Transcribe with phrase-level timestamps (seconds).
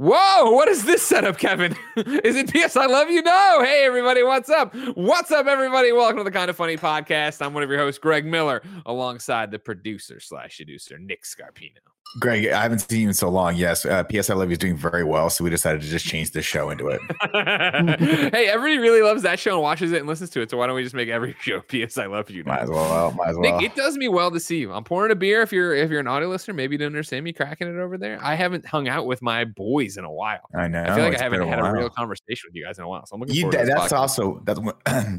[0.00, 1.74] Whoa, what is this setup, Kevin?
[1.96, 3.20] is it PS I Love You?
[3.20, 3.64] No.
[3.64, 4.72] Hey, everybody, what's up?
[4.94, 5.90] What's up, everybody?
[5.90, 7.44] Welcome to the Kinda Funny podcast.
[7.44, 11.78] I'm one of your hosts, Greg Miller, alongside the producer slash producer, Nick Scarpino.
[12.18, 13.54] Greg, I haven't seen you in so long.
[13.54, 16.06] Yes, uh, PS I Love You is doing very well, so we decided to just
[16.06, 17.00] change the show into it.
[18.34, 20.50] hey, everybody really loves that show and watches it and listens to it.
[20.50, 22.44] So why don't we just make every show PS I Love You?
[22.44, 22.52] now?
[22.54, 23.12] Might as well.
[23.12, 23.60] Might as well.
[23.60, 24.72] Nick, it does me well to see you.
[24.72, 25.42] I'm pouring a beer.
[25.42, 27.98] If you're if you're an audio listener, maybe you don't understand me cracking it over
[27.98, 28.18] there.
[28.22, 30.48] I haven't hung out with my boys in a while.
[30.56, 30.82] I know.
[30.82, 32.88] I feel like I haven't been had a real conversation with you guys in a
[32.88, 33.04] while.
[33.06, 33.98] So I'm looking You, forward to that- this that's podcast.
[33.98, 34.60] also that's.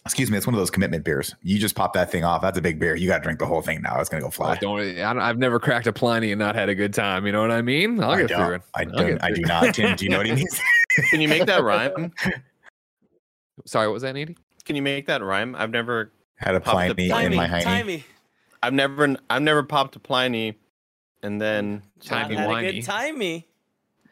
[0.05, 0.37] excuse me.
[0.37, 1.35] It's one of those commitment beers.
[1.43, 2.41] You just pop that thing off.
[2.41, 2.95] That's a big beer.
[2.95, 3.99] You got to drink the whole thing now.
[3.99, 4.57] It's gonna go Well, fly.
[4.57, 7.25] don't, I don't, I've never cracked a Pliny and not had a good time.
[7.25, 8.01] You know what I mean?
[8.03, 8.45] I'll get don't.
[8.45, 8.61] through it.
[8.73, 9.07] I don't.
[9.07, 9.73] get I do not.
[9.75, 10.61] Tim, do you know what he means?
[11.09, 12.13] Can you make that rhyme?
[13.65, 14.37] Sorry, what was that, Andy?
[14.65, 15.55] Can you make that rhyme?
[15.55, 17.63] I've never, Had a Pop the Pliny in my hiney.
[17.63, 18.05] timey.
[18.61, 20.57] I've never, I've never popped a Pliny,
[21.23, 23.47] and then Timey Not had a good timey.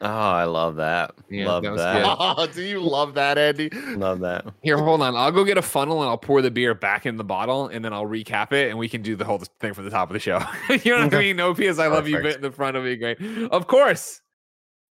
[0.00, 1.14] Oh, I love that.
[1.28, 2.16] Yeah, love that that.
[2.18, 3.70] Oh, do you love that, Andy?
[3.70, 4.46] Love that.
[4.62, 5.16] Here, hold on.
[5.16, 7.84] I'll go get a funnel and I'll pour the beer back in the bottle and
[7.84, 10.14] then I'll recap it and we can do the whole thing from the top of
[10.14, 10.38] the show.
[10.70, 11.36] you know what I mean?
[11.36, 12.96] No PS I love you bit in the front of me.
[12.96, 13.20] Great.
[13.50, 14.20] Of course.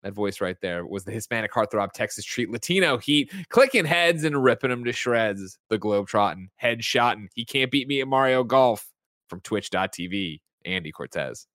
[0.02, 4.42] That voice right there was the Hispanic heartthrob Texas treat Latino heat, clicking heads and
[4.42, 5.58] ripping them to shreds.
[5.68, 7.28] The globe trotting, head shotting.
[7.34, 8.90] He can't beat me at Mario Golf
[9.28, 10.40] from twitch.tv.
[10.64, 11.46] Andy Cortez.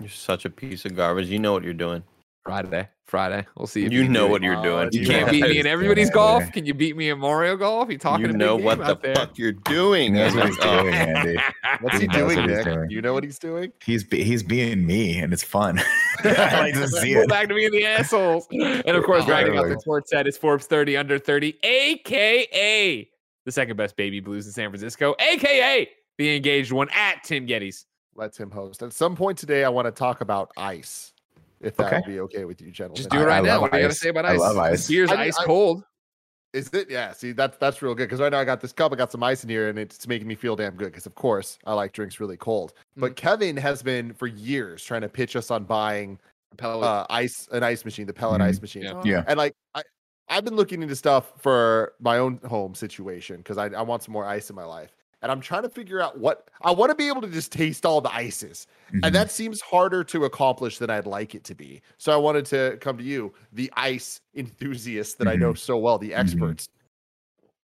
[0.00, 1.28] You're such a piece of garbage.
[1.28, 2.02] You know what you're doing.
[2.44, 2.88] Friday.
[3.06, 3.46] Friday.
[3.56, 3.84] We'll see.
[3.86, 4.86] if You can know what you're doing.
[4.86, 6.50] Uh, you You can't beat me in everybody's golf.
[6.52, 7.90] Can you beat me in Mario Golf?
[7.90, 9.14] You talking You a big know game what the there.
[9.14, 10.14] fuck you're doing.
[10.14, 11.36] He what he's doing, Andy.
[11.80, 12.64] What's He he doing, what Nick?
[12.64, 12.90] doing.
[12.90, 13.72] You know what he's doing?
[13.84, 15.78] He's be- he's being me, and it's fun.
[16.24, 17.28] I like to see it.
[17.28, 18.46] back to being the assholes.
[18.50, 19.80] And of course, Yeah, rounding out the really.
[19.80, 23.08] sports set is Forbes 30 under 30, aka
[23.46, 27.84] the second best baby blues in San Francisco, aka the engaged one at Tim Gettys.
[28.14, 28.82] Let him host.
[28.82, 31.12] At some point today, I want to talk about ice.
[31.60, 31.96] If that Okay.
[31.96, 32.96] would be okay with you, gentlemen.
[32.96, 33.60] Just do it right I now.
[33.60, 34.38] What do you got to say about I ice?
[34.40, 34.88] love This ice.
[34.88, 35.84] beer's I mean, ice I- cold.
[36.54, 36.88] Is it?
[36.90, 37.12] Yeah.
[37.12, 38.90] See, that's that's real good because right now I got this cup.
[38.92, 40.86] I got some ice in here, and it's making me feel damn good.
[40.86, 42.72] Because of course I like drinks really cold.
[42.96, 46.18] But Kevin has been for years trying to pitch us on buying
[46.56, 46.84] Pellet.
[46.86, 48.44] uh, ice, an ice machine, the pellet Mhm.
[48.46, 48.82] ice machine.
[48.84, 49.02] Yeah.
[49.04, 49.24] Yeah.
[49.26, 49.82] And like I,
[50.30, 54.12] I've been looking into stuff for my own home situation because I, I want some
[54.14, 54.96] more ice in my life.
[55.20, 57.84] And I'm trying to figure out what I want to be able to just taste
[57.84, 58.66] all the ices.
[58.92, 59.00] Mhm.
[59.04, 61.82] And that seems harder to accomplish than I'd like it to be.
[61.96, 65.98] So I wanted to come to you, the ice enthusiast that I know so well,
[65.98, 66.68] the experts.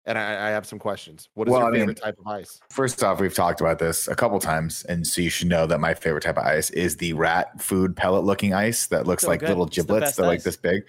[0.06, 1.30] And I, I have some questions.
[1.36, 2.60] What is Well, your I mean- favorite type of ice?
[2.70, 5.80] First off, we've talked about this a couple times, and so you should know that
[5.80, 9.30] my favorite type of ice is the rat food pellet looking ice that looks So
[9.30, 9.50] like good.
[9.50, 10.12] little giblets.
[10.16, 10.84] that They're like this big.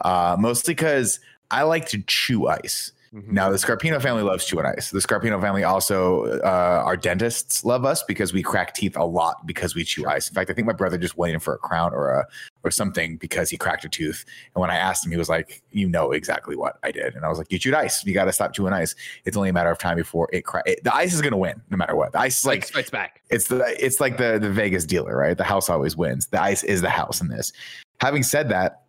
[0.00, 1.20] Uh, mostly because
[1.50, 2.92] I like to chew ice.
[3.14, 3.28] Mhm.
[3.28, 4.90] Now, the Scarpino family loves chewing ice.
[4.90, 9.46] The Scarpino family also, uh, our dentists love us because we crack teeth a lot
[9.46, 10.28] because we chew ice.
[10.28, 12.26] In fact, I think my brother just went in for a crown or a
[12.64, 14.24] or something because he cracked a tooth.
[14.54, 17.24] And when I asked him, he was like, "You know exactly what I did." And
[17.24, 18.04] I was like, "You chewed ice.
[18.04, 18.96] You got to stop chewing ice.
[19.24, 20.64] It's only a matter of time before it crack.
[20.66, 22.12] It, the ice is going to win, no matter what.
[22.12, 23.20] The ice is like fights back.
[23.30, 25.36] it's the it's like the the Vegas dealer, right?
[25.36, 26.26] The house always wins.
[26.26, 27.52] The ice is the house in this.
[28.00, 28.82] Having said that,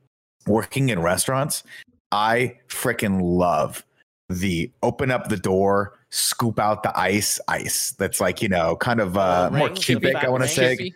[0.48, 1.62] working in restaurants,
[2.12, 3.86] I freaking love
[4.30, 7.92] the open up the door, scoop out the ice, ice.
[7.92, 10.16] That's like you know, kind of uh, Uh, more cubic.
[10.16, 10.94] I want to say.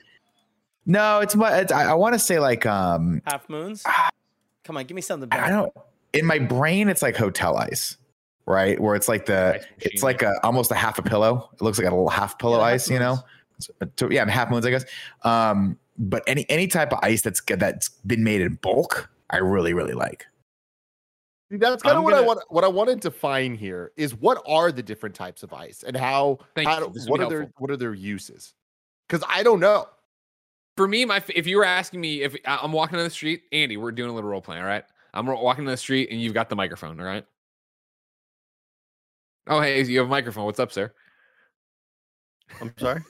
[0.85, 1.59] No, it's my.
[1.59, 3.21] It's, I, I want to say like um.
[3.25, 3.83] Half moons.
[4.63, 5.29] Come on, give me something.
[5.31, 5.71] I don't.
[6.13, 7.97] In my brain, it's like hotel ice,
[8.47, 8.79] right?
[8.79, 9.63] Where it's like the.
[9.79, 11.49] It's like a almost a half a pillow.
[11.53, 13.19] It looks like a little half pillow Yeah, half ice, you know.
[13.97, 14.85] So, yeah, half moons, I guess.
[15.23, 19.73] Um, but any any type of ice that's that's been made in bulk, I really
[19.73, 20.25] really like.
[21.51, 22.39] See, That's kind I'm of what I gonna- want.
[22.49, 25.95] What I wanted to find here is what are the different types of ice and
[25.97, 26.39] how?
[26.55, 26.85] Thank how you.
[26.87, 28.53] do- This would what be are their what are their uses?
[29.07, 29.87] Because I don't know.
[30.77, 33.43] For me, my if you were asking me if I- I'm walking down the street,
[33.51, 34.83] Andy, we're doing a little role play, all right?
[35.13, 37.25] I'm walking down the street and you've got the microphone, all right?
[39.47, 40.45] Oh, hey, you have a microphone.
[40.45, 40.93] What's up, sir?
[42.61, 43.01] I'm sorry.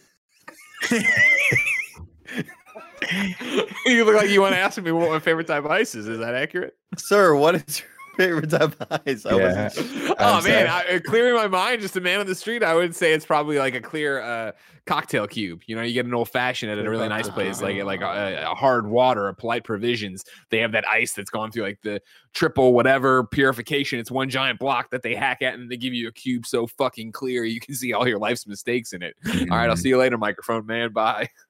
[3.86, 6.08] you look like you want to ask me what my favorite type of ice is.
[6.08, 6.76] Is that accurate?
[6.98, 9.26] Sir, what is your favorite type of ice?
[9.26, 9.64] I Yeah.
[9.64, 10.68] wasn't oh I'm man.
[10.68, 12.64] I, uh, clearing my mind, just a man on the street.
[12.64, 14.52] I would say it's probably like a clear uh,
[14.86, 15.62] cocktail cube.
[15.68, 18.46] You know, you get an old fashioned at a really nice place, like like a,
[18.52, 20.26] a hard water, a polite provisions.
[20.50, 22.02] They have that ice that's gone through like the
[22.34, 24.00] triple whatever purification.
[24.00, 26.68] It's one giant block that they hack at, and they give you a cube so
[26.68, 29.16] fucking clear you can see all your life's mistakes in it.
[29.50, 30.92] All right, I'll see you later, microphone man.
[30.92, 31.30] Bye.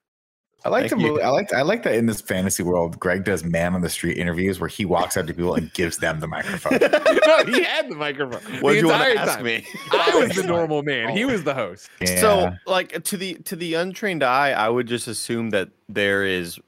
[0.66, 1.14] I like Thank to you.
[1.14, 3.90] move, I like I like that in this fantasy world, Greg does man on the
[3.90, 6.80] street interviews where he walks up to people and gives them the microphone.
[6.82, 8.42] no, he had the microphone.
[8.62, 9.46] What the did you want to ask time.
[9.46, 9.66] me?
[9.94, 11.16] I was the normal man.
[11.16, 11.90] He was the host.
[12.06, 16.60] So, like to the to the untrained eye, I would just assume that there is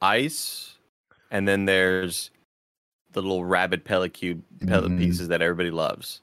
[0.00, 0.74] ice
[1.30, 2.30] and then there's
[3.12, 4.98] the little rabbit pellet cube pellet Mhm.
[4.98, 6.20] pieces that everybody loves.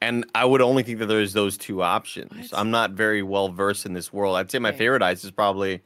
[0.00, 2.52] And I would only think that there's those two options.
[2.52, 2.60] What?
[2.60, 4.36] I'm not very well versed in this world.
[4.36, 4.78] I'd say my Okay.
[4.78, 5.82] favorite ice is probably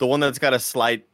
[0.00, 1.06] the one that's got a slight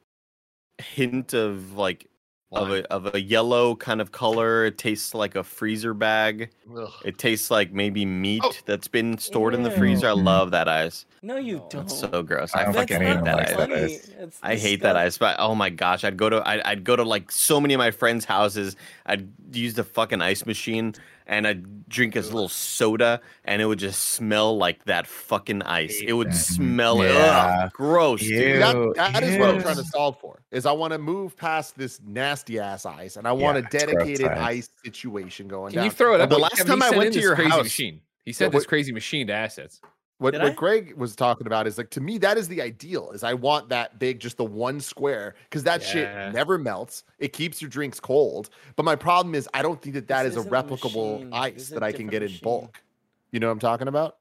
[0.79, 2.09] hint of like
[2.53, 4.65] of a of a yellow kind of color.
[4.65, 6.51] It tastes like a freezer bag.
[6.75, 6.89] Ugh.
[7.05, 8.53] It tastes like maybe meat Oh.
[8.65, 10.07] that's been stored in the freezer.
[10.09, 10.25] I Mhm.
[10.25, 11.05] love that ice.
[11.23, 11.85] No, you don't.
[11.87, 12.55] It's so gross.
[12.55, 13.57] I I fucking hate that ice.
[13.57, 14.09] that ice.
[14.19, 15.19] It's I hate that ice.
[15.19, 17.79] But oh my gosh, I'd go to I'd, I'd go to like so many of
[17.79, 18.77] my friends' houses.
[19.07, 20.95] I'd use the fucking ice machine
[21.27, 26.01] and I'd drink a little soda and it would just smell like that fucking ice.
[26.05, 27.65] It would smell Yeah.
[27.65, 28.39] ugh, gross, Ew.
[28.39, 28.63] dude.
[28.63, 30.43] That, that is what I'm trying to solve for.
[30.51, 33.71] Is I want to move past this nasty ass ice, and I want Yeah, a
[33.71, 34.39] dedicated ice.
[34.39, 35.85] ice situation going Can down.
[35.87, 36.31] you throw it up?
[36.31, 38.01] The last Kevin, time he I sent went in to this your crazy house- machine.
[38.25, 39.81] He sent what- this crazy machine to assets.
[40.19, 40.55] What, Did what I?
[40.55, 43.11] Greg was talking about is like to me that is the ideal.
[43.11, 45.87] Is I want that big, just the one square, because that Yeah.
[45.89, 47.05] shit never melts.
[47.19, 48.49] It keeps your drinks cold.
[48.77, 51.29] But my problem is I don't think that that This is a isn't a replicable
[51.33, 52.83] ice This is a that I can get in bulk.
[53.31, 54.17] You know what I'm talking about?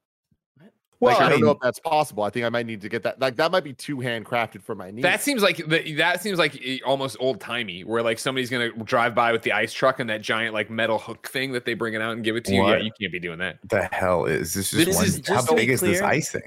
[1.00, 2.24] Well, like, I, I don't know if that's possible.
[2.24, 3.20] I think I might need to get that.
[3.20, 5.04] Like that might be too handcrafted for my needs.
[5.04, 8.72] That seems like the, that seems like eh, almost old timey, where like somebody's gonna
[8.84, 11.74] drive by with the ice truck and that giant like metal hook thing that they
[11.74, 12.66] bring it out and give it to you.
[12.66, 13.58] Yeah, you can't be doing that.
[13.68, 14.72] the hell is this?
[14.72, 16.42] Just This one, is- how just to be big is this clear, ice thing?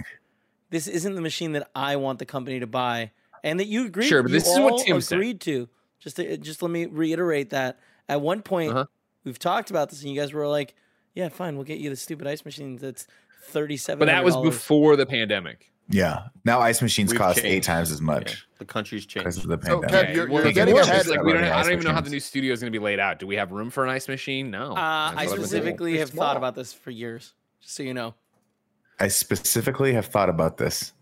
[0.70, 3.10] This isn't the machine that I want the company to buy,
[3.44, 4.06] and that you agreed.
[4.06, 5.16] Sure, but this is what all Tim said.
[5.16, 5.68] agreed to.
[6.00, 7.78] Just, to, just let me reiterate that.
[8.08, 8.84] At one point, Uh-huh.
[9.24, 10.74] we've talked about this, and you guys were like,
[11.14, 13.06] "Yeah, fine, we'll get you the stupid ice machine that's
[13.42, 13.98] thirty-seven.
[13.98, 15.72] But that was before the pandemic.
[15.90, 16.24] Yeah.
[16.44, 19.50] Now ice machines We've cost eight times as Yeah, much the country's because changed.
[19.50, 20.10] of the So, pandemic.
[20.10, 21.40] Kev, you're- you're getting more ahead like we don't.
[21.40, 23.18] running I don't even know how the new studio is going to be laid out.
[23.18, 24.50] Do we have room for an ice machine?
[24.50, 24.72] No.
[24.72, 25.36] Uh, I what I'm saying.
[25.38, 27.32] specifically have thought about this for years,
[27.62, 28.14] just so you know.
[29.00, 30.92] I specifically have thought about this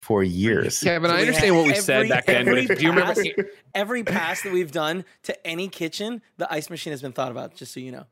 [0.00, 0.80] for years.
[0.80, 2.46] Kevin, So I understand what we have said back then.
[2.46, 3.22] But every if, do you remember?
[3.74, 7.54] Every pass that we've done to any kitchen, the ice machine has been thought about,
[7.54, 8.06] just so you know.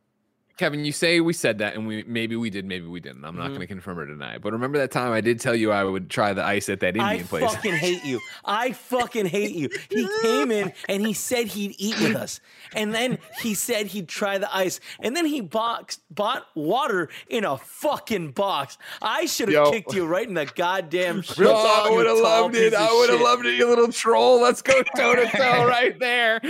[0.59, 3.25] Kevin, you say we said that, and we maybe we did, maybe we didn't.
[3.25, 3.49] I'm not Mhm.
[3.51, 4.39] going to confirm or deny.
[4.39, 6.97] But remember that time I did tell you I would try the ice at that
[6.97, 7.45] Indian I place.
[7.45, 8.21] I fucking hate you.
[8.45, 9.71] I fucking hate you.
[9.89, 12.41] He came in and he said he'd eat with us.
[12.75, 14.81] And then he said he'd try the ice.
[15.01, 18.79] And then he boxed, bought water in a fucking box.
[19.01, 21.39] I should have kicked you right in the goddamn shit.
[21.39, 22.75] Real Oh, talk, I would have loved it.
[22.75, 24.43] I would have loved it, you little troll.
[24.43, 26.41] Let's go toe to toe right there.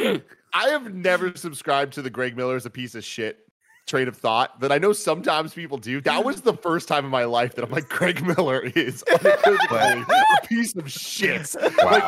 [0.55, 3.44] I have never subscribed to the Greg Miller is a piece of shit
[3.88, 6.00] train of thought that I know sometimes people do.
[6.02, 10.46] That was the first time in my life that I'm like, Greg Miller is a
[10.46, 11.55] piece of shit.
[11.82, 12.05] Like,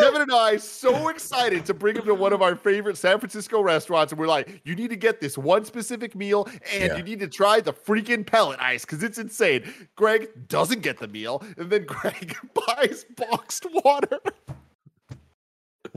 [0.00, 3.60] Kevin and I so excited to bring him to one of our favorite San Francisco
[3.62, 6.96] restaurants, and we're like, you need to get this one specific meal, and Yeah.
[6.96, 9.62] you need to try the freaking pellet ice because it's insane.
[9.96, 12.36] Greg doesn't get the meal, and then Greg
[12.66, 14.18] buys boxed water.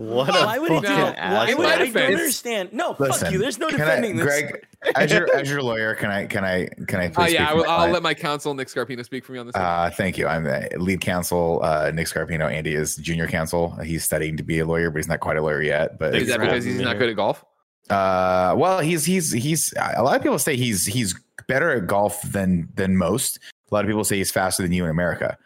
[0.02, 1.32] What a Why would he do that?
[1.34, 2.74] Why would my I don't defense- understand?
[2.74, 3.40] No, Listen, fuck you.
[3.40, 4.26] There's no can I- defending this.
[4.26, 7.34] Greg, as your as your lawyer, can I can I can I please Oh speak
[7.36, 9.54] yeah, I will, I'll let my counsel Nick Scarpino speak for me on this.
[9.54, 9.64] one.
[9.64, 10.26] Uh, thank you.
[10.28, 12.52] I'm the lead counsel, uh, Nick Scarpino.
[12.52, 13.72] Andy is junior counsel.
[13.84, 16.00] He's studying to be a lawyer, but he's not quite a lawyer yet.
[16.00, 17.46] But Is that because he's not good at golf?
[17.90, 21.14] uh, well, he's he's he's a lot of people say he's he's
[21.48, 23.38] better at golf than than most.
[23.72, 25.38] A lot of people say he's faster than you in America.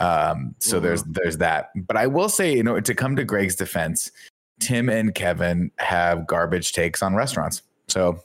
[0.00, 1.70] Um, so there's there's that.
[1.86, 4.10] But I will say, you know, to come to Greg's defense,
[4.60, 7.62] Tim and Kevin have garbage takes on restaurants.
[7.88, 8.20] So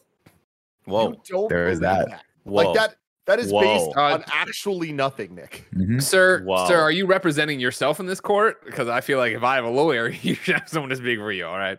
[0.86, 1.22] Whoa.
[1.50, 2.22] There is believe that.
[2.44, 2.54] Whoa.
[2.64, 2.96] Like that.
[3.26, 3.62] That is Whoa.
[3.62, 5.68] based Uh, on actually nothing, Nick.
[5.76, 6.02] mhm.
[6.02, 6.68] Sir, Wow.
[6.68, 8.66] sir, are you representing yourself in this court?
[8.66, 11.20] Because I feel like if I have a lawyer, you should have someone to speak
[11.20, 11.46] for you.
[11.46, 11.78] All right.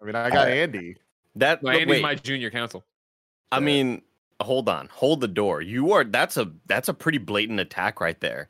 [0.00, 0.96] I mean, I got Uh, Andy.
[1.36, 2.86] That No, Andy's wait, my junior counsel.
[3.52, 4.00] I mean,
[4.40, 5.60] hold on, hold the door.
[5.60, 8.48] You are that's a that's a pretty blatant attack right there.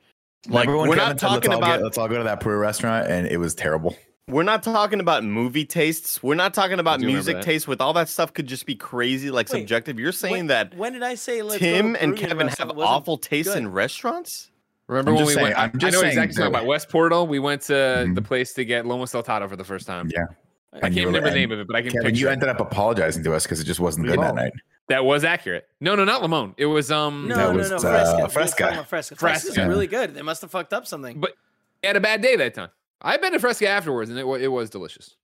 [0.48, 2.40] Like when we're not said, let's talking all about get- let's all go to that
[2.40, 3.96] Peru restaurant, and it was terrible.
[4.28, 6.22] we're not talking about movie tastes.
[6.22, 7.44] We're not talking about music that.
[7.44, 7.66] tastes.
[7.66, 9.98] With all that stuff, could just be crazy, like Wait, subjective.
[9.98, 13.52] You're saying when, that when did I say let's Tim and Kevin have awful tastes
[13.52, 13.58] good.
[13.62, 14.50] in restaurants?
[14.86, 15.58] Remember I'm when we saying- went?
[15.58, 16.66] I'm I just know saying exactly talking about.
[16.66, 17.26] West Portal.
[17.26, 18.14] We went to Mhm.
[18.14, 20.08] the place to get lomo saltado for the first time.
[20.14, 20.24] Yeah.
[20.72, 22.32] I And can't were- remember the name of it, but I can Kevin, you it.
[22.32, 24.52] ended up apologizing to us because it just wasn't good that night.
[24.88, 25.66] That was accurate.
[25.80, 26.54] No, no, not Limon.
[26.56, 27.26] It was um.
[27.28, 28.28] No, That no, was, no, uh, Fresca.
[28.28, 28.30] Fresca.
[28.30, 28.84] Fresca.
[28.84, 29.16] Fresca.
[29.16, 29.68] Fresca's Fresca.
[29.68, 30.14] really good.
[30.14, 31.20] They must have fucked up something.
[31.20, 31.32] But
[31.84, 32.70] I had a bad day that time.
[33.02, 35.14] I've been to Fresca afterwards, and it, wa- it was delicious.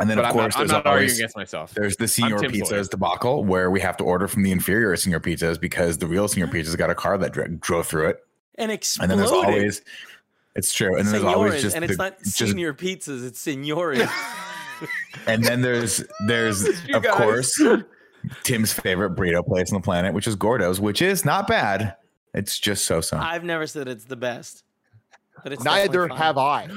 [0.00, 1.74] And then, but of I'm course, not, I'm there's not arguing against myself.
[1.74, 2.82] there's the senior Tim's lawyer.
[2.82, 6.28] pizzas debacle where we have to order from the inferior senior pizzas because the real
[6.28, 8.24] senior pizzas got a car that dr- drove through it.
[8.56, 9.10] and And exploded.
[9.10, 9.82] then there's always
[10.54, 10.96] it's true.
[10.96, 14.00] And then there's always just and it's the- not just senior pizzas, it's senores.
[15.26, 17.14] and then there's there's of guys.
[17.14, 17.62] course
[18.42, 21.96] Tim's favorite burrito place on the planet, which is Gordo's, which is not bad.
[22.34, 23.16] It's just so so.
[23.16, 24.64] I've never said it's the best,
[25.42, 26.68] but it's Neither have I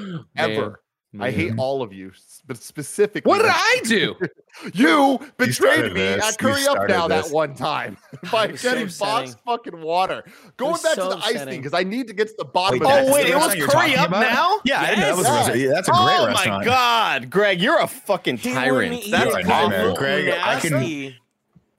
[1.14, 1.28] Man.
[1.28, 1.28] ever.
[1.28, 1.60] I hate mm-hmm.
[1.60, 2.12] all of you,
[2.48, 3.30] but specifically.
[3.30, 4.16] What did I do?
[4.74, 6.34] You betrayed started me this.
[6.34, 7.28] at Curry Up Now this.
[7.30, 7.98] that one time
[8.34, 9.32] by was so getting upsetting.
[9.32, 10.26] boxed fucking water.
[10.58, 12.80] Going back so to the ice thing because I need to get to the bottom
[12.80, 14.20] Wait, of that's Oh wait, it was Curry Up about?
[14.20, 14.60] now.
[14.66, 16.60] Yeah, I know that was a Yeah, that's a great oh restaurant.
[16.60, 19.06] my god, Greg, you're a fucking tyrant.
[19.10, 19.86] That's a nightmare.
[19.86, 21.16] Awful, Greg, I can-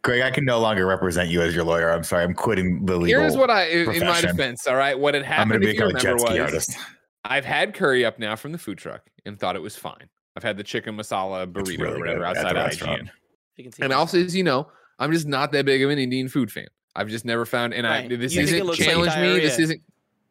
[0.00, 1.90] Greg, I can no longer represent you as your lawyer.
[1.92, 2.24] I'm sorry.
[2.24, 3.20] I'm quitting the legal.
[3.20, 4.98] Here's what I, in in my defense, all right.
[4.98, 6.76] What had I'm going happened, to if you become a jet remember, ski was artist.
[7.24, 10.08] I've had curry up now from the food truck and thought it was fine.
[10.36, 13.02] I've had the chicken masala burrito really or whatever outside the of restaurant.
[13.02, 13.10] IGN.
[13.56, 13.94] You can see And it.
[13.96, 16.68] also, as you know, I'm just not that big of an Indian food fan.
[16.94, 18.10] I've just never found, and Right.
[18.10, 19.40] I this You think it isn't looks like challenge me.
[19.40, 19.80] This isn't.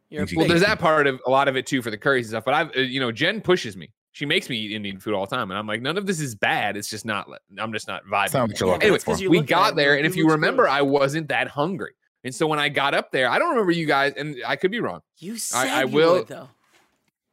[0.09, 1.97] You're Well, Well, big- there's that part of a lot of it too for the
[1.97, 2.45] curries and stuff.
[2.45, 3.91] But I've, uh, you know, Gen pushes me.
[4.13, 6.19] She makes me eat Indian food all the time, and I'm like, none of this
[6.19, 6.75] is bad.
[6.75, 7.27] It's just not.
[7.57, 8.51] I'm just not That's not vibing.
[8.51, 9.23] what you're Yeah, Anyway, that's 'cause for.
[9.23, 10.71] you we got it, there, and if you remember, good.
[10.71, 11.93] I wasn't that hungry.
[12.23, 14.69] And so when I got up there, I don't remember you guys, and I could
[14.71, 15.01] be wrong.
[15.19, 16.49] you said I you will- would, though.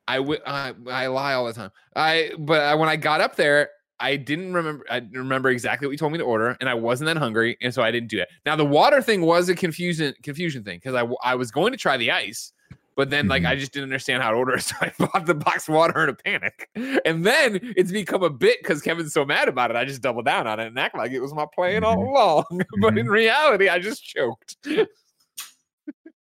[0.08, 1.70] I wi- I, I lie all the time.
[1.94, 3.68] I but I, when I got up there,
[4.00, 4.84] I didn't remember.
[4.90, 7.56] I didn't remember exactly what you told me to order, and I wasn't that hungry,
[7.60, 8.28] and so I didn't do that.
[8.46, 11.78] Now the water thing was a confusion confusion thing because I I was going to
[11.78, 12.52] try the ice,
[12.96, 13.44] but then like.
[13.44, 16.08] I just didn't understand how to order, so I bought the box of water in
[16.10, 16.68] a panic,
[17.04, 19.76] and then it's become a bit because Kevin's so mad about it.
[19.76, 22.08] I just doubled down on it and act like it was my plan all Mhm.
[22.08, 22.44] along,
[22.80, 23.10] but in Mhm.
[23.10, 24.56] reality, I just choked.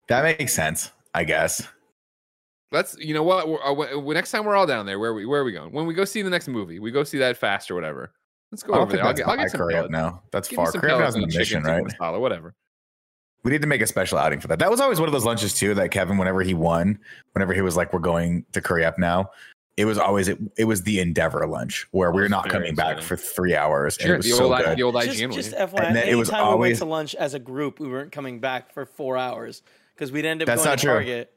[0.09, 1.67] That makes sense, I guess.
[2.73, 3.49] Let's, you know what?
[3.49, 5.45] We're, uh, w- w- next time we're all down there, where are we where are
[5.45, 5.73] we going?
[5.73, 8.13] When we go see the next movie, we go see that fast or whatever.
[8.51, 9.07] Let's go I don't over think there.
[9.09, 10.23] I'll get, I'll by get some Curry up now.
[10.33, 10.73] That's Give far.
[10.73, 11.85] some Curry up has and a a mission, right?
[11.87, 12.55] tikka masala, whatever.
[13.45, 14.59] We need to make a special outing for that.
[14.59, 16.99] That was always one of those lunches too that Kevin, whenever he won,
[17.33, 19.31] whenever he was like, "We're going to Curry Up now,"
[19.77, 23.01] it was always it, it was the Endeavor lunch where we're not very coming back
[23.03, 23.97] for three hours.
[23.99, 24.79] and Sure, it was the so old, I- good.
[24.79, 25.69] the old Just, IGN just one.
[25.69, 27.89] FYI, And then it was anytime we went always- to lunch as a group, we
[27.89, 29.63] weren't coming back for four hours
[29.95, 30.95] because we'd end up That's going not to true.
[30.95, 31.33] Target.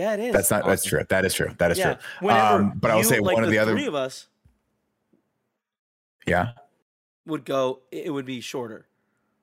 [0.00, 0.32] Yeah, it is.
[0.32, 0.64] That's not.
[0.64, 1.04] That's true.
[1.10, 1.54] That is true.
[1.58, 1.94] That is yeah.
[1.94, 2.02] true.
[2.20, 3.72] Whenever Um, but I will say like one of the other.
[3.72, 4.28] three of us
[6.26, 6.52] Yeah,
[7.26, 8.86] would go, it it would be shorter.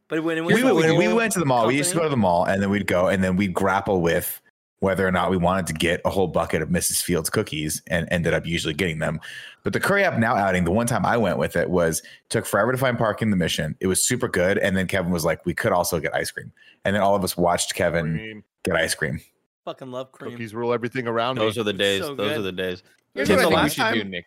[0.08, 1.68] But when it was we, the when we went to the mall.
[1.68, 4.02] We used to go to the mall, and then we'd go, and then we'd grapple
[4.02, 4.42] with
[4.80, 7.04] whether or not we wanted to get a whole bucket of Mrs.
[7.04, 9.20] Fields cookies, and ended up usually getting them.
[9.64, 12.48] But the Curry Up Now outing, the one time I went with it was took
[12.48, 13.76] forever to find parking in the mission.
[13.80, 16.52] It was super good, and then Kevin was like, "We could also get ice cream,"
[16.84, 19.22] and then all of us watched Kevin Cream, get ice cream.
[19.68, 20.32] Fucking love cream.
[20.32, 21.42] Cookies rule everything around me.
[21.42, 22.02] Those are the days.
[22.02, 22.38] so Those good.
[22.38, 22.84] are the days.
[23.14, 24.26] Here's Tim, what I the think we last should do, Nick.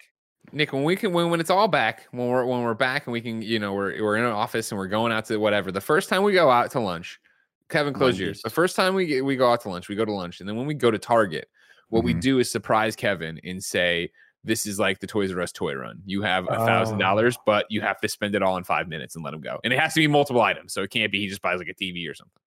[0.52, 3.12] Nick, when we can, when, when it's all back, when we're when we're back and
[3.12, 5.72] we can, you know, we're we're in an office and we're going out to whatever.
[5.72, 7.18] The first time we go out to lunch,
[7.68, 8.28] Kevin, close yours.
[8.38, 8.42] Mondays.
[8.42, 10.48] The first time we get, we go out to lunch, we go to lunch, and
[10.48, 11.48] then when we go to Target,
[11.88, 12.20] what we Mhm.
[12.20, 14.10] do is surprise Kevin and say,
[14.44, 16.00] "This is like the Toys R Us toy run.
[16.04, 16.66] You have a Oh.
[16.66, 19.40] thousand dollars, but you have to spend it all in five minutes and let him
[19.40, 19.58] go.
[19.64, 21.68] And it has to be multiple items, so it can't be he just buys like
[21.68, 22.40] a TV or something.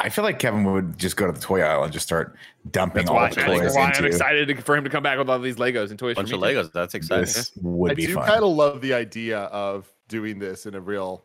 [0.00, 2.36] I feel like Kevin would just go to the toy aisle and just start
[2.70, 4.90] dumping That's all why, the I think toys why I'm excited to- for him to
[4.90, 6.14] come back with all these Legos and toys.
[6.14, 6.60] Bunch for of me too.
[6.60, 6.72] Legos.
[6.72, 7.24] That's exciting.
[7.24, 8.26] This would I be do fun.
[8.26, 11.24] kind of love the idea of doing this in a real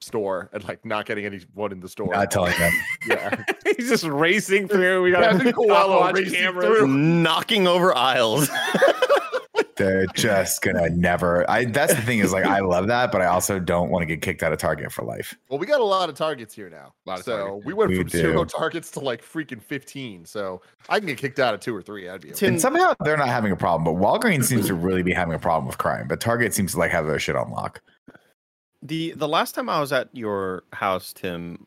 [0.00, 2.08] store and like not getting anyone in the store.
[2.14, 2.72] Not telling them.
[3.08, 3.44] yeah.
[3.76, 5.02] He's just racing through.
[5.02, 6.64] We got Kevin Coello watch racing cameras.
[6.66, 6.88] through.
[6.88, 8.48] Knocking over aisles.
[9.84, 11.48] They're just gonna never.
[11.50, 11.64] I.
[11.66, 14.22] That's the thing is like I love that, but I also don't want to get
[14.22, 15.36] kicked out of Target for life.
[15.48, 16.94] Well, we got a lot of targets here now.
[17.06, 17.66] Lot of so targets.
[17.66, 20.24] we went We from zero targets to like freaking 15.
[20.24, 22.08] So I can get kicked out of two or three.
[22.08, 22.46] I'd be okay.
[22.48, 25.38] And somehow they're not having a problem, but Walgreens seems to really be having a
[25.38, 26.08] problem with crime.
[26.08, 27.80] But Target seems to like have their shit on lock.
[28.82, 31.66] The the last time I was at your house, Tim,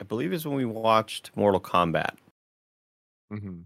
[0.00, 2.14] I believe is when we watched Mortal Kombat,
[3.32, 3.64] Mhm.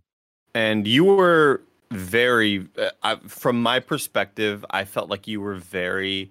[0.54, 6.30] and you were very, uh, I, from my perspective, I felt like you were very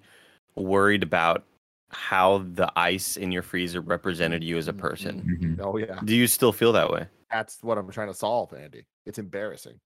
[0.56, 1.44] worried about
[1.90, 5.56] how the ice in your freezer represented you as a person.
[5.58, 5.60] Mhm.
[5.64, 6.00] Oh, yeah.
[6.04, 7.06] Do you still feel that way?
[7.30, 8.84] That's what I'm trying to solve, Andy.
[9.06, 9.78] It's embarrassing.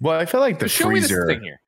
[0.00, 1.26] Well, I feel like the Just show me this freezer.
[1.26, 1.60] thing here.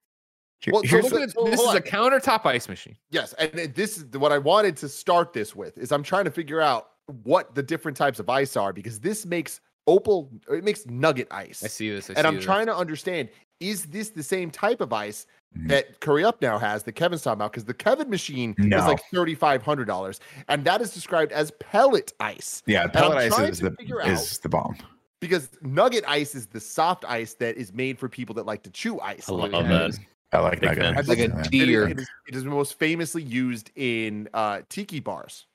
[0.61, 2.97] Here- Well, so look at it- This is hold a countertop ice machine.
[3.11, 5.77] Yes, and this is what I wanted to start this with.
[5.79, 6.91] Is I'm trying to figure out
[7.23, 10.31] what the different types of ice are because this makes opal.
[10.51, 12.11] It makes nugget ice, I see this.
[12.11, 12.45] I and see I'm this.
[12.45, 13.29] trying to understand:
[13.61, 15.27] is this the same type of ice
[15.57, 15.69] Mhm.
[15.69, 17.53] that Curry Up now has that Kevin's talking about?
[17.53, 18.79] Because the Kevin machine No.
[18.79, 22.63] is like thirty five hundred dollars, and that is described as pellet ice.
[22.67, 23.75] yeah, pellet ice is the
[24.07, 24.77] is the bomb.
[25.21, 28.71] Because nugget ice is the soft ice that is made for people that like to
[28.71, 29.29] chew ice.
[29.29, 29.63] I love Yeah.
[29.63, 29.99] that.
[30.33, 30.85] I like Big nugget.
[30.85, 30.99] fan.
[30.99, 31.09] ice.
[31.09, 31.89] Like a It is- deer.
[31.89, 35.47] It is, it is most famously used in uh, tiki bars.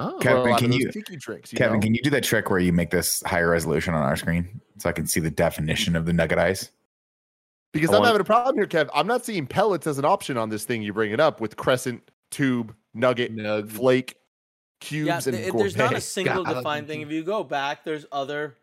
[0.00, 1.52] Oh, Kevin, lot of can you- tiki drinks?
[1.52, 1.82] You Kevin, know?
[1.82, 4.88] can you do that trick where you make this higher resolution on our screen so
[4.88, 6.70] I can see the definition of the nugget eyes?
[7.72, 8.88] Because I I'm want- having a problem here, Kev.
[8.94, 11.56] I'm not seeing pellets as an option on this thing you bring it up with
[11.56, 13.70] crescent, tube, nugget, Nug.
[13.70, 14.18] flake, Yeah,
[14.80, 16.54] cubes, and th- there's not a single God.
[16.58, 17.00] defined thing.
[17.00, 18.54] If you go back, there's other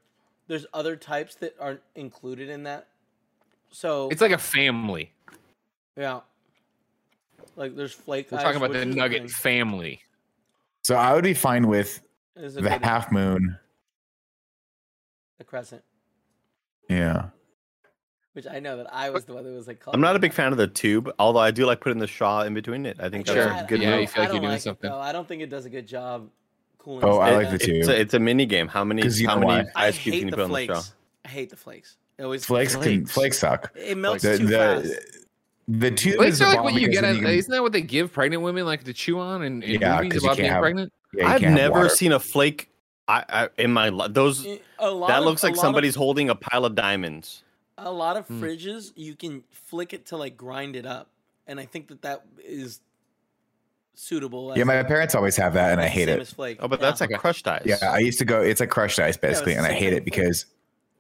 [0.48, 2.88] there's other types that aren't included in that.
[3.72, 5.12] So It's like a family.
[5.98, 6.22] Yeah.
[7.58, 8.32] Like there's flake.
[8.32, 9.30] We're ice, talking about the is nugget thing.
[9.30, 10.01] family.
[10.86, 12.00] So I would be fine with
[12.36, 13.58] the half moon.
[15.39, 15.82] the crescent,
[16.88, 17.30] Yeah.
[18.34, 19.82] which I know that I was the one that was like.
[19.88, 22.44] I'm not a big fan of the tube, although I do like putting the straw
[22.44, 22.98] in between it.
[23.00, 23.51] I think that's Sure.
[23.51, 24.01] a good Yeah, move.
[24.01, 24.92] you feel like I you're don't doing like it, something.
[24.92, 25.00] though.
[25.00, 26.30] I don't think it does a good job
[26.77, 27.04] cooling.
[27.04, 27.77] Oh, I like the tube.
[27.77, 28.68] It's a, it's a mini game.
[28.68, 30.63] How many 'Cause you how know many ice cubes can you the put on the
[30.65, 30.75] straw?
[30.75, 30.94] flakes.
[31.25, 31.98] I hate the flakes.
[32.20, 33.12] It always Flakes can Flakes.
[33.12, 33.72] flakes suck.
[33.75, 34.94] It melts The too fast.
[35.67, 37.03] The, the tube Flakes is like what you get.
[37.03, 37.29] At, you can...
[37.31, 40.13] Isn't that what they give pregnant women like to chew on in, in Yeah, movies
[40.13, 40.93] 'cause you about can't being have- pregnant?
[41.13, 41.89] yeah, I've never water.
[41.89, 42.69] seen a flake.
[43.07, 44.45] I, I in my li- those
[44.79, 47.43] A lot that of- looks a like lot somebody's Of, holding a pile of diamonds.
[47.77, 48.43] a lot of Hmm.
[48.43, 51.10] fridges, you can flick it to like grind it up,
[51.48, 52.79] and I think that that is
[53.93, 54.53] suitable.
[54.55, 56.27] Yeah, as- my parents always have that, and I hate it.
[56.27, 56.57] flake.
[56.62, 56.88] Oh, but Yeah.
[56.88, 57.19] that's like Okay.
[57.19, 57.62] crushed ice.
[57.65, 58.41] Yeah, I used to go.
[58.41, 60.45] It's like crushed ice basically, it's and I hate it with because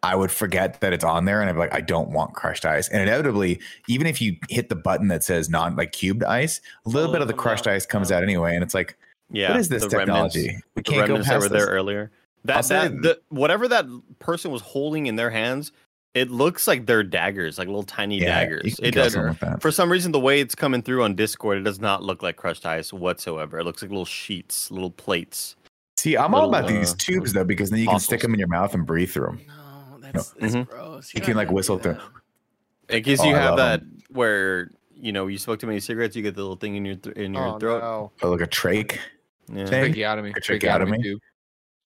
[0.05, 2.65] I would forget that it's on there, and I'd be like, I don't want crushed
[2.65, 2.87] ice.
[2.89, 6.89] And inevitably, even if you hit the button that says non like cubed ice, a
[6.89, 7.73] little Oh, bit of the crushed out.
[7.73, 8.97] ice comes out anyway, and it's like,
[9.31, 9.49] yeah.
[9.51, 10.61] what is this the remnants- technology?
[10.75, 11.69] We can't go remnants that past were there this.
[11.69, 12.11] earlier.
[12.47, 13.85] I'll That, say- that the, whatever that
[14.19, 15.71] person was holding in their hands,
[16.13, 18.79] it looks like they're daggers, like little tiny Yeah, daggers.
[18.81, 19.61] It does, someone with that.
[19.61, 22.35] for some reason, the way it's coming through on Discord, it does not look like
[22.37, 23.59] crushed ice whatsoever.
[23.59, 25.55] It looks like little sheets, little plates.
[25.97, 28.33] See, I'm all little, about these uh, tubes though, because then you can stick them
[28.33, 29.41] in your mouth and breathe through them.
[29.47, 29.53] No,
[30.15, 30.67] that's, that's Mhm.
[30.69, 31.13] gross.
[31.13, 32.01] You don't can, like, whistle through- that.
[32.87, 33.99] Because Oh, you I have that that 'em.
[34.09, 36.95] where you know you smoke too many cigarettes, you get the little thing in your
[36.95, 37.81] th- in your Oh, throat.
[37.81, 38.11] no.
[38.21, 38.97] Oh, like a trach.
[39.51, 39.65] Yeah.
[39.65, 39.91] Thing.
[39.93, 40.29] Tracheotomy.
[40.35, 41.01] A tracheotomy?
[41.03, 41.19] tube.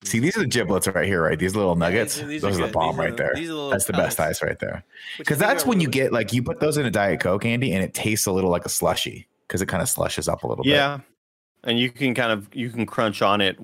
[0.04, 1.38] See, these are the giblets right here, right?
[1.40, 2.18] These little Yeah, nuggets.
[2.18, 2.74] these these those are the good.
[2.74, 3.32] bomb These are right the- there.
[3.36, 4.84] these are the little That's the best ice right there.
[5.18, 7.74] Because that's are when you get like you put those in a diet coke, Andy,
[7.74, 10.48] and it tastes a little like a slushy because it kind of slushes up a
[10.48, 10.72] little bit.
[10.72, 11.00] Yeah,
[11.64, 13.58] and you can kind of you can crunch on it,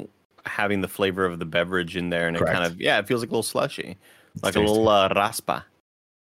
[0.46, 3.22] having the flavor of the beverage in there, and it kind of yeah, it feels
[3.22, 3.98] like a little slushy,
[4.36, 5.66] It's like a little uh, raspa.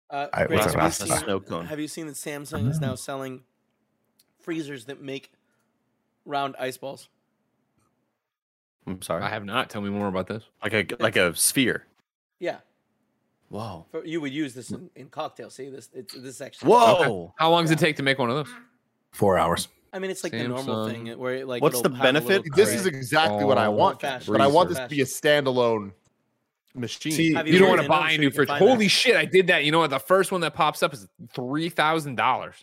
[0.09, 1.65] Uh, I- Greg, what's have, a you seen, Snow cone.
[1.65, 3.41] have you seen that Samsung is now selling
[4.39, 5.31] freezers that make
[6.25, 7.09] round ice balls?
[8.87, 9.69] I'm sorry, I have not.
[9.71, 10.43] Tell me more about this.
[10.63, 11.85] like a like a sphere.
[12.39, 12.57] Yeah,
[13.49, 15.55] Whoa, for, you would use this in, in cocktails.
[15.55, 15.89] See this?
[15.93, 16.69] It's this actually.
[16.69, 17.33] whoa!
[17.37, 18.53] How long does it take to make one of those?
[19.11, 19.69] Four hours.
[19.91, 21.63] I mean, it's like the normal thing where it, like.
[21.63, 22.55] What's the have a little benefit?
[22.55, 25.93] This is exactly what I Oh, want, but I want this to be a standalone
[26.75, 27.11] machine.
[27.11, 28.47] See, Have You, don't want to buy a so new fridge.
[28.47, 28.67] find that?
[28.67, 29.15] Holy shit!
[29.15, 29.63] I did that.
[29.65, 29.89] You know what?
[29.89, 32.55] The first one that pops up is three thousand dollars.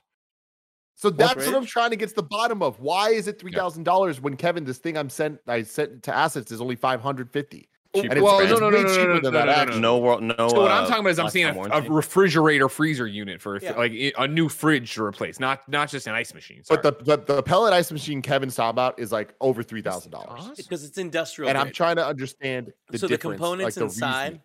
[0.95, 1.55] So that's what fridge?
[1.55, 2.79] I'm trying to get to the bottom of.
[2.81, 6.15] Why is it three thousand dollars when Kevin, this thing I'm sent I sent to
[6.15, 7.69] assets is only five hundred fifty?
[7.95, 9.45] Cheap And it's, Well, it's no, no, no, way no, no, no, than no, that.
[9.45, 9.81] no, no, actually.
[9.81, 10.35] No, wor- no.
[10.49, 13.59] So what I'm uh, talking about is I'm seeing a, a refrigerator freezer unit for
[13.61, 13.73] Yeah.
[13.73, 16.63] like a new fridge to replace, not not just an ice machine.
[16.69, 20.11] But the, the the pellet ice machine Kevin's talking about is like over three thousand
[20.11, 20.49] dollars.
[20.57, 21.51] Because it's industrial.
[21.51, 24.41] And I'm trying to understand the so the components like the inside, reasoning.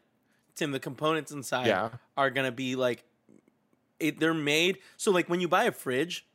[0.56, 1.90] Tim, the components inside Yeah.
[2.18, 3.06] are gonna be like,
[4.02, 6.28] it, they're made so like when you buy a fridge,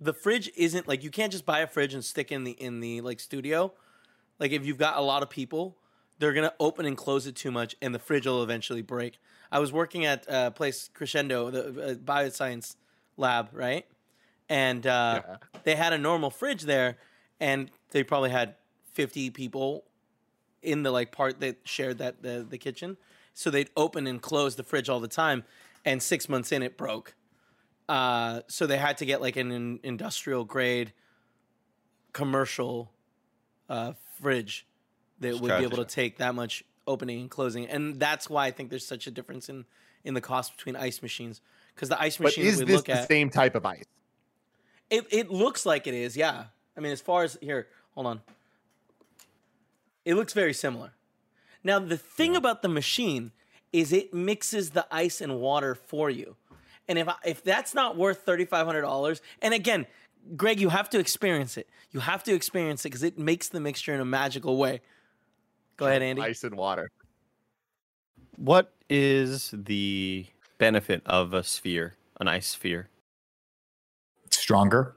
[0.00, 2.80] the fridge isn't like you can't just buy a fridge and stick in the in
[2.80, 3.70] the like studio.
[4.38, 5.76] Like if you've got a lot of people,
[6.18, 9.18] they're gonna open and close it too much, and the fridge will eventually break.
[9.50, 12.76] I was working at a place Crescendo, the uh, bioscience
[13.16, 13.86] lab, right?
[14.48, 15.36] And uh, Yeah.
[15.64, 16.98] they had a normal fridge there,
[17.40, 18.56] and they probably had
[18.92, 19.84] fifty people
[20.62, 22.96] in the like part that shared that the the kitchen.
[23.32, 25.44] So they'd open and close the fridge all the time,
[25.84, 27.14] and six months in it broke.
[27.88, 30.92] Uh, so they had to get like an in, industrial grade,
[32.12, 32.92] commercial
[33.68, 34.66] uh, fridge
[35.20, 38.50] that would be able to take that much opening and closing, and that's why I
[38.50, 39.64] think there's such a difference in
[40.04, 41.40] in the cost between ice machines.
[41.74, 43.84] Because the ice machine But is we this the at, same type of ice?
[44.90, 46.44] it it looks like it is, yeah.
[46.76, 48.20] I mean, as far as here, hold on.
[50.04, 50.92] It looks very similar.
[51.62, 53.32] Now, the thing about the machine
[53.72, 56.36] is it mixes the ice and water for you.
[56.86, 59.86] And if I, if that's not worth thirty five hundred dollars, and again,
[60.36, 61.68] Greg, you have to experience it.
[61.90, 64.82] You have to experience it because it makes the mixture in a magical way.
[65.76, 66.22] Go ahead, Andy.
[66.22, 66.90] Ice and water.
[68.36, 70.26] What is the
[70.58, 72.88] benefit of a sphere, an ice sphere?
[74.30, 74.96] Stronger.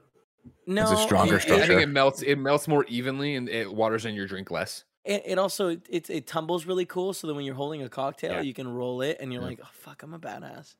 [0.66, 2.22] no, It's a stronger it- I think it melts.
[2.22, 4.84] It melts more evenly, and it waters in your drink less.
[5.04, 7.12] It, it also it, it it tumbles really cool.
[7.14, 8.40] So that when you're holding a cocktail, Yeah.
[8.42, 10.74] you can roll it, and you're like, "Oh fuck, I'm a badass."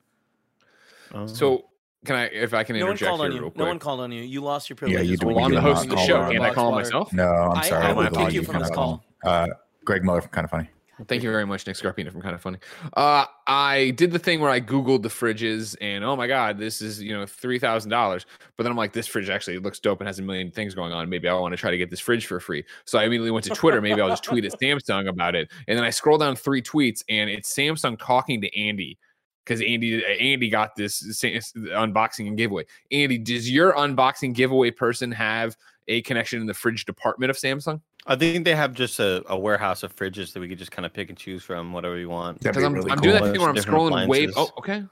[1.14, 1.26] Oh.
[1.26, 1.64] So
[2.04, 3.50] can I, if I can No one interject called here on real you.
[3.50, 3.56] quick?
[3.56, 4.22] No one called on you.
[4.22, 4.98] You lost your privilege.
[4.98, 6.20] Yeah, you do- Well, I'm the host of the show.
[6.20, 6.84] on Can't I call water.
[6.84, 7.12] myself?
[7.14, 7.84] No, I'm I- sorry.
[7.87, 8.24] I we would lied.
[8.26, 9.04] kick you You from this kinda call.
[9.24, 9.46] Uh,
[9.88, 10.68] Greg Miller from Kinda Funny.
[11.07, 12.59] Thank you very much, Nick Scarpino from Kinda Funny.
[12.94, 16.83] Uh, I did the thing where I Googled the fridges and oh my God, this
[16.83, 18.27] is, you know, $3,000.
[18.59, 20.92] But then I'm like, this fridge actually looks dope and has a million things going
[20.92, 21.09] on.
[21.09, 22.64] Maybe I want to try to get this fridge for free.
[22.85, 23.81] So I immediately went to Twitter.
[23.81, 25.51] Maybe I'll just tweet at Samsung about it.
[25.68, 28.98] And then I scroll down three tweets and it's Samsung talking to Andy
[29.46, 32.66] because Andy Andy got this unboxing and giveaway.
[32.92, 37.81] Andy, does your unboxing giveaway person have a connection in the fridge department of Samsung?
[38.06, 40.87] I think they have just a, a warehouse of fridges that we could just kind
[40.87, 42.40] of pick and choose from whatever we want.
[42.40, 43.11] Because I'm, really I'm cool.
[43.12, 44.28] doing that thing where I'm of different scrolling way.
[44.34, 44.82] Oh, okay.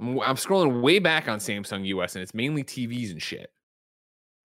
[0.00, 3.50] I'm, I'm scrolling way back on Samsung US, and it's mainly TVs and shit.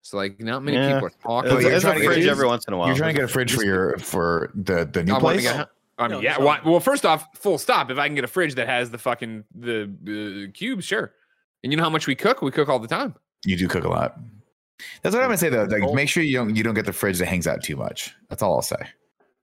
[0.01, 0.93] So like, not many Yeah.
[0.95, 1.51] people are talking.
[1.51, 2.87] There's, there's a to get fridge these- every once in a while.
[2.87, 5.43] You're trying to get a fridge for your for the the new I wanna place.
[5.43, 6.31] get- I mean, No, yeah.
[6.31, 7.91] it's Well, well, first off, full stop.
[7.91, 11.13] If I can get a fridge that has the fucking the uh, cubes, sure.
[11.63, 12.41] And you know how much we cook?
[12.41, 13.13] We cook all the time.
[13.45, 14.17] You do cook a lot.
[15.01, 15.63] That's what I'm gonna say though.
[15.63, 18.13] Like, make sure you don't you don't get the fridge that hangs out too much.
[18.29, 18.77] That's all I'll say.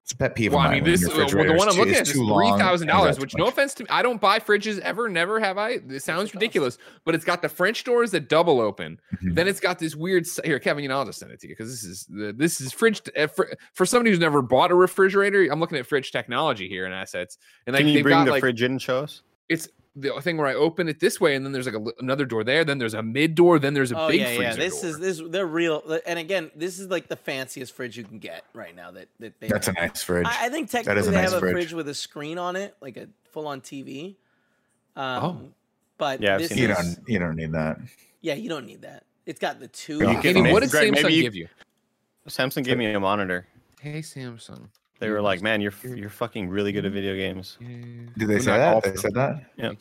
[0.03, 0.53] It's a pet peeve.
[0.55, 2.03] Well, of I mine mean, this your uh, well, the one I'm too- looking at
[2.03, 3.17] is too three long, thousand hangs out dollars.
[3.17, 3.39] too Which, much.
[3.41, 5.07] no offense to me, I don't buy fridges ever.
[5.11, 5.81] Never have I.
[5.87, 8.99] It sounds ridiculous, but it's got the French doors that double open.
[9.23, 9.35] Mhm.
[9.35, 10.27] Then it's got this weird.
[10.45, 12.59] Here, Kevin, you know, I'll just send it to you because this is the this
[12.63, 15.43] is fridge uh, for, for somebody who's never bought a refrigerator.
[15.53, 18.25] I'm looking at fridge technology here and assets, and like Can you they've bring got
[18.25, 19.21] the like fridge in and show us?
[19.51, 19.69] it's
[20.01, 22.45] the thing where I open it this way, and then there's like a, another door
[22.45, 22.65] there.
[22.65, 23.59] Then there's a mid door.
[23.59, 24.37] Then there's a Oh big yeah, yeah.
[24.53, 24.91] freezer This door.
[24.91, 25.83] is this they're real.
[26.07, 28.91] And again, this is like the fanciest fridge you can get right now.
[28.91, 30.27] That that they That's a nice fridge.
[30.27, 31.53] I, I think That is technically a they nice have a fridge.
[31.53, 34.17] fridge with a screen on it, like a full-on TV.
[34.97, 35.41] Um, Oh.
[35.99, 37.79] but Yeah, this seen you is, don't you don't need that.
[38.21, 39.05] Yeah, you don't need that.
[39.27, 39.99] It's got the two.
[39.99, 41.49] You Andy, can- what did Greg, Samsung maybe you- give you?
[42.29, 43.47] Samsung gave me a monitor.
[43.81, 44.69] Hey, Samsung.
[45.01, 48.39] They were like, "Man, you're you're fucking really good at video games." Did Did they
[48.41, 48.83] say that?
[48.83, 49.45] They said that.
[49.57, 49.73] Yeah.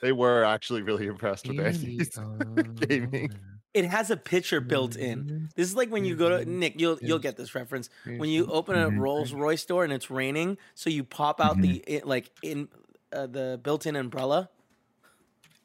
[0.00, 2.18] They were actually really impressed with Andy's
[2.88, 3.30] gaming.
[3.72, 5.48] It has a picture built in.
[5.54, 6.80] This is like when you go to Nick.
[6.80, 8.98] You'll you'll get this reference when you open a Mhm.
[8.98, 10.56] Rolls Royce door and it's raining.
[10.74, 12.68] So you pop out the it, like in
[13.12, 14.48] uh, the built-in umbrella.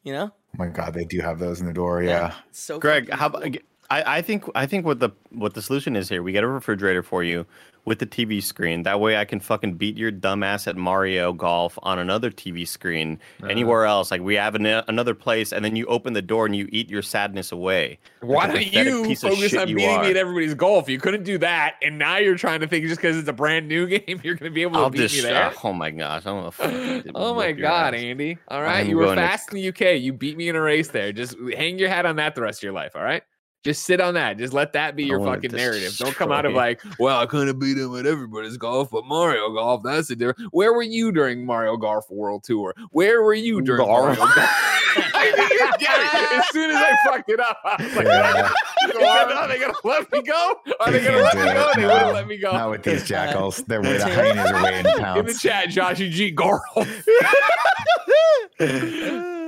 [0.04, 2.02] You know, Oh my god, they do have those in the door.
[2.02, 2.34] Yeah.
[2.50, 3.56] It's so Greg, how about
[3.90, 6.46] I, I think I think what the what the solution is here, we get a
[6.48, 7.44] refrigerator for you
[7.86, 8.82] with the TV screen.
[8.82, 13.18] That way I can fucking beat your dumbass at Mario Golf on another TV screen
[13.40, 13.46] Uh-huh.
[13.48, 14.10] anywhere else.
[14.10, 16.90] Like we have an, another place and then you open the door and you eat
[16.90, 17.98] your sadness away.
[18.20, 20.02] Why Like don't you focus on beating are.
[20.02, 20.88] me at everybody's golf?
[20.88, 23.68] You couldn't do that, and now you're trying to think just because it's a brand
[23.68, 25.52] new game, you're going to be able to I'll beat just me there.
[25.62, 27.94] oh my gosh, I'm gonna Oh my god.
[27.94, 28.36] Andy!
[28.48, 30.00] All right, I'm you were going to- fast in the UK.
[30.00, 31.12] You beat me in a race there.
[31.12, 32.96] Just hang your hat on that the rest of your life.
[32.96, 33.22] All right.
[33.64, 34.38] Just sit on that.
[34.38, 35.96] Just let that be your fucking narrative.
[35.96, 39.52] Don't come out of like, well, I couldn't beat him at everybody's golf, but Mario
[39.52, 40.52] Golf, that's a different.
[40.52, 42.74] Where were you during Mario Golf World Tour?
[42.92, 43.90] Where were you during Golf.
[44.16, 44.32] Mario Golf?
[44.38, 46.38] I didn't get it.
[46.38, 48.52] As soon as I fucked it up, I was like, Yeah.
[48.94, 50.54] are they gonna let me go?
[50.78, 51.68] Are they They gonna let me do go?
[51.68, 51.74] it.
[51.76, 51.88] They No.
[51.94, 52.52] wouldn't let me go.
[52.52, 53.56] Not with these jackals.
[53.66, 55.40] They're way the Tim- hyenas are weighing In the pounds.
[55.42, 56.32] chat, Joshy G.
[56.32, 56.60] Garl.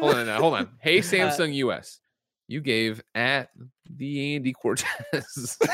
[0.01, 0.69] hold on, now, hold on.
[0.81, 2.01] Hey, Samsung US,
[2.47, 3.51] you gave at
[3.97, 5.59] the Andy Cortez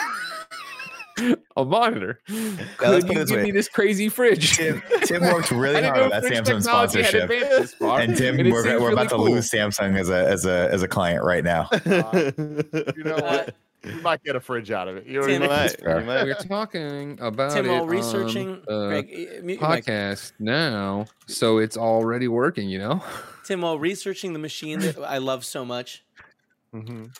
[1.56, 2.20] a monitor.
[2.28, 3.44] let's Could put you this give way.
[3.44, 4.56] me this crazy fridge?
[4.56, 7.30] Tim, Tim worked really hard on know that Samsung sponsorship.
[7.30, 10.28] advanced this far, And Tim, it we're, we're really about to lose Samsung as a
[10.28, 11.68] as a as a client right now.
[12.96, 13.54] You know Uh, what?
[13.84, 15.06] You might get a fridge out of it.
[15.06, 16.24] You know what Tim- might, you might.
[16.24, 19.84] We're talking about Tim, it while on researching, the Greg, uh, mute your mic.
[19.84, 22.70] podcast now, so it's already working.
[22.70, 23.04] You know.
[23.44, 26.02] Tim, while researching the machine that I love so much,
[26.74, 27.14] Mhm.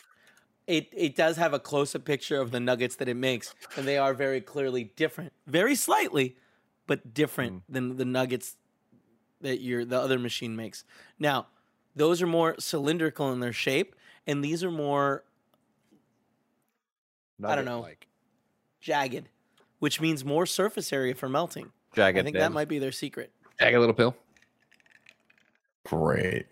[0.67, 3.87] It it does have a close up picture of the nuggets that it makes, and
[3.87, 6.35] they are very clearly different, very slightly,
[6.87, 7.73] but different hmm.
[7.73, 8.57] than the nuggets
[9.41, 10.83] that your the other machine makes.
[11.19, 11.47] Now,
[11.95, 15.23] those are more cylindrical in their shape, and these are more
[17.43, 17.81] I don't know.
[17.81, 18.07] Nugget-like.
[18.79, 19.29] jagged,
[19.79, 21.71] which means more surface area for melting.
[21.93, 23.31] Jagged I think that might be their secret.
[23.59, 24.15] Jagged little pill.
[25.83, 26.47] Great.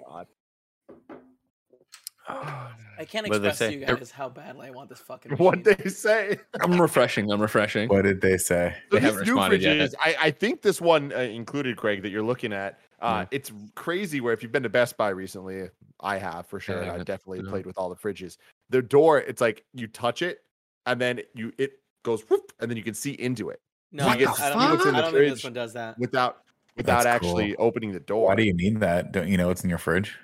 [2.97, 5.33] I can't What they express to you guys how badly I want this fucking.
[5.37, 6.39] What they say?
[6.61, 7.31] I'm refreshing.
[7.31, 7.89] I'm refreshing.
[7.89, 8.75] What did they say?
[8.91, 9.77] So They haven't new responded yet.
[9.77, 12.79] fridges, I, I think this one uh, included Craig that you're looking at.
[13.01, 13.37] Uh, Yeah.
[13.37, 16.83] It's crazy where if you've been to Best Buy recently, I have for sure.
[16.83, 17.49] I I've definitely no.
[17.49, 18.37] played with all the fridges.
[18.69, 20.39] Their door, it's like you touch it
[20.85, 24.17] and then you it goes whoop, and then you can see into it No, I
[24.17, 25.97] the don't, I don't, think, What's in I don't think this one does that.
[25.97, 26.37] without
[26.75, 27.65] without That's actually cool.
[27.67, 28.27] opening the door.
[28.27, 29.11] Why do you need that?
[29.11, 30.15] Don't you know what's in your fridge?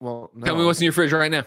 [0.00, 1.44] Well, Tell me what's in your fridge right now.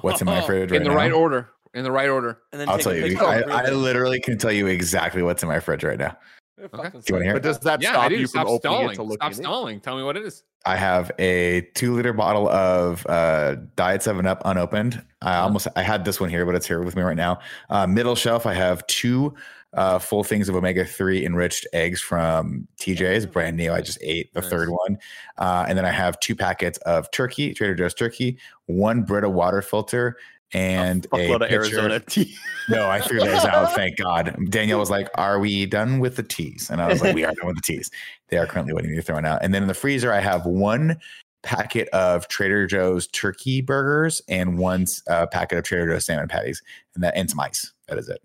[0.00, 0.96] What's in my fridge right in the now?
[0.96, 1.50] right order.
[1.74, 2.38] In the right order.
[2.52, 3.18] And then I'll tell you.
[3.20, 6.16] I, I literally can tell you exactly what's in my fridge right now.
[6.58, 6.68] Okay.
[6.72, 7.32] Do you want to hear?
[7.34, 8.14] But does that Yeah, stop do.
[8.16, 9.42] you from Stop opening it to look Stop in it?
[9.42, 9.80] stalling.
[9.80, 10.42] Tell me what it is.
[10.64, 15.04] I have a two liter bottle of uh, Diet Seven Up unopened.
[15.20, 17.40] I almost I had this one here, but it's here with me right now.
[17.68, 19.34] Uh, middle shelf, I have two
[19.74, 23.72] uh, full things of omega three enriched eggs from TJ's, brand new.
[23.72, 24.50] I just ate the Nice.
[24.50, 24.98] third one,
[25.38, 29.60] uh, and then I have two packets of turkey, Trader Joe's turkey, one Brita water
[29.62, 30.16] filter,
[30.52, 32.34] and a, pitcher- Arizona tea.
[32.68, 33.74] No, I threw those out.
[33.76, 34.36] Thank God.
[34.48, 37.32] Danielle was like, "Are we done with the teas?" And I was like, "We are
[37.32, 37.92] done with the teas.
[38.28, 40.44] They are currently waiting to be thrown out." And then in the freezer, I have
[40.46, 40.98] one
[41.44, 46.60] packet of Trader Joe's turkey burgers and one uh, packet of Trader Joe's salmon patties,
[46.96, 47.72] and that and some ice.
[47.86, 48.20] That is it.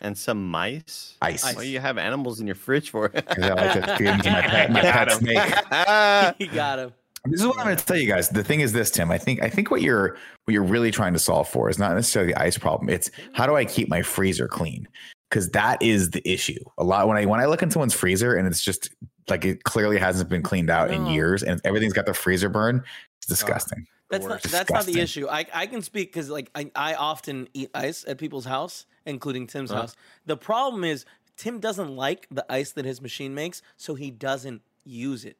[0.00, 1.16] And some mice.
[1.22, 1.44] Ice.
[1.44, 3.08] What do you have animals in your fridge for?
[3.08, 6.34] 'Cause I like to feed them my pet, my pet snake.
[6.38, 6.92] he got him.
[7.26, 8.30] This is what I'm going to tell you guys.
[8.30, 9.10] The thing is this, Tim.
[9.10, 11.94] I think I think what you're what you're really trying to solve for is not
[11.94, 12.88] necessarily the ice problem.
[12.88, 14.88] It's how do I keep my freezer clean?
[15.28, 16.58] Because that is the issue.
[16.78, 18.90] A lot when I when I look in someone's freezer and it's just
[19.28, 22.82] like it clearly hasn't been cleaned out in years and everything's got the freezer burn.
[23.18, 23.86] It's ah, disgusting.
[24.10, 24.50] That's not, worst.
[24.50, 25.28] that's not the issue.
[25.28, 29.46] I, I can speak because like I, I often eat ice at people's house, including
[29.46, 29.82] Tim's Uh-huh.
[29.82, 29.96] house.
[30.26, 31.04] The problem is
[31.36, 35.36] Tim doesn't like the ice that his machine makes, so he doesn't use it.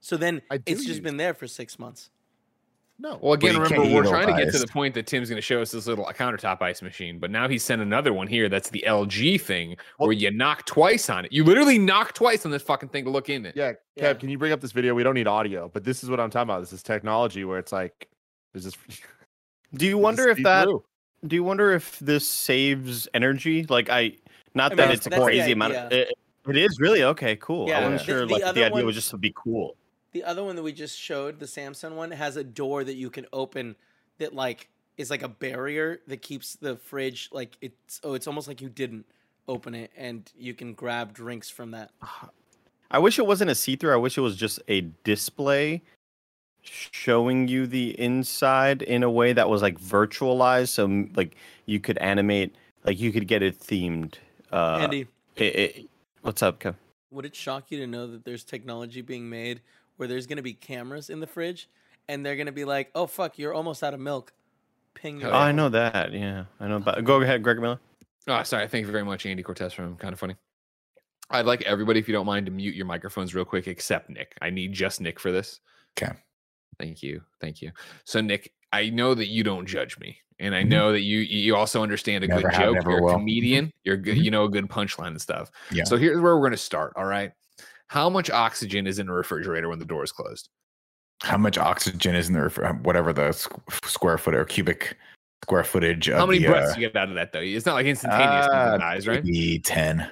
[0.00, 2.10] So then it's just been there for six months.
[2.98, 3.18] No.
[3.20, 5.60] Well, again, remember we're trying to get to the point that Tim's going to show
[5.60, 8.48] us this little countertop ice machine, but now he's sent another one here.
[8.48, 11.32] That's the LG thing where you knock twice on it.
[11.32, 13.56] You literally knock twice on this fucking thing to look in it.
[13.56, 14.14] Yeah, Kev, Yeah.
[14.14, 14.94] can you bring up this video?
[14.94, 16.60] We don't need audio, but this is what I'm talking about.
[16.60, 18.08] This is technology where it's like,
[18.52, 18.76] there's this.
[19.74, 20.64] do you wonder if that?
[20.64, 20.84] through.
[21.26, 23.64] Do you wonder if this saves energy?
[23.64, 24.16] Like I,
[24.54, 25.74] not I mean, that it's a the crazy amount.
[25.74, 26.12] Of, it,
[26.48, 27.36] it is really okay.
[27.36, 27.68] Cool.
[27.68, 28.26] Yeah, I wasn't sure.
[28.26, 29.76] the like other the idea one- was just to be cool.
[30.12, 33.10] The other one that we just showed, the Samsung one, has a door that you
[33.10, 33.74] can open
[34.18, 38.46] that like is like a barrier that keeps the fridge like it's oh it's almost
[38.46, 39.04] like you didn't
[39.48, 41.90] open it and you can grab drinks from that.
[42.90, 43.92] I wish it wasn't a see-through.
[43.92, 45.82] I wish it was just a display
[46.64, 51.98] showing you the inside in a way that was like virtualized, so like you could
[51.98, 54.14] animate, like you could get it themed.
[54.52, 55.90] Uh, Andy, it, it,
[56.22, 56.74] what's up, Kev?
[57.14, 59.60] would it shock you to know that there's technology being made
[59.96, 61.68] where there's going to be cameras in the fridge
[62.08, 64.32] and they're going to be like, "Oh fuck, you're almost out of milk."
[64.94, 66.12] Ping your Oh, I know that.
[66.12, 66.76] Yeah, I know.
[66.76, 67.80] About, go ahead, Greg Miller.
[68.28, 68.68] Oh, sorry.
[68.68, 70.36] Thank you very much, Andy Cortez from Kinda Funny.
[71.30, 74.36] I'd like everybody, if you don't mind, to mute your microphones real quick, except Nick.
[74.42, 75.60] I need just Nick for this.
[75.98, 76.12] Okay.
[76.78, 77.22] Thank you.
[77.40, 77.72] Thank you.
[78.04, 80.68] So, Nick, I know that you don't judge me, and I Mhm.
[80.68, 82.84] know that you you also understand a Never good have, joke.
[82.84, 83.72] You're a comedian.
[83.84, 84.16] You're good.
[84.16, 84.24] Mhm.
[84.24, 85.50] You know a good punchline and stuff.
[85.70, 85.84] Yeah.
[85.84, 86.92] So here's where we're going to start.
[86.96, 87.32] All right.
[87.88, 90.48] How much oxygen is in a refrigerator when the door is closed?
[91.22, 94.96] How much oxygen is in there for whatever the squ- square foot or cubic
[95.44, 97.40] square footage of How many the, breaths uh, you get out of that though?
[97.40, 99.22] It's not like instantaneous uh, it dies, right?
[99.22, 100.10] Maybe 10,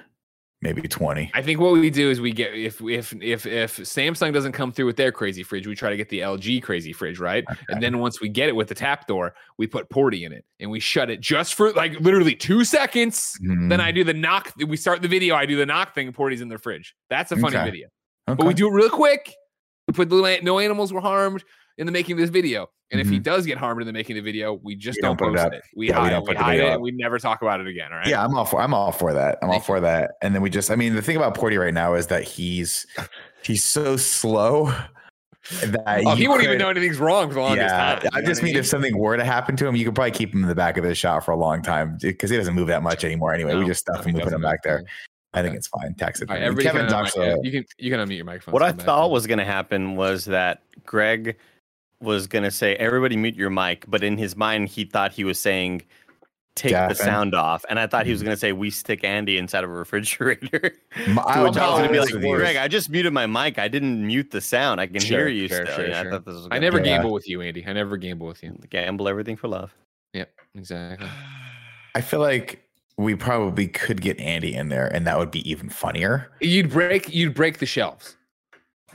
[0.63, 1.29] maybe 20.
[1.33, 4.71] I think what we do is we get if if if if Samsung doesn't come
[4.71, 7.45] through with their crazy fridge, we try to get the LG crazy fridge, right?
[7.69, 10.45] And then once we get it with the tap door, we put Porty in it
[10.59, 13.37] and we shut it just for like literally two seconds.
[13.41, 14.51] Then Mm, I do the knock.
[14.67, 15.35] We start the video.
[15.35, 16.95] I do the knock thing, and Porty's in the fridge.
[17.09, 17.65] That's a funny Okay.
[17.65, 17.89] video.
[18.25, 19.33] But we do it real quick.
[19.87, 21.43] We put the no animals were harmed
[21.77, 22.69] in the making of this video.
[22.91, 23.23] And if he mm-hmm.
[23.23, 25.43] does get harmed in the making of the video, we just don't, don't put it
[25.43, 25.63] post it.
[25.75, 26.73] We Yeah, we hide, don't we put the hide video it.
[26.75, 26.81] up.
[26.81, 27.91] We never talk about it again.
[27.91, 28.07] All right.
[28.07, 29.39] Yeah, I'm all for I'm all for that.
[29.41, 29.65] I'm all Thank you.
[29.65, 30.11] for that.
[30.21, 32.85] And then we just I mean the thing about Porty right now is that he's
[33.43, 34.71] he's so slow
[35.63, 38.09] that Oh, he you won't even know anything's wrong for the longest Yeah, time.
[38.13, 40.11] I You know just mean if something were to happen to him, you could probably
[40.11, 42.53] keep him in the back of the shot for a long time because he doesn't
[42.53, 43.33] move that much anymore.
[43.33, 44.83] Anyway, we just stuff no, him, we put him back there.
[45.33, 45.95] I think it's fine.
[45.95, 46.29] Tax it.
[46.29, 48.53] All right, And Kevin's can, unmic- also yeah, you can you can unmute your microphone.
[48.53, 51.37] What I thought was going to happen was that Greg
[52.03, 55.23] was going to say, "Everybody mute your mic," but in his mind, he thought he
[55.23, 55.83] was saying,
[56.55, 58.27] "Take the sound off," and I thought he was mm-hmm.
[58.27, 60.73] going to say, "We stick Andy inside of a refrigerator."
[61.07, 63.13] My- to I'll which I was going to be like, with "Greg, I just muted
[63.13, 63.57] my mic.
[63.57, 64.79] I didn't mute the sound.
[64.81, 66.11] I can Sure, hear you sure, still." sure, Yeah, sure.
[66.11, 66.47] I thought this was.
[66.51, 66.83] I never Yeah.
[66.83, 67.65] gamble with you, Andy.
[67.65, 68.57] I never gamble with you.
[68.69, 69.73] gamble everything for love.
[70.13, 71.07] Yep, exactly.
[71.95, 72.63] I feel like
[72.97, 76.31] we probably could get Andy in there, and that would be even funnier.
[76.39, 78.15] You'd break you'd break the shelves.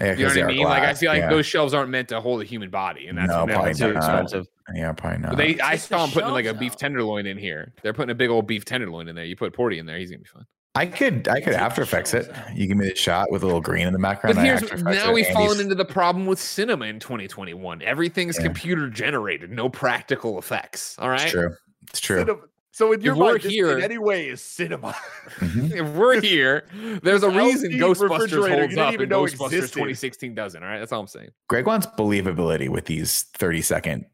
[0.01, 0.63] Yeah, You know what I are mean?
[0.65, 1.31] Like I feel like yeah.
[1.31, 3.97] those shelves aren't meant to hold a human body, and that's No, probably Too not.
[3.97, 4.47] expensive.
[4.75, 5.37] Yeah, probably not.
[5.37, 7.73] They, I saw them putting like a beef tenderloin in here.
[7.83, 9.25] They're putting a big old beef tenderloin in there.
[9.25, 10.45] You put Porty in there, he's gonna be fine.
[10.75, 12.31] I could, I could After Effects it.
[12.33, 12.55] out.
[12.57, 14.37] You give me the shot with a little green in the background.
[14.37, 17.83] But here's now we've fallen into the problem with cinema in 2021.
[17.83, 18.45] Everything's Yeah.
[18.45, 20.95] computer generated, no practical effects.
[21.01, 21.55] All right, It's true.
[21.91, 22.19] It's true.
[22.21, 22.41] Cinema-
[22.79, 24.93] So in your If we're mind, this here- in any way is cinema.
[25.41, 25.73] Mhm.
[25.81, 26.65] If we're here,
[27.03, 29.73] there's a reason Ghostbusters holds up and Ghostbusters existed.
[29.75, 30.63] 2016 doesn't.
[30.63, 31.31] All right, that's all I'm saying.
[31.49, 34.05] Greg wants believability with these 30 second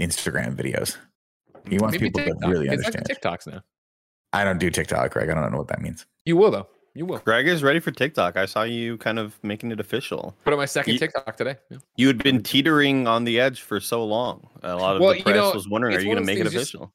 [0.00, 0.96] Instagram videos.
[1.68, 2.42] He wants Maybe people TikTok.
[2.42, 3.20] to really It's like understand.
[3.22, 3.60] TikToks now.
[4.32, 5.30] I don't do TikTok, Greg.
[5.30, 6.04] I don't know what that means.
[6.24, 6.66] You will though.
[6.94, 7.18] You will.
[7.18, 8.36] Greg is ready for TikTok.
[8.36, 10.34] I saw you kind of making it official.
[10.42, 11.58] Put on my second Ye- TikTok today.
[11.70, 11.78] Yeah.
[11.96, 14.48] You had been teetering on the edge for so long.
[14.64, 16.38] A lot of Well, the you press know, was wondering, are you going to make
[16.40, 16.92] it things just- official?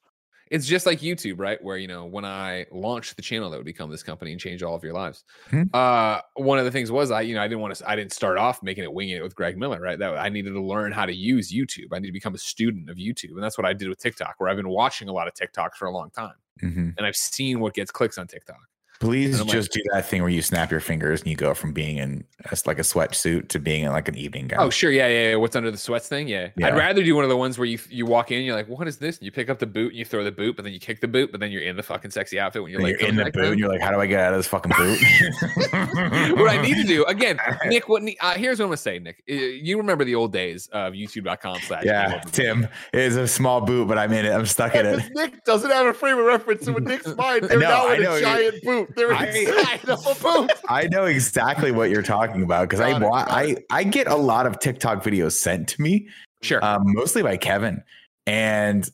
[0.51, 1.61] It's just like YouTube, right?
[1.63, 4.61] Where you know when I launched the channel that would become this company and change
[4.63, 5.23] all of your lives.
[5.49, 5.63] Hmm.
[5.73, 7.89] Uh, one of the things was I, you know, I didn't want to.
[7.89, 9.97] I didn't start off making it winging it with Greg Miller, right?
[9.97, 11.87] That I needed to learn how to use YouTube.
[11.93, 14.35] I need to become a student of YouTube, and that's what I did with TikTok,
[14.37, 16.93] where I've been watching a lot of TikToks for a long time, Mhm.
[16.97, 18.57] and I've seen what gets clicks on TikTok.
[18.99, 21.53] Please I'm like- just do that thing where you snap your fingers and you go
[21.53, 24.59] from being in a, like a sweatsuit to being in like an evening gown.
[24.61, 25.35] Oh, sure, yeah, yeah, yeah.
[25.35, 26.27] What's under the sweats thing?
[26.27, 26.49] Yeah.
[26.55, 26.67] Yeah.
[26.67, 28.69] I'd rather do one of the ones where you you walk in, and you're like,
[28.69, 29.17] what is this?
[29.17, 31.01] And you pick up the boot, and you throw the boot, but then you kick
[31.01, 33.09] the boot, but then you're in the fucking sexy outfit when you're And like you're
[33.09, 33.45] in the boot down.
[33.51, 34.99] and you're like, how do I get out of this fucking boot?
[36.37, 37.89] what I need to do again, Nick.
[37.89, 39.23] What uh, here's what I'm gonna say, Nick.
[39.27, 41.83] You remember the old days of YouTube.com/slash.
[41.85, 44.31] Yeah, Tim, it is a small boot, but I'm in it.
[44.31, 45.03] I'm stuck in it.
[45.13, 46.65] Nick doesn't have a frame of reference.
[46.65, 48.84] So in Nick's mind, they're know, now in a giant boot.
[48.95, 50.51] They're I- inside of a boot.
[50.69, 54.15] I know exactly what you're talking about because I, it, wa- I I get a
[54.15, 56.07] lot of TikTok videos sent to me,
[56.41, 56.63] Sure.
[56.63, 57.83] um, mostly by Kevin,
[58.27, 58.89] and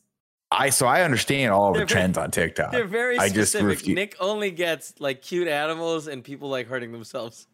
[0.52, 2.72] I so I understand all the They're very- trends on TikTok.
[2.72, 3.80] They're very I just specific.
[3.86, 7.48] refu- Nick only gets like cute animals and people like hurting themselves.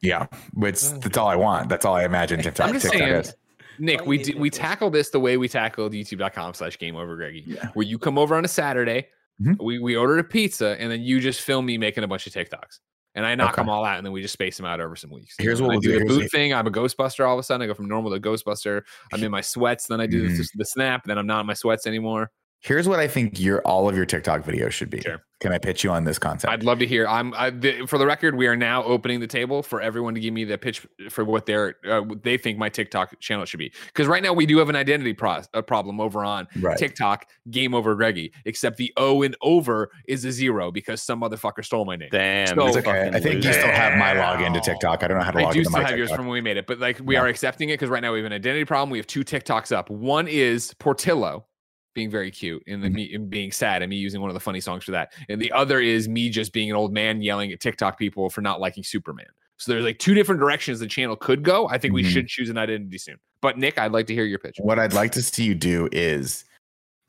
[0.00, 1.68] Yeah, which that's all I want.
[1.68, 2.66] That's all I imagine TikTok.
[2.68, 3.34] I'm just TikTok saying, is.
[3.78, 7.14] Nick, we you d- we tackle this the way we tackled YouTube.com slash Game Over
[7.16, 7.68] Greggy, Yeah.
[7.74, 9.06] where you come over on a Saturday,
[9.42, 9.56] Mhm.
[9.62, 12.32] we we order a pizza, and then you just film me making a bunch of
[12.32, 12.78] TikToks,
[13.14, 13.62] and I knock Okay.
[13.62, 15.34] them all out, and then we just space them out over some weeks.
[15.38, 16.52] Here's what I we'll do the boot thing.
[16.54, 17.26] I'm a Ghostbuster.
[17.26, 18.82] All of a sudden, I go from normal to Ghostbuster.
[19.12, 20.36] I'm in my sweats, then I do Mhm.
[20.38, 22.30] the, the snap, then I'm not in my sweats anymore.
[22.62, 25.00] Here's what I think your all of your TikTok videos should be.
[25.00, 25.20] Sure.
[25.40, 26.52] Can I pitch you on this concept?
[26.52, 27.08] I'd love to hear.
[27.08, 28.36] I'm I, the, for the record.
[28.36, 31.46] We are now opening the table for everyone to give me the pitch for what
[31.46, 33.72] their uh, they think my TikTok channel should be.
[33.86, 36.78] Because right now we do have an identity pro- a problem over on right.
[36.78, 37.26] TikTok.
[37.50, 38.32] Game over, Greggy.
[38.44, 42.10] Except the O and over is a zero because some motherfucker stole my name.
[42.12, 43.10] Damn, So- It's okay.
[43.12, 45.02] I think you still have my login to TikTok.
[45.02, 46.26] I don't know how to log I log do into still my have yours from
[46.26, 47.22] when we made it, but like we Yeah.
[47.22, 48.90] are accepting it because right now we have an identity problem.
[48.90, 49.90] We have two TikToks up.
[49.90, 51.46] One is Portillo
[51.94, 52.92] being very cute and the Mhm.
[52.94, 55.12] me and being sad and me using one of the funny songs for that.
[55.28, 58.40] And the other is me just being an old man yelling at TikTok people for
[58.40, 59.26] not liking Superman.
[59.58, 61.68] So there's like two different directions the channel could go.
[61.68, 62.08] I think we Mhm.
[62.10, 63.16] should choose an identity soon.
[63.40, 64.56] But Nick, I'd like to hear your pitch.
[64.58, 66.44] What I'd like to see you do is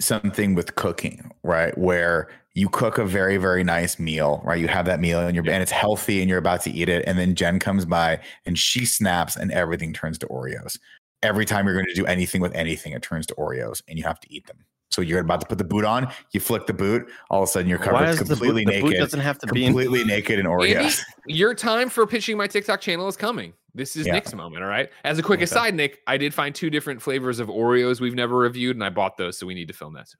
[0.01, 1.75] something with cooking, right?
[1.77, 4.59] Where you cook a very, very nice meal, right?
[4.59, 5.53] You have that meal and you're Yeah.
[5.53, 7.03] and it's healthy and you're about to eat it.
[7.07, 10.77] And then Gen comes by and she snaps and everything turns to Oreos.
[11.23, 14.03] Every time you're going to do anything with anything, it turns to Oreos and you
[14.03, 14.65] have to eat them.
[14.93, 17.51] So you're about to put the boot on, you flick the boot, all of a
[17.51, 18.99] sudden you're covered does the boot, completely the boot naked.
[18.99, 21.01] doesn't have to be in Completely naked in Andy, Oreos.
[21.25, 23.53] your time for pitching my TikTok channel is coming.
[23.73, 24.13] This is Yeah.
[24.13, 24.91] Nick's moment, all right?
[25.03, 25.45] As a quick Okay.
[25.45, 28.91] aside, Nick, I did find two different flavors of Oreos we've never reviewed, and I
[28.91, 30.19] bought those, so we need to film that soon.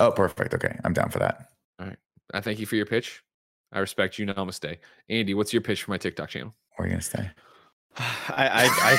[0.00, 0.52] Oh, perfect.
[0.52, 0.78] Okay.
[0.84, 1.48] I'm down for that.
[1.80, 1.96] All right,
[2.34, 3.22] I thank you for your pitch.
[3.72, 4.26] I respect you.
[4.26, 4.76] Namaste.
[5.08, 6.54] Andy, what's your pitch for my TikTok channel?
[6.76, 7.30] Where are you going to stay?
[7.96, 8.98] I, I,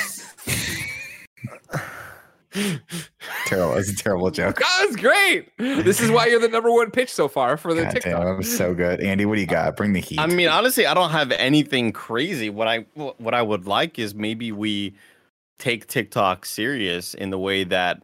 [3.46, 3.76] Terrible.
[3.76, 4.60] It's a terrible joke.
[4.60, 5.56] That was great.
[5.58, 8.12] This is why you're the number one pitch so far for the God TikTok.
[8.12, 9.02] damn, that was so good.
[9.02, 9.78] Andy, what do you got?
[9.78, 10.20] Bring the heat.
[10.20, 12.50] I, I mean, honestly, I don't have anything crazy.
[12.50, 14.96] What I what I would like is maybe we
[15.60, 18.04] take TikTok serious in the way that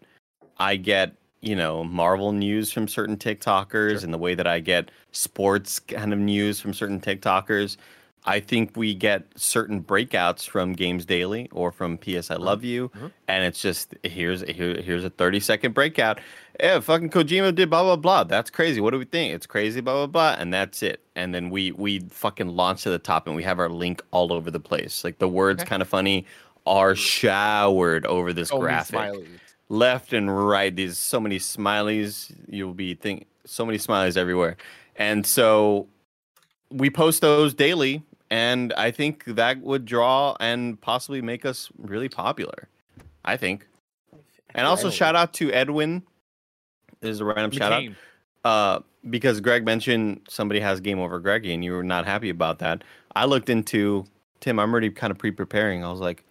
[0.57, 4.91] I get, you know, Marvel news from certain TikTokers, and the way that I get
[5.11, 7.77] sports kind of news from certain TikTokers.
[8.23, 12.89] I think we get certain breakouts from Games Daily or from PS I Love You,
[12.89, 13.11] Mhm.
[13.27, 16.19] and it's just here's here, here's a 30 second breakout.
[16.59, 18.23] Yeah, fucking Kojima did blah blah blah.
[18.23, 18.79] That's crazy.
[18.79, 19.33] What do we think?
[19.33, 21.01] It's crazy, blah blah blah, and that's it.
[21.15, 24.31] And then we we fucking launch to the top, and we have our link all
[24.31, 25.03] over the place.
[25.03, 25.69] Like the words Okay.
[25.69, 26.25] Kinda Funny
[26.67, 29.27] are showered over this Only graphic smileys.
[29.69, 30.75] left and right.
[30.75, 32.31] These so many smileys.
[32.47, 34.57] You'll be think so many smileys everywhere,
[34.95, 35.87] and so
[36.69, 42.09] we post those daily, and I think that would draw and possibly make us really
[42.09, 42.67] popular.
[43.23, 43.67] I think,
[44.55, 46.01] and also shout out to Edwin.
[47.01, 47.83] This is a random shout out
[48.43, 52.57] uh, because Greg mentioned somebody has game over Greggy, and you were not happy about
[52.59, 52.83] that.
[53.15, 54.05] I looked into
[54.39, 54.57] Tim.
[54.59, 55.83] I'm already kind of pre-preparing.
[55.83, 56.23] I was like,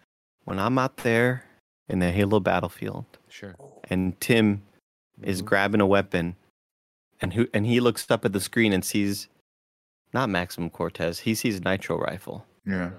[0.44, 1.44] when I'm out there
[1.88, 3.54] in the Halo battlefield, Sure.
[3.84, 4.62] and Tim
[5.22, 5.44] is Mhm.
[5.44, 6.34] grabbing a weapon,
[7.20, 9.28] and who and he looks up at the screen and sees
[10.12, 11.20] not Maximum Cortez.
[11.20, 12.44] He sees Nitro Rifle.
[12.66, 12.90] yeah.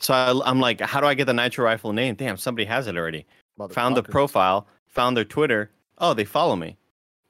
[0.00, 2.14] So I, I'm like, how do I get the Nitro Rifle name?
[2.14, 3.26] Damn, somebody has it already.
[3.70, 5.70] Found the profile, found their Twitter.
[5.98, 6.76] Oh, they follow me.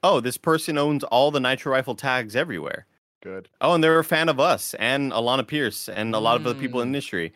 [0.03, 2.85] Oh, this person owns all the Nitro Rifle tags everywhere.
[3.23, 3.49] Good.
[3.59, 6.59] Oh, and they're a fan of us and Alana Pierce and a lot of other
[6.59, 7.33] people in the industry.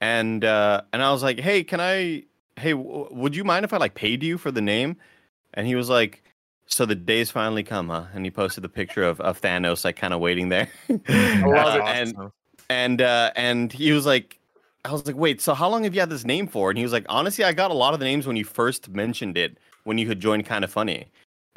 [0.00, 2.22] And uh, and I was like, hey, can I?
[2.56, 4.96] Hey, w- would you mind if I like paid you for the name?
[5.54, 6.22] And he was like,
[6.68, 8.04] so the day's finally come, huh?
[8.14, 10.68] And he posted the picture of, of Thanos like kind of waiting there.
[11.08, 12.14] Love and
[12.68, 14.38] and uh, and he was like,
[14.84, 16.70] I was like, wait, so how long have you had this name for?
[16.70, 18.90] And he was like, honestly, I got a lot of the names when you first
[18.90, 21.06] mentioned it when you had joined Kinda Funny.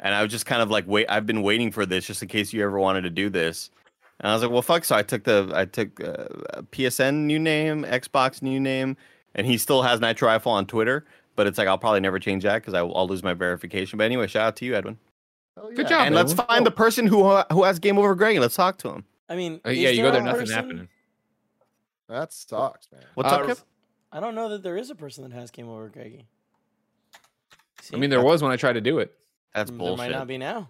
[0.00, 2.28] and I was just kind of like, wait, I've been waiting for this just in
[2.28, 3.70] case you ever wanted to do this.
[4.20, 4.84] And I was like, well, fuck.
[4.84, 8.96] So I took the I took uh, PSN new name, Xbox new name,
[9.34, 11.04] and he still has Nitro Rifle on Twitter.
[11.34, 13.96] But it's like I'll probably never change that because I'll lose my verification.
[13.96, 14.98] But anyway, shout out to you, Edwin.
[15.56, 16.46] Hell Good job, and let's Edwin.
[16.46, 19.04] find the person who who has game over Greg and let's talk to him.
[19.28, 20.88] I mean, Uh, yeah, you go there there, a nothing's person- happening.
[22.08, 23.02] That sucks, man.
[23.14, 23.62] What's Uh, up, Kev?
[24.12, 26.26] I don't know that there is a person that has game over Greggy.
[27.92, 29.16] I mean, there was when I tried to do it.
[29.54, 29.98] That's bullshit.
[29.98, 30.68] there might not be now.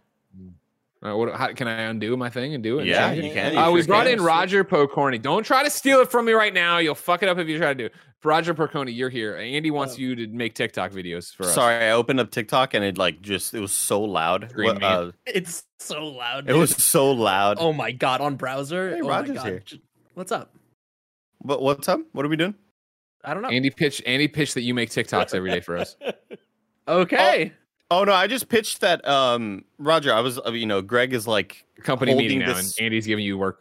[1.05, 2.87] Uh, what, how, can I undo my thing and do it?
[2.87, 3.35] Yeah, you it?
[3.35, 3.57] can.
[3.57, 4.19] Uh, You we brought can.
[4.21, 5.21] in Roger Pokorny.
[5.21, 6.79] Don't try to steal it from me right now.
[6.79, 7.93] You'll fuck it up if you try to do it.
[8.23, 9.35] Roger Pokorny, you're here.
[9.37, 9.99] Andy wants Oh.
[9.99, 11.55] you to make TikTok videos for us.
[11.55, 14.49] Sorry, I opened up TikTok and it like just it was so loud.
[14.51, 16.49] Scream What, uh, It's so loud.
[16.49, 17.57] it was so loud.
[17.59, 18.95] Oh my god, on browser.
[18.95, 19.47] Hey, oh Roger's my god.
[19.47, 19.63] here.
[20.15, 20.55] What's up?
[21.45, 22.01] But what's up?
[22.13, 22.55] What are we doing?
[23.25, 23.49] I don't know.
[23.49, 25.97] Andy pitch Andy pitch that you make TikToks every day for us.
[26.87, 27.53] okay.
[27.53, 27.62] Oh
[28.05, 29.07] no, I just pitched that.
[29.07, 32.85] Um, Roger, I was, uh, you know, Greg is like Company meeting now, this- and
[32.87, 33.61] Andy's giving you work.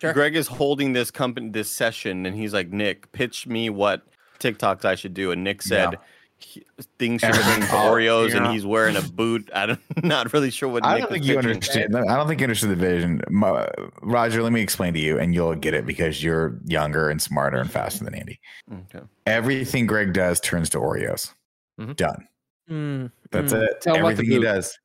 [0.00, 0.12] Sure.
[0.12, 4.02] Greg is holding this company this session, and he's like, Nick, pitch me what
[4.40, 5.92] TikToks I should do, and Nick said.
[5.92, 5.98] Yeah.
[6.38, 6.62] he-
[6.98, 8.38] Things should Everything bring all- Oreos, yeah.
[8.44, 9.48] and he's wearing a boot.
[9.54, 10.84] I'm not really sure what.
[10.84, 11.50] I Nick don't think you pitching.
[11.52, 11.96] understand.
[11.96, 13.22] I don't think you understood the vision.
[13.30, 13.66] Mo-
[14.02, 17.56] Roger, let me explain to you, and you'll get it because you're younger and smarter
[17.58, 18.40] and faster than Andy.
[18.70, 19.04] Okay.
[19.26, 21.32] Everything Greg does turns to Oreos.
[21.80, 21.96] Mhm.
[21.96, 22.26] Done.
[22.70, 23.62] Mm, That's mm.
[23.62, 23.80] it.
[23.80, 24.78] Tell him about the Everything he does.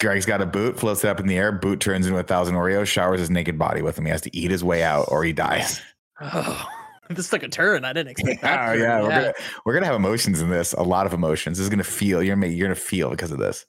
[0.00, 1.52] Greg's got a boot, floats it up in the air.
[1.52, 4.04] Boot turns into a thousand Oreos, showers his naked body with them.
[4.04, 5.80] He has to eat his way out or he dies.
[6.20, 6.66] Oh,
[7.10, 7.84] this took a turn.
[7.84, 8.68] I didn't expect that.
[8.68, 8.80] Oh turn.
[8.80, 9.32] yeah, we're gonna
[9.64, 10.72] we're gonna have emotions in this.
[10.72, 11.58] A lot of emotions.
[11.58, 12.22] This is gonna feel.
[12.22, 13.64] You're gonna you're gonna feel because of this.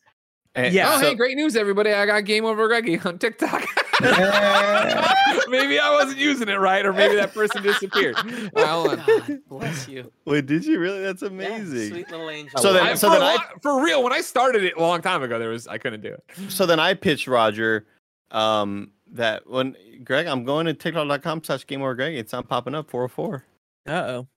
[0.55, 0.93] And Yeah.
[0.95, 1.91] oh, so- hey, great news, everybody!
[1.91, 3.63] I got Game Over Greggy on TikTok.
[5.47, 8.15] maybe I wasn't using it right, or maybe that person disappeared.
[8.55, 9.05] All right.
[9.07, 10.11] God bless you.
[10.25, 11.01] Wait, did you really?
[11.01, 11.89] That's Yeah, amazing.
[11.89, 12.59] sweet little angel.
[12.59, 14.75] So then- I, so for, then a I- lo- for real, when I started it
[14.77, 16.23] a long time ago, there was I couldn't do it.
[16.49, 17.85] so then I pitched Roger
[18.31, 22.15] um, that when Greg, I'm going to TikTok.com slash Game Over Greg.
[22.15, 23.45] It's not popping up 404.
[23.87, 24.27] Uh-oh.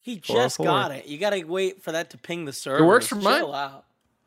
[0.00, 1.06] he Four oh just got it.
[1.06, 2.84] You got to wait for that to ping the server.
[2.84, 3.40] It works for mine.
[3.40, 3.85] Chill out.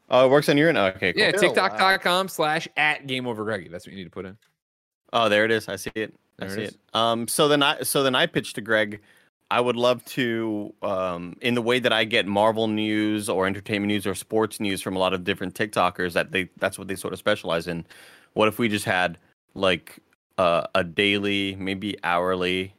[0.10, 0.78] Oh, it works on your end.
[0.78, 1.22] Okay, cool.
[1.22, 3.70] Yeah, TikTok.com slash at Game Over Greggy.
[3.70, 4.38] That's what you need to put in.
[5.14, 5.68] Oh, there it is.
[5.68, 6.14] I see it.
[6.39, 6.72] I There see is.
[6.72, 6.80] it.
[6.93, 9.01] Um, so then I so then I pitched to Greg.
[9.51, 13.88] I would love to, um, in the way that I get Marvel news or entertainment
[13.88, 16.95] news or sports news from a lot of different TikTokers that they that's what they
[16.95, 17.84] sort of specialize in.
[18.34, 19.18] What if we just had
[19.55, 19.97] like
[20.38, 22.76] uh, a daily, maybe hourly,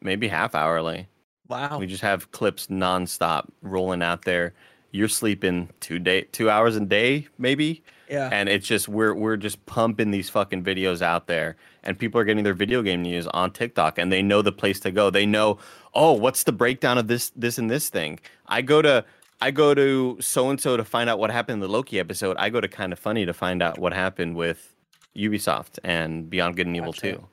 [0.00, 1.08] maybe half hourly?
[1.48, 1.78] Wow.
[1.78, 4.54] We just have clips nonstop rolling out there.
[4.94, 8.28] You're sleeping two day, two hours a day, maybe Yeah.
[8.32, 12.24] and it's just we're we're just pumping these fucking videos out there and people are
[12.24, 15.10] getting their video game news on TikTok and they know the place to go.
[15.10, 15.58] They know,
[15.94, 19.04] "Oh, what's the breakdown of this this and this thing?" I go to
[19.40, 22.36] I go to so and so to find out what happened in the Loki episode.
[22.38, 24.76] I go to Kinda Funny to find out what happened with
[25.16, 27.00] Ubisoft and Beyond Good and Evil Gotcha.
[27.16, 27.28] 2.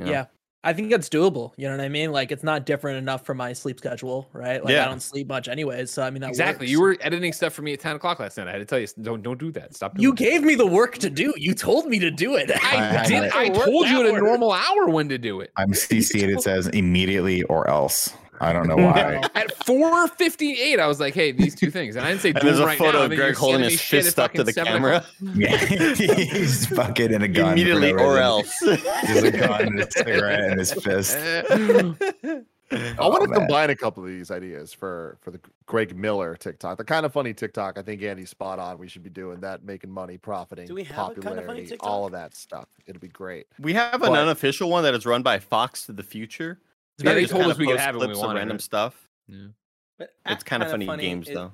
[0.00, 0.10] you know?
[0.10, 0.24] Yeah.
[0.64, 1.52] I think that's doable.
[1.56, 2.10] You know what I mean?
[2.10, 4.64] Like it's not different enough from my sleep schedule, right?
[4.64, 4.86] Like Yeah.
[4.86, 5.90] I don't sleep much anyways.
[5.90, 6.64] So I mean that exactly.
[6.64, 6.70] works.
[6.72, 8.48] You were editing stuff for me at 10 o'clock last night.
[8.48, 9.74] I had to tell you, don't don't do that.
[9.74, 10.16] Stop doing You that.
[10.16, 11.32] gave me the work to do.
[11.36, 12.50] You told me to do it.
[12.50, 13.32] I I- did.
[13.32, 15.50] I Work told you that at a normal hour when to do it.
[15.56, 16.30] I'm CC'd.
[16.30, 18.10] It says immediately or else.
[18.40, 19.20] I don't know why.
[19.34, 22.58] At 4:58, I was like, "Hey, these two things," and I didn't say And there's
[22.58, 23.04] a right photo now.
[23.04, 25.04] of Greg holding his shit at fist up to the camera.
[25.34, 27.52] Yeah, he's fucking in a gun.
[27.52, 28.58] Immediately no or else.
[28.60, 31.16] There's a gun and a cigarette in his fist.
[32.72, 33.40] Oh, I Oh, want to man.
[33.40, 36.78] combine a couple of these ideas for for the Greg Miller TikTok.
[36.78, 37.78] The Kinda Funny TikTok.
[37.78, 38.78] I think Andy's spot on.
[38.78, 42.06] We should be doing that, making money, profiting, Do we have a Kinda popularity, all
[42.06, 42.66] of that stuff.
[42.86, 43.46] It'll be great.
[43.60, 46.58] we have an But- unofficial one that is run by Fox to the Future.
[46.98, 48.56] Yeah, they Just told us we could have it when we clips of wanted random
[48.56, 48.60] it.
[48.62, 49.08] stuff.
[49.28, 51.52] But It's at kind of Kinda funny, games is- though.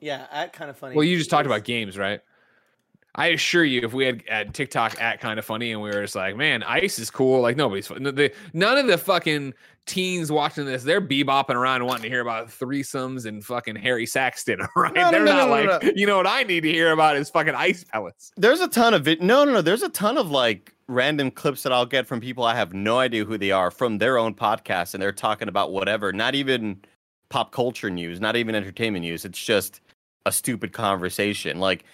[0.00, 0.94] Yeah, at Kinda Funny.
[0.96, 2.20] Well, you just talked about games, right?
[3.14, 6.16] I assure you, if we had at TikTok at Kinda Funny and we were just
[6.16, 7.40] like, man, ice is cool.
[7.40, 9.54] Like nobody's fu- the, none of the fucking
[9.86, 14.58] teens watching this, they're bebopping around wanting to hear about threesomes and fucking Harry Saxton,
[14.76, 14.92] right?
[14.94, 15.90] No, no, they're no, not no, no, like, no.
[15.94, 18.32] you know what I need to hear about is fucking ice pellets.
[18.36, 19.22] There's a ton of it.
[19.22, 19.62] No, no, no.
[19.62, 22.98] There's a ton of like random clips that I'll get from people I have no
[22.98, 26.12] idea who they are from their own podcast, and they're talking about whatever.
[26.12, 26.80] Not even
[27.28, 29.24] pop culture news, not even entertainment news.
[29.24, 29.80] It's just
[30.26, 31.58] a stupid conversation.
[31.58, 31.84] Like,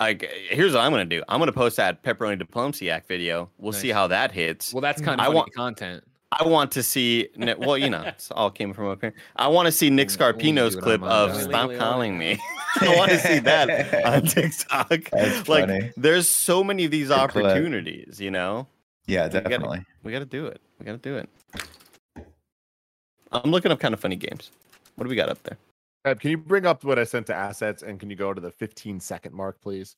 [0.00, 1.22] like here's what I'm gonna do.
[1.28, 3.50] I'm gonna post that pepperoni diplomacy act video.
[3.58, 4.72] We'll see how that hits.
[4.72, 5.08] Well, that's mm-hmm.
[5.10, 6.04] kind of I funny want- content.
[6.30, 7.28] I want to see.
[7.36, 9.14] Ni- Well, you know, it's all came from up here.
[9.36, 11.44] I want to see Nick We'll- we'll Scarpino's clip of Monday.
[11.44, 12.38] "Stop Legally Calling Me."
[12.82, 14.88] I want to see that on TikTok.
[15.10, 15.90] That's like, funny.
[15.96, 17.44] there's so many of these Good clip.
[17.46, 18.20] opportunities.
[18.20, 18.66] You know,
[19.06, 19.84] Yeah, definitely.
[20.02, 20.60] we got to do it.
[20.78, 21.28] We got to do it.
[23.32, 24.50] I'm looking up Kinda Funny games.
[24.96, 25.56] What do we got up there?
[26.04, 28.40] Ed, can you bring up what I sent to assets and can you go to
[28.40, 29.96] the 15 second mark, please?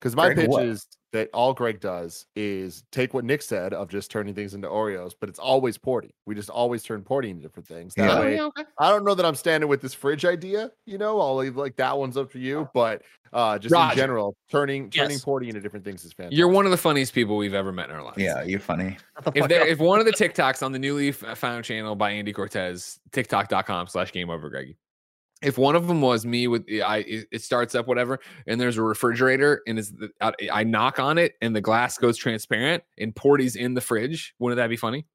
[0.00, 0.64] Because my Greg, pitch what?
[0.64, 4.66] is that all Greg does is take what Nick said of just turning things into
[4.68, 6.12] Oreos, but it's always porting.
[6.26, 7.94] We just always turn porting into different things.
[7.94, 8.46] That Yeah.
[8.48, 10.70] way, I don't know that I'm standing with this fridge idea.
[10.86, 12.68] You know, I'll leave like that one's up to you.
[12.72, 13.02] But
[13.34, 13.92] uh, just Roger.
[13.92, 15.24] in general, turning turning Yes.
[15.24, 16.36] porting into different things is fantastic.
[16.38, 18.18] You're one of the funniest people we've ever met in our lives.
[18.18, 18.96] Yeah, you're funny.
[19.34, 22.32] If there, if one of the TikToks on the newly f- found channel by Andy
[22.32, 24.76] Cortez, TikTok.com slash game over Greggy.
[25.42, 28.78] If one of them was me with eh, I, it starts up whatever, and there's
[28.78, 32.82] a refrigerator, and is the, I, I knock on it, and the glass goes transparent,
[32.98, 34.34] and Porty's in the fridge.
[34.38, 35.06] Wouldn't that be funny?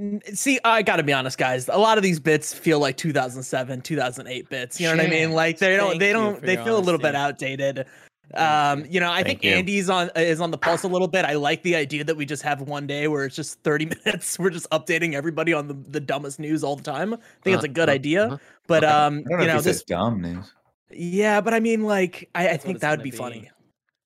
[0.00, 1.68] Eh, see, I gotta be honest, guys.
[1.68, 4.80] A lot of these bits feel like 2007, 2008 bits.
[4.80, 5.32] You know what I mean?
[5.32, 7.86] Like they don't, Thank they don't, they feel a little bit outdated.
[8.34, 9.52] Um, you know, I Thank think you.
[9.52, 11.24] Andy's on is on the pulse a little bit.
[11.24, 14.38] I like the idea that we just have one day where it's just 30 minutes.
[14.38, 17.14] We're just updating everybody on the, the dumbest news all the time.
[17.14, 18.26] I think it's a good Uh, uh, idea.
[18.28, 18.36] uh.
[18.66, 18.92] But Okay.
[18.92, 20.52] um, know you know, he this dumb news.
[20.90, 23.16] yeah, but I mean, like, I, I think that would be, be.
[23.16, 23.50] funny.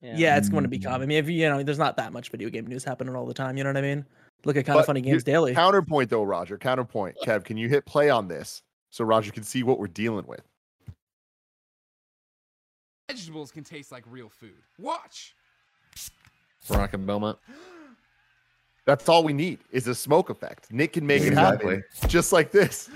[0.03, 1.01] Yeah, it's going to become.
[1.01, 1.05] Mm.
[1.05, 3.35] I mean, if you know, there's not that much video game news happening all the
[3.35, 3.57] time.
[3.57, 4.05] You know what I mean?
[4.45, 5.55] Look at kind But of funny games daily.
[5.55, 6.57] Counterpoint though, Roger.
[6.57, 7.17] Counterpoint.
[7.25, 10.41] Kev, can you hit play on this so Roger can see what we're dealing with?
[13.13, 14.55] Vegetables can taste like real food.
[14.79, 15.35] Watch.
[16.65, 17.39] Veronica Belmont.
[18.87, 20.73] That's all we need is a smoke effect.
[20.73, 21.75] Nick can make Exactly.
[21.77, 22.89] it happen just like this.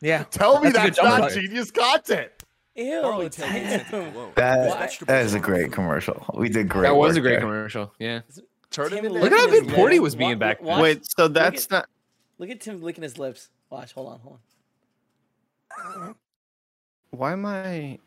[0.00, 0.24] Yeah.
[0.30, 2.30] Tell me That's a that's not genius content.
[2.74, 4.98] Ew, That What?
[5.06, 6.24] that is a great commercial.
[6.34, 6.82] We did great.
[6.82, 7.40] That was a great there.
[7.40, 7.92] commercial.
[7.98, 8.20] Yeah.
[8.70, 10.02] Turn Tim it into Look at how licking good his Porty lip.
[10.02, 10.82] was being Wa- back wa- then.
[10.82, 11.88] Wait, so Look that's at- not.
[12.38, 13.48] Look at Tim licking his lips.
[13.70, 13.92] Watch.
[13.94, 14.20] Hold on.
[14.20, 14.38] Hold
[15.96, 16.14] on.
[17.10, 17.98] Why am I?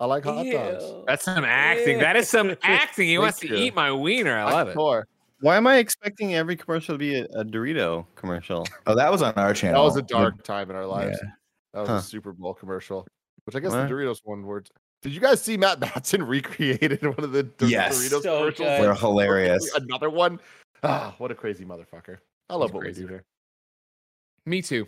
[0.00, 0.84] I like hot dogs.
[1.06, 1.98] That's some acting.
[1.98, 3.08] That is some acting.
[3.08, 3.54] He wants to you.
[3.56, 4.36] eat my wiener.
[4.38, 4.76] I love it.
[4.76, 5.02] Hardcore.
[5.42, 8.66] Why am I expecting every commercial to be a, a Dorito commercial?
[8.86, 9.80] Oh, that was on our channel.
[9.82, 11.18] That was a with- dark time in our lives.
[11.22, 11.30] Yeah.
[11.74, 11.94] That was Huh.
[11.96, 13.06] a Super Bowl commercial,
[13.44, 13.88] which I guess What?
[13.88, 14.68] the Doritos one word.
[15.02, 17.96] Did you guys see Matt Batson recreated one of the Dor- Yes.
[17.98, 18.56] Doritos So commercials?
[18.58, 18.82] good.
[18.82, 19.70] They're hilarious.
[19.74, 20.40] Another one.
[20.82, 22.18] Ah, what a crazy motherfucker.
[22.48, 23.02] I love He's what crazy.
[23.02, 23.24] we do here.
[24.46, 24.86] Me too.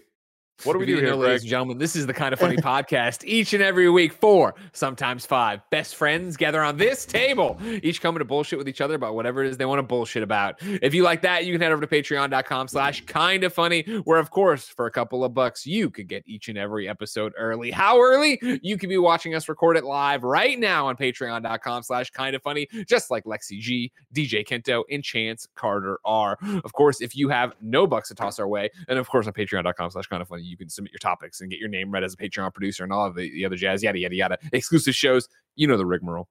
[0.65, 1.79] What do we do here, know, ladies and gentlemen?
[1.79, 3.25] This is the Kinda Funny podcast.
[3.25, 8.21] Each and every week, four, sometimes five best friends gather on this table, each coming
[8.21, 10.55] to bullshit with each other about whatever it is they want to bullshit about.
[10.61, 14.31] If you like that, you can head over to patreon.com slash Kinda Funny, where of
[14.31, 17.73] course, for a couple of bucks, you could get each and every episode early.
[17.73, 18.39] How early?
[18.63, 22.69] You could be watching us record it live right now on patreon.com slash Kinda Funny,
[22.87, 26.39] just like Lexi G, DJ Kento, and Chance Carter are.
[26.65, 29.33] Of course, if you have no bucks to toss our way, and of course on
[29.33, 32.15] patreon.com slash Kinda Funny, you can submit your topics and get your name read as
[32.15, 34.39] a Patreon producer and all of the, the other jazz, yada, yada, yada.
[34.53, 36.29] Exclusive shows, you know the rigmarole.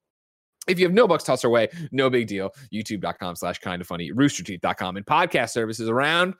[0.68, 2.51] If you have no bucks toss our way, no big deal.
[2.72, 6.36] YouTube.com slash Kinda Funny, roosterteeth.com, and podcast services around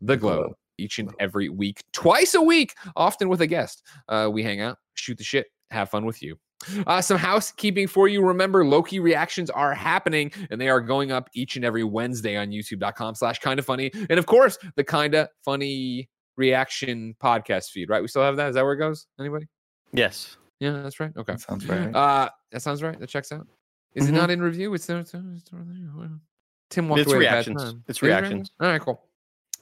[0.00, 3.82] the globe each and every week, twice a week, often with a guest.
[4.08, 6.38] Uh, we hang out, shoot the shit, have fun with you.
[6.86, 8.24] Uh, some housekeeping for you.
[8.24, 12.48] Remember, Loki reactions are happening and they are going up each and every Wednesday on
[12.48, 13.90] youtube.com slash Kinda Funny.
[14.10, 16.08] And of course, the kind of funny
[16.38, 18.00] reaction podcast feed, right?
[18.00, 18.48] We still have that.
[18.50, 19.06] Is that where it goes?
[19.20, 19.46] Anybody?
[19.92, 20.36] Yes.
[20.60, 21.12] Yeah, that's right.
[21.16, 21.32] Okay.
[21.34, 21.94] That sounds right.
[21.94, 22.98] Uh, that sounds right.
[22.98, 23.46] That checks out.
[23.94, 24.08] Is Mhm.
[24.08, 24.72] it not in review?
[24.74, 24.98] It's there.
[24.98, 25.60] It's there, it's there.
[26.70, 27.26] Tim walked It's away.
[27.26, 27.62] at a bad reactions.
[27.62, 27.84] time.
[27.88, 28.30] It's Is it reactions?
[28.32, 28.50] reactions.
[28.60, 29.04] All right, cool.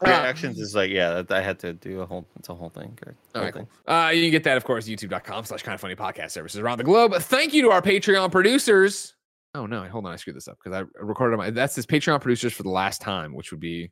[0.05, 1.23] Uh, Reactions is like yeah.
[1.31, 2.27] I had to do a whole.
[2.39, 2.99] It's a whole thing.
[3.03, 3.15] Greg.
[3.35, 3.67] All Whole right, thing.
[3.87, 3.95] cool.
[3.95, 6.85] Uh, you can get that, of course, youtube.com slash Kinda Funny podcast services around the
[6.85, 7.15] globe.
[7.15, 9.15] Thank you to our Patreon producers.
[9.55, 9.85] Oh, no.
[9.85, 10.13] Hold on.
[10.13, 11.49] I screwed this up because I recorded my.
[11.49, 13.91] That's his Patreon producers for the last time, which would be.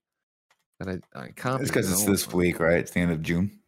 [0.80, 2.36] That I, I copied It's because it's this on.
[2.36, 2.78] week, right?
[2.78, 3.58] It's the end of June.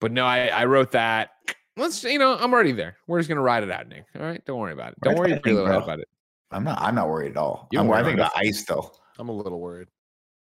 [0.00, 1.30] But no, I, I wrote that.
[1.76, 2.96] Let's, you know, I'm already there.
[3.06, 4.04] We're just going to ride it out, Nick.
[4.16, 4.44] All right.
[4.44, 5.00] Don't worry about it.
[5.02, 6.08] Don't Ride worry that thing, about it.
[6.50, 6.80] I'm not.
[6.80, 7.68] I'm not worried at all.
[7.70, 8.90] You're I'm worried worried about about ice though.
[9.18, 9.88] I'm a little worried.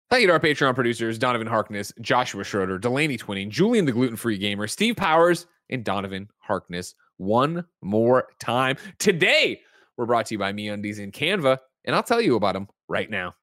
[0.09, 4.15] Thank you to our Patreon producers, Donovan Harkness, Joshua Schroeder, Delaney Twinning, Julian the Gluten
[4.15, 6.95] Free Gamer, Steve Powers, and Donovan Harkness.
[7.17, 8.77] One more time.
[8.99, 9.59] Today,
[9.97, 12.69] we're brought to you by Me MeUndies and Canva, and I'll tell you about them
[12.87, 13.35] right now.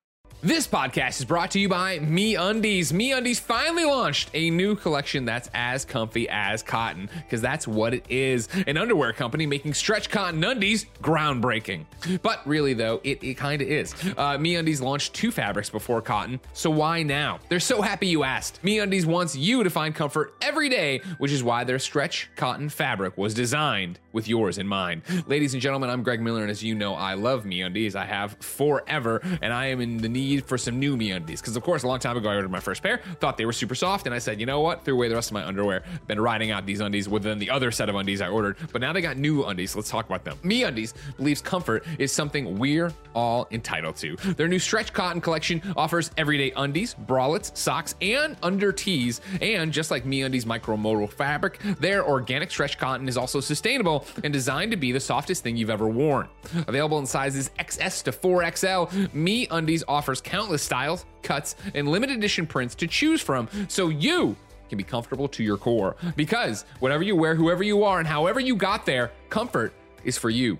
[0.45, 2.92] This podcast is brought to you by Me Undies.
[2.92, 7.95] Me Undies finally launched a new collection that's as comfy as cotton, because that's what
[7.95, 8.51] it is.
[8.66, 11.86] An underwear company making stretch cotton undies groundbreaking.
[12.20, 13.95] But really, though, it, it kind of is.
[14.18, 17.38] Uh, Me Undies launched two fabrics before cotton, so why now?
[17.49, 18.62] They're so happy you asked.
[18.62, 22.68] Me Undies wants you to find comfort every day, which is why their stretch cotton
[22.68, 25.01] fabric was designed with yours in mind.
[25.26, 27.97] Ladies and gentlemen, I'm Greg Miller, and as you know, I love Me Undies.
[27.97, 31.41] I have forever, and I am in the need need for some new me undies.
[31.41, 33.53] Because, of course, a long time ago, I ordered my first pair, thought they were
[33.53, 34.85] super soft, and I said, you know what?
[34.85, 35.82] Threw away the rest of my underwear.
[36.07, 38.93] Been riding out these undies within the other set of undies I ordered, but now
[38.93, 39.74] they got new undies.
[39.76, 40.39] Let's talk about them.
[40.43, 44.16] Me Undies believes comfort is something we're all entitled to.
[44.16, 49.20] Their new stretch cotton collection offers everyday undies, bralettes, socks, and under tees.
[49.41, 54.32] And just like Me Undies micromodal fabric, their organic stretch cotton is also sustainable and
[54.32, 56.28] designed to be the softest thing you've ever worn.
[56.66, 59.85] Available in sizes XS to 4XL, Me Undies
[60.15, 64.37] offers countless styles, cuts, and limited edition prints to choose from so you
[64.69, 65.97] can be comfortable to your core.
[66.17, 69.73] Because whatever you wear, whoever you are, and however you got there, comfort
[70.05, 70.57] is for you.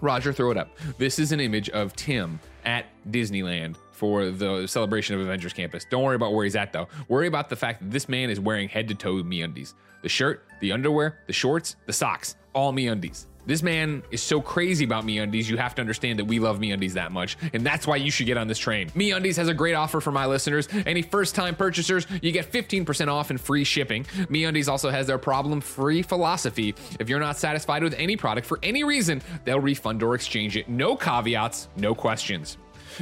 [0.00, 0.70] Roger, throw it up.
[0.98, 5.84] This is an image of Tim at Disneyland for the celebration of Avengers Campus.
[5.90, 6.88] Don't worry about where he's at though.
[7.08, 9.74] Worry about the fact that this man is wearing head to toe me undies.
[10.02, 13.26] The shirt, the underwear, the shorts, the socks, all me undies.
[13.46, 16.92] This man is so crazy about MeUndies, you have to understand that we love MeUndies
[16.92, 18.90] that much, and that's why you should get on this train.
[18.90, 20.68] MeUndies has a great offer for my listeners.
[20.86, 24.04] Any first-time purchasers, you get 15% off and free shipping.
[24.04, 26.74] MeUndies also has their problem-free philosophy.
[26.98, 30.68] If you're not satisfied with any product for any reason, they'll refund or exchange it.
[30.68, 32.58] No caveats, no questions.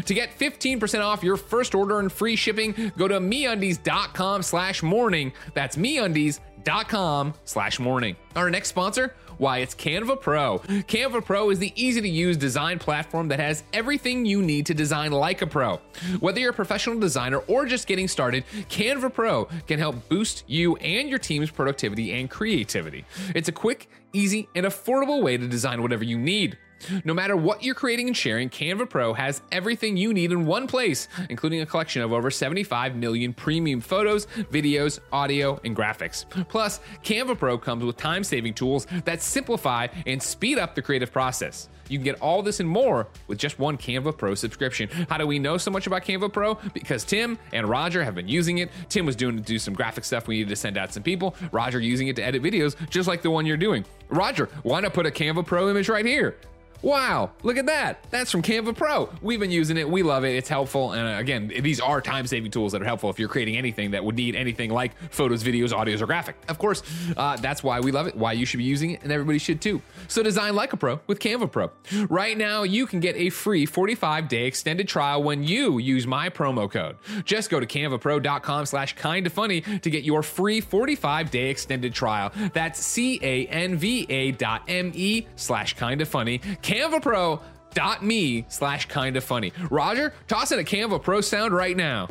[0.07, 5.33] To get 15% off your first order and free shipping, go to MeUndies.com slash morning.
[5.55, 8.17] That's MeUndies.com slash morning.
[8.35, 10.59] Our next sponsor, why it's Canva Pro.
[10.59, 14.75] Canva Pro is the easy to use design platform that has everything you need to
[14.75, 15.77] design like a pro.
[16.21, 20.77] Whether you're a professional designer or just getting started, Canva Pro can help boost you
[20.77, 23.05] and your team's productivity and creativity.
[23.35, 26.59] It's a quick, easy, and affordable way to design whatever you need.
[27.05, 30.67] No matter what you're creating and sharing, Canva Pro has everything you need in one
[30.67, 36.25] place, including a collection of over 75 million premium photos, videos, audio, and graphics.
[36.49, 41.13] Plus, Canva Pro comes with time saving tools that simplify and speed up the creative
[41.13, 41.69] process.
[41.89, 44.89] You can get all this and more with just one Canva Pro subscription.
[45.09, 46.55] How do we know so much about Canva Pro?
[46.73, 48.71] Because Tim and Roger have been using it.
[48.89, 51.35] Tim was doing to do some graphic stuff we needed to send out some people.
[51.51, 53.85] Roger using it to edit videos, just like the one you're doing.
[54.09, 56.37] Roger, why not put a Canva Pro image right here?
[56.83, 58.05] Wow, look at that.
[58.11, 59.09] That's from Canva Pro.
[59.23, 59.89] We've been using it.
[59.89, 60.35] We love it.
[60.35, 60.93] It's helpful.
[60.93, 63.93] And uh, again, these are time saving tools that are helpful if you're creating anything
[63.93, 66.35] that would need anything like photos, videos, audios, or graphic.
[66.49, 66.83] Of course,
[67.17, 69.61] uh, that's why we love it, why you should be using it, and everybody should
[69.61, 69.81] too.
[70.09, 71.71] So design like a pro with Canva Pro.
[72.09, 76.31] Right now, you can get a free 45 day extended trial when you use my
[76.31, 76.97] promo code.
[77.25, 82.33] Just go to canvapro.com slash kinda funny to get your free 45 day extended trial.
[82.53, 86.41] That's C A N V A dot M E slash kinda funny.
[86.73, 89.53] CanvaPro.me slash kinda funny.
[89.71, 92.07] Roger, toss in a Canva Pro sound right now.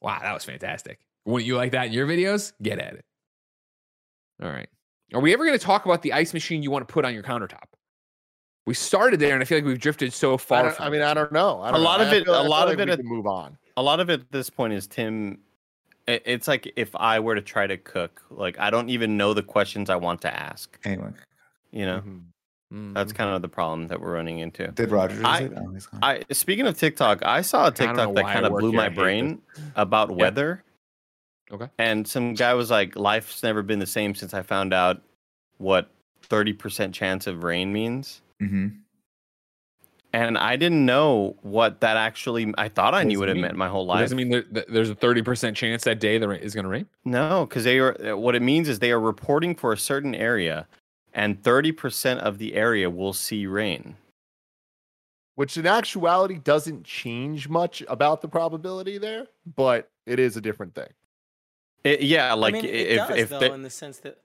[0.00, 0.98] Wow, that was fantastic.
[1.24, 2.52] Wouldn't you like that in your videos?
[2.62, 3.04] Get at it.
[4.42, 4.68] All right.
[5.14, 7.14] Are we ever going to talk about the ice machine you want to put on
[7.14, 7.62] your countertop?
[8.66, 10.64] We started there, and I feel like we've drifted so far.
[10.64, 11.60] don't- from I mean, I don't know.
[11.62, 12.06] I don't A lot know.
[12.06, 13.56] of it- feel- a I feel lot like of it we at- move on.
[13.76, 15.38] a lot of it at this point is Tim.
[16.06, 19.32] it- It's like if I were to try to cook, like I don't even know
[19.34, 20.78] the questions I want to ask.
[20.84, 21.12] Anyway,
[21.72, 22.22] You know, Mhm.
[22.72, 22.94] Mm.
[22.94, 24.66] that's kind of the problem that we're running into.
[24.68, 25.76] did Roger I- Oh.
[26.02, 28.76] I speaking of TikTok, I saw a TikTok that kind of blew here.
[28.80, 29.42] My hate brain
[29.76, 30.64] about weather.
[31.52, 31.68] Okay.
[31.78, 35.02] And some guy was like, "Life's never been the same since I found out
[35.58, 35.88] what
[36.22, 38.78] thirty percent chance of rain means." Mhm.
[40.12, 42.54] And I didn't know what that actually.
[42.56, 43.42] I thought I knew what it it mean?
[43.42, 44.00] meant my whole It life.
[44.00, 46.86] doesn't mean that that there's a 30% chance that day that is going to rain.
[47.04, 48.16] No, because they are.
[48.16, 50.66] What it means is they are reporting for a certain area,
[51.14, 53.96] and thirty percent of the area will see rain.
[55.36, 60.74] Which in actuality doesn't change much about the probability there, but it is a different
[60.74, 60.90] thing.
[61.82, 64.18] It- yeah, like I mean, it if does if though, the- in the sense that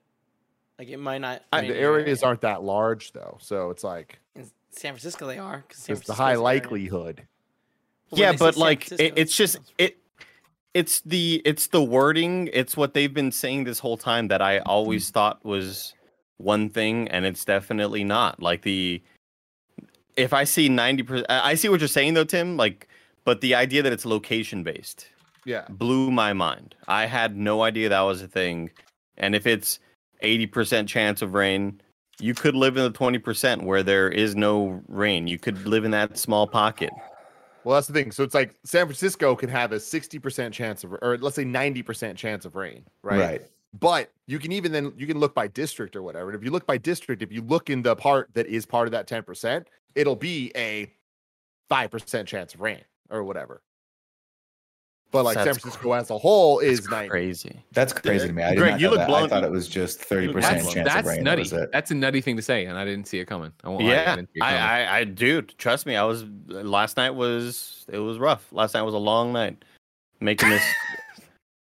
[0.78, 1.42] like it might not.
[1.52, 2.28] I- rain the areas area.
[2.28, 5.26] aren't that large though, so it's like in San Francisco.
[5.26, 7.26] They are because it's the high likelihood.
[8.10, 9.96] But when yeah, but like it, it's just it.
[10.72, 12.48] It's the it's the wording.
[12.52, 15.12] It's what they've been saying this whole time that I always mm.
[15.12, 15.94] thought was
[16.40, 18.42] one thing, and it's definitely not.
[18.42, 19.02] Like the
[20.16, 22.56] if I see ninety percent, I see what you're saying though, Tim.
[22.56, 22.88] Like,
[23.24, 25.08] but the idea that it's location based
[25.44, 25.66] Yeah.
[25.68, 26.74] blew my mind.
[26.88, 28.70] I had no idea that was a thing.
[29.18, 29.78] And if it's
[30.22, 31.80] 80% chance of rain,
[32.20, 35.26] you could live in the 20% where there is no rain.
[35.26, 36.90] You could live in that small pocket.
[37.64, 38.12] Well, that's the thing.
[38.12, 42.16] So it's like San Francisco can have a 60% chance of, or let's say 90%
[42.16, 43.18] chance of rain, right?
[43.20, 43.42] Right.
[43.78, 46.30] But you can even then you can look by district or whatever.
[46.30, 48.88] And if you look by district, if you look in the part that is part
[48.88, 49.64] of that 10%,
[49.94, 50.92] it'll be a
[51.70, 53.62] 5% chance of rain or whatever.
[55.12, 57.08] But like San That's Francisco as a whole is It's 90.
[57.08, 57.64] crazy.
[57.72, 58.44] That's crazy to me.
[58.44, 59.08] I did Greg, not you look that.
[59.08, 61.18] blown- I thought it was just thirty look percent That's chance of rain.
[61.18, 61.40] That nutty.
[61.42, 61.72] was it.
[61.72, 63.52] That's a nutty thing to say, and I didn't see it coming.
[63.64, 64.62] I won't lie, I Yeah, didn't see it I, coming.
[64.62, 65.96] I, I, dude, trust me.
[65.96, 68.52] I was last night was it was rough.
[68.52, 69.64] Last night was a long night.
[70.20, 70.62] Making this,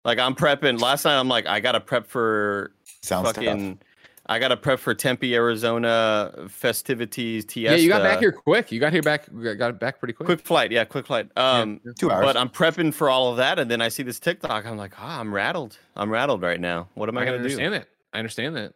[0.10, 0.82] like I'm prepping.
[0.82, 3.36] Last night I'm like I gotta prep for Sounds tough.
[3.36, 3.80] fucking.
[4.26, 7.45] I gotta prep for Tempe, Arizona festivities.
[7.45, 7.72] TS.
[7.72, 8.72] yeah, you got back here quick.
[8.72, 9.26] You got here back.
[9.43, 10.26] Got got back pretty quick.
[10.28, 11.30] Quick flight, yeah, quick flight.
[11.36, 12.26] Um, Two hours.
[12.26, 14.66] but I'm prepping for all of that, and then I see this TikTok.
[14.66, 15.78] I'm like, ah, I'm rattled.
[15.95, 16.89] I'm rattled right now.
[16.93, 17.43] What am I, I, gonna do?
[17.43, 17.88] I understand that.
[18.14, 18.74] I understand that.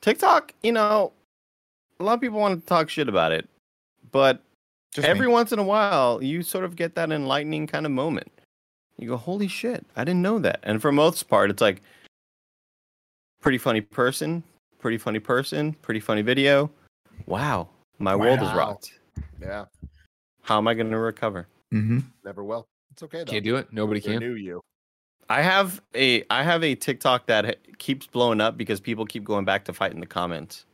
[0.00, 1.12] TikTok, you know,
[2.00, 3.48] a lot of people want to talk shit about it,
[4.10, 4.42] but
[4.92, 5.32] Just every me.
[5.32, 8.30] once in a while, you sort of get that enlightening kind of moment.
[8.98, 10.60] You go, holy shit, I didn't know that.
[10.62, 11.82] And for most part, it's like,
[13.40, 14.42] pretty funny person,
[14.78, 16.70] pretty funny person, pretty funny video.
[17.26, 17.68] Wow,
[17.98, 18.92] my world is rocked.
[19.40, 19.64] Yeah,
[20.42, 21.46] How am I going to recover?
[21.72, 22.00] Mm-hmm.
[22.24, 22.66] never will.
[22.92, 23.32] It's okay though.
[23.32, 23.72] Can't do it.
[23.72, 24.20] Nobody They can.
[24.20, 24.60] knew you.
[25.28, 29.44] I have a I have a TikTok that keeps blowing up because people keep going
[29.44, 30.66] back to fight in the comments,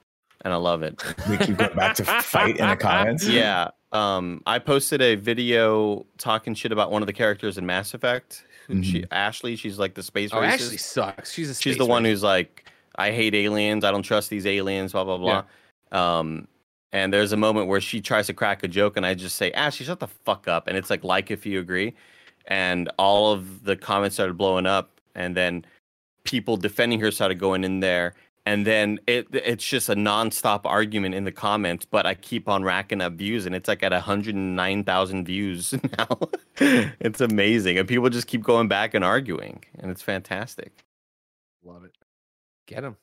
[0.43, 1.03] and I love it.
[1.29, 3.27] We keep going back to fight in the comments.
[3.29, 3.71] yeah.
[3.93, 8.45] Um, I posted a video talking shit about one of the characters in Mass Effect.
[8.69, 10.53] who She Ashley, she's like the space Oh, racist.
[10.53, 11.33] Ashley sucks.
[11.33, 13.85] She's a she's space the one who's like, I hate aliens.
[13.85, 14.93] I don't trust these aliens.
[14.93, 15.45] Blah blah blah.
[15.93, 16.47] Um,
[16.93, 19.53] and there's a moment where she tries to crack a joke, and I just say,
[19.53, 20.67] Ashley, shut the fuck up.
[20.67, 21.95] And it's like, like if you agree.
[22.47, 25.65] And all of the comments started blowing up, and then
[26.25, 28.15] people defending her started going in there.
[28.47, 32.63] And then it it's just a nonstop argument in the comments, but I keep on
[32.65, 36.09] racking up views, and it's like at 109,000 views now.
[36.59, 40.73] it's amazing, and people just keep going back and arguing, and it's fantastic.
[41.63, 41.93] Love it.
[42.67, 42.97] Get them.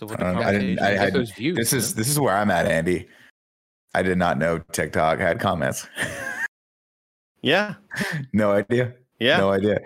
[0.00, 0.48] So what I the don't know.
[0.48, 1.56] I didn't- conversation- I- Get those views.
[1.56, 1.98] This is man.
[2.00, 3.08] this is where I'm at, Andy.
[3.94, 5.86] I did not know TikTok had comments.
[7.42, 7.74] yeah,
[8.32, 8.94] no idea.
[9.20, 9.36] yeah.
[9.36, 9.80] No idea.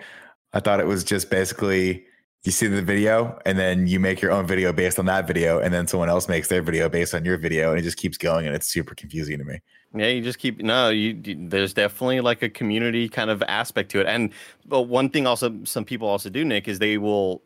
[0.53, 2.05] I thought it was just basically
[2.47, 5.59] you see the video and then you make your own video based on that video,
[5.59, 8.17] and then someone else makes their video based on your video, and it just keeps
[8.17, 9.59] going, and it's super confusing to me.
[9.93, 10.87] Yeah, you just keep no.
[10.87, 14.31] You, you there's definitely like a community kind of aspect to it, and
[14.65, 17.41] but one thing also some people also do, Nick, is they will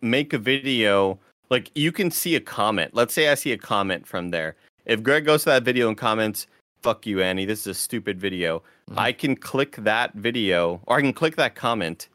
[0.00, 1.20] make a video.
[1.48, 2.94] Like you can see a comment.
[2.94, 4.56] Let's say I see a comment from there.
[4.86, 6.48] If Greg goes to that video and comments,
[6.82, 7.44] "Fuck you, Andy.
[7.44, 8.98] This is a stupid video," Mhm.
[8.98, 12.08] I can click that video or I can click that comment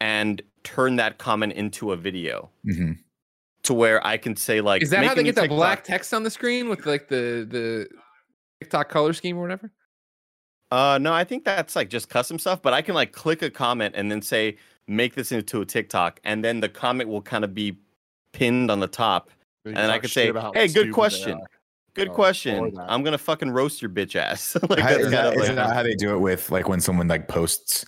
[0.00, 2.92] and turn that comment into a video hmm
[3.62, 6.14] to where I can say like, Is that how they get the TikTok." black text
[6.14, 7.88] on the screen with like the the
[8.60, 9.70] TikTok color scheme or whatever?
[10.70, 12.62] Uh, no, I think that's like just custom stuff.
[12.62, 14.56] But I can like click a comment and then say
[14.88, 17.78] make this into a TikTok, and then the comment will kind of be
[18.32, 19.30] pinned on the top,
[19.66, 21.38] and then I talk could say, "Hey, good question.
[21.94, 22.78] Good Oh, question.
[22.88, 25.48] I'm gonna fucking roast your bitch ass." like How- that's is kind that, of is
[25.48, 27.84] like that how they do it with like when someone like posts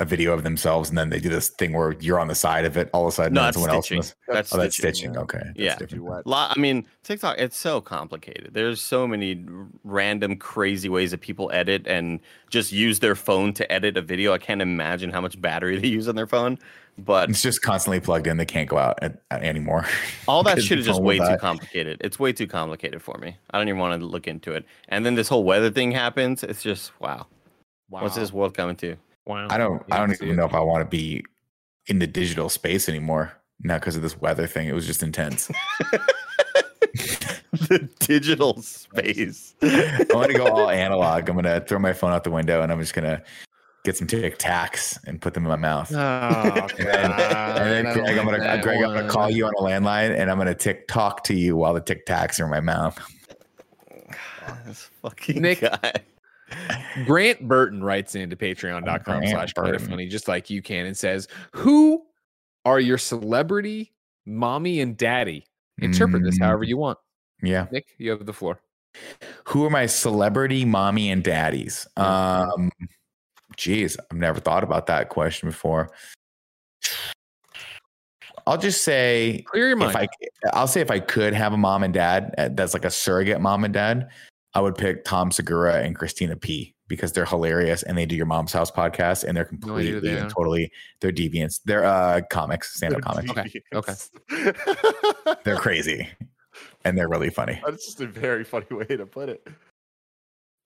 [0.00, 2.64] a video of themselves and then they do this thing where you're on the side
[2.64, 3.98] of it all of a sudden no, that's someone else stitching.
[3.98, 5.10] was- oh, That's oh that's stitching.
[5.12, 5.76] stitching okay that's Yeah.
[5.76, 6.26] different.
[6.26, 8.54] Lot, I mean, TikTok, it's so complicated.
[8.54, 9.44] There's so many
[9.84, 12.18] random, crazy ways that people edit and
[12.50, 14.32] just use their phone to edit a video.
[14.32, 16.58] I can't imagine how much battery they use on their phone.
[16.98, 19.84] But it's just constantly plugged in they can't go out at, at anymore
[20.28, 21.98] all that shit is just way too complicated.
[22.02, 23.36] It's way too complicated for me.
[23.50, 24.64] I don't even want to look into it.
[24.88, 26.42] And then this whole weather thing happens.
[26.42, 27.26] It's just wow.
[27.90, 28.02] Wow.
[28.02, 28.96] What's this world coming to?
[29.26, 29.46] Wow.
[29.50, 30.34] i don't i don't even it.
[30.34, 31.24] know if i want to be
[31.86, 35.50] in the digital space anymore Not because of this weather thing it was just intense
[37.52, 39.54] the digital space.
[39.62, 42.70] i want to go all analog i'm gonna throw my phone out the window and
[42.72, 43.22] i'm just gonna
[43.84, 45.96] get some tic tacs and put them in my mouth Oh,
[46.78, 50.18] And then, and then Greg, I'm gonna Greg, I'm gonna call you on a landline
[50.18, 52.98] and I'm gonna tick talk to you while the tic tacs are in my mouth.
[54.66, 55.92] this fucking Nick- guy.
[57.04, 62.04] Grant Burton writes into patreon.com slash funny, just like you can, and says, Who
[62.64, 63.92] are your celebrity
[64.26, 65.46] mommy and daddy?
[65.78, 66.98] Interpret this Mm, however you want.
[67.42, 67.66] Yeah.
[67.72, 68.60] Nick, you have the floor.
[69.48, 71.86] Who are my celebrity mommy and daddies?
[71.96, 72.70] Um,
[73.56, 75.90] geez, I've never thought about that question before.
[78.46, 80.08] I'll just say Clear your if mind.
[80.44, 82.90] I, I'll say if I could have a mom and dad uh, that's like a
[82.90, 84.10] surrogate mom and dad,
[84.54, 88.26] I would pick Tom Segura and Christina P because they're hilarious and they do your
[88.26, 91.60] mom's house podcast and they're No idea who completely they and totally they're deviants.
[91.64, 93.30] They're uh comics, stand up comics.
[93.30, 95.36] Okay, okay.
[95.44, 96.08] They're crazy
[96.84, 97.60] and they're really funny.
[97.64, 99.46] That's just a very funny way to put it.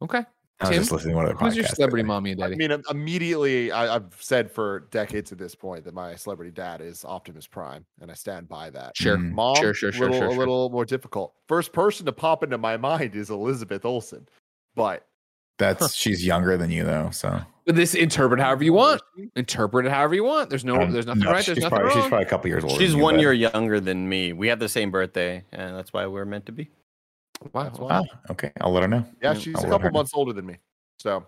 [0.03, 0.25] okay.
[0.61, 2.09] I was Tim, just listening to one of their Who's your celebrity today.
[2.09, 2.55] mommy and daddy?
[2.55, 6.81] I mean, immediately, I, I've said for decades at this point that my celebrity dad
[6.81, 8.97] is Optimus Prime, and I stand by that.
[8.97, 9.17] sure.
[9.17, 9.33] Mm.
[9.33, 11.35] Mom, Sure, sure, sure, little, sure, a little more difficult.
[11.47, 14.27] First person to pop into my mind is Elizabeth Olsen,
[14.75, 15.07] but
[15.59, 19.01] That's she's younger than you though, so But this interpret however you want.
[19.37, 20.51] Interpret it however you want.
[20.51, 21.35] There's no, Um, there's nothing no, right.
[21.47, 22.03] There's she's nothing probably, wrong.
[22.03, 22.77] She's probably a couple years older.
[22.81, 24.33] She's than you, one but- year younger than me.
[24.33, 26.69] We have the same birthday, and that's why we're meant to be.
[27.53, 27.71] Wow.
[27.79, 28.05] Wow.
[28.31, 29.05] Okay, I'll let her know.
[29.23, 29.99] Yeah, she's I'll a couple her know.
[29.99, 30.57] months older than me.
[30.99, 31.25] So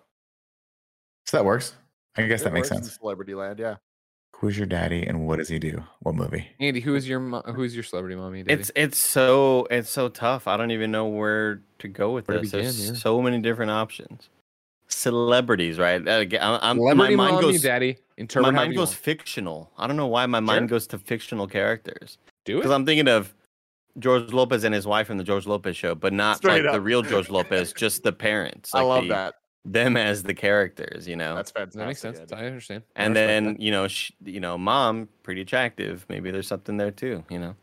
[1.26, 1.74] So that works.
[2.16, 2.96] I guess it that makes works in sense.
[2.98, 3.76] Celebrity land, yeah.
[4.36, 5.84] Who's your daddy and what does he do?
[6.00, 6.46] What movie?
[6.61, 8.42] Andy, who is your mo- who's your celebrity mommy?
[8.42, 8.58] Daddy?
[8.61, 10.46] It's it's so it's so tough.
[10.46, 12.50] I don't even know where to go with Where this.
[12.50, 12.94] begin, There's yeah.
[12.94, 14.30] so many different options.
[14.88, 16.00] Celebrities, right?
[16.00, 17.98] I'm, I'm- celebrity my mind mommy, goes daddy.
[18.36, 18.96] My mind goes want.
[18.98, 19.70] fictional.
[19.78, 22.18] I don't know why my mind goes to fictional characters.
[22.44, 22.56] Do it.
[22.61, 23.32] Because I'm thinking of
[24.01, 26.80] George Lopez and his wife from the George Lopez show, but not Straight like the
[26.80, 28.70] real George Lopez, just the parents.
[28.74, 29.34] I love the- that.
[29.66, 31.34] Them as the characters, you know.
[31.36, 31.78] That's fantastic.
[31.80, 32.18] That makes sense.
[32.18, 32.34] Andy.
[32.34, 32.82] I understand.
[32.96, 33.61] I and respect then that.
[33.61, 36.07] you know, sh- you know, mom pretty attractive.
[36.09, 37.24] Maybe there's something there too.
[37.28, 37.57] You know,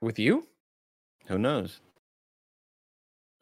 [0.00, 0.48] with you,
[1.28, 1.78] who knows?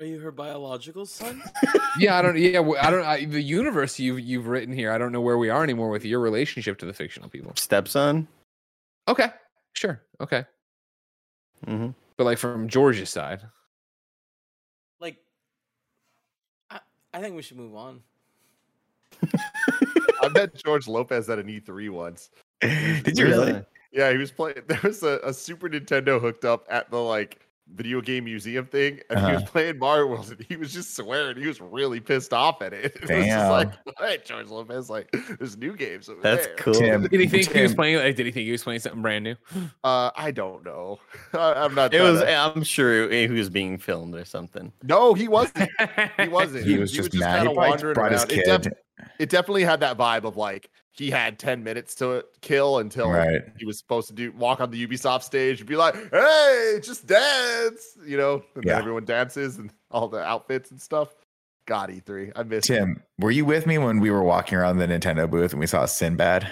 [0.01, 1.43] Are you her biological son?
[1.99, 2.37] yeah, I don't.
[2.37, 3.05] Yeah, I don't.
[3.07, 4.93] I, the universe you've you've written here.
[4.93, 7.53] I don't know where we are anymore with your relationship to the fictional people.
[7.57, 8.29] Stepson.
[9.09, 9.31] Okay,
[9.73, 10.03] sure.
[10.21, 10.45] Okay,
[11.67, 11.89] hmm
[12.19, 13.41] but like from Georgia's side,
[15.01, 15.17] like,
[16.69, 16.81] I,
[17.15, 18.03] I think we should move on.
[20.21, 22.31] I met George Lopez at an E3 once.
[22.61, 23.65] Did you really?
[23.93, 24.59] Yeah, he was playing.
[24.67, 29.01] There was a, a Super Nintendo hooked up at the like video game museum thing,
[29.11, 29.51] and he was Uh-huh.
[29.53, 31.37] playing Mario World, and he was just swearing.
[31.37, 32.97] He was really pissed off at it.
[33.03, 35.09] It was just like, hey, George Lopez, like,
[35.39, 36.57] there's new games over That's there.
[36.57, 36.75] cool.
[36.75, 37.99] Tim, did he think he was playing?
[37.99, 39.37] Like, did he think he was playing something brand new?
[39.85, 40.99] Uh, I don't know.
[41.33, 41.95] I, I'm not.
[41.95, 42.21] It was.
[42.21, 44.73] to- I'm sure he was being filmed or something.
[44.83, 45.71] no, he wasn't.
[46.19, 46.65] He wasn't.
[46.67, 47.39] He was just mad.
[47.39, 48.33] Kinda wandering brought his around.
[48.33, 48.73] It def-
[49.21, 53.43] it definitely had that vibe of like he had 10 minutes to kill until Right.
[53.57, 57.07] he was supposed to do walk on the Ubisoft stage and be like, hey, just
[57.07, 58.73] dance, you know, and Yeah.
[58.75, 61.15] then everyone dances and all the outfits and stuff.
[61.67, 62.33] God, E3.
[62.35, 62.67] I miss.
[62.67, 65.67] Tim, were you with me when we were walking around the Nintendo booth and we
[65.67, 66.51] saw Sinbad?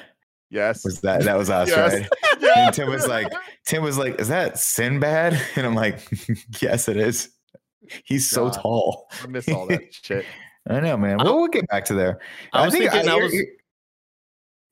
[0.50, 0.84] Yes.
[0.84, 1.92] Was that that was us, Yes.
[1.94, 2.08] right?
[2.56, 3.26] And Tim was like,
[3.66, 5.98] Tim was like, "Is that Sinbad?" And I'm like,
[6.60, 7.30] "Yes, it is."
[8.04, 9.08] He's so tall.
[9.22, 10.24] I miss all that shit.
[10.68, 11.20] I know, man.
[11.20, 12.20] I- We'll, we'll get back to there.
[12.52, 12.90] I was thinking.
[12.90, 13.32] I you're- was.
[13.34, 13.46] you're-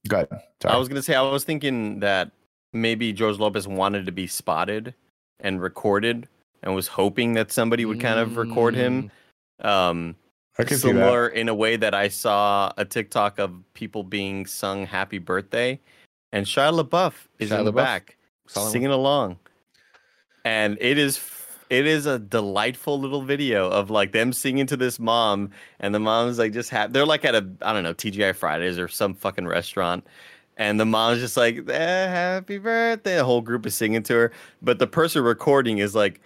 [0.09, 0.28] Go ahead.
[0.62, 0.74] Sorry.
[0.74, 1.14] I was gonna say.
[1.14, 2.30] I was thinking that
[2.72, 4.94] maybe George Lopez wanted to be spotted
[5.40, 6.28] and recorded,
[6.62, 9.11] and was hoping that somebody would kind of record him.
[9.61, 10.16] Um,
[10.59, 10.94] I can see that.
[10.94, 15.80] similar in a way that I saw a TikTok of people being sung "Happy Birthday,"
[16.32, 19.38] and Shia LaBeouf is Shia in the back Solid singing along,
[20.44, 21.16] and it is
[21.79, 25.51] it is a delightful little video of like them singing to this mom,
[25.81, 28.79] and the mom's like just ha- they're like at a I don't know TGI Fridays
[28.79, 30.07] or some fucking restaurant.
[30.57, 34.33] And the mom's just like, eh, "Happy birthday!" The whole group is singing to her,
[34.62, 36.20] but the person recording is like,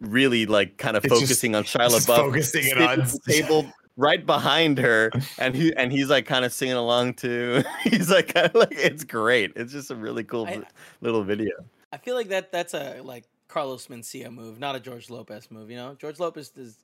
[0.00, 4.24] really like kind of It's just- focusing on Shia LaBeouf, focusing it on- table right
[4.24, 7.62] behind her, and he and he's like kind of singing along too.
[7.84, 9.52] he's like kind of like it's great.
[9.56, 10.62] It's just a really cool I-
[11.02, 11.52] little video.
[11.92, 13.24] I feel like that that's a like
[13.56, 15.70] Carlos Mencia move, not a George Lopez move.
[15.70, 16.76] You know, George Lopez is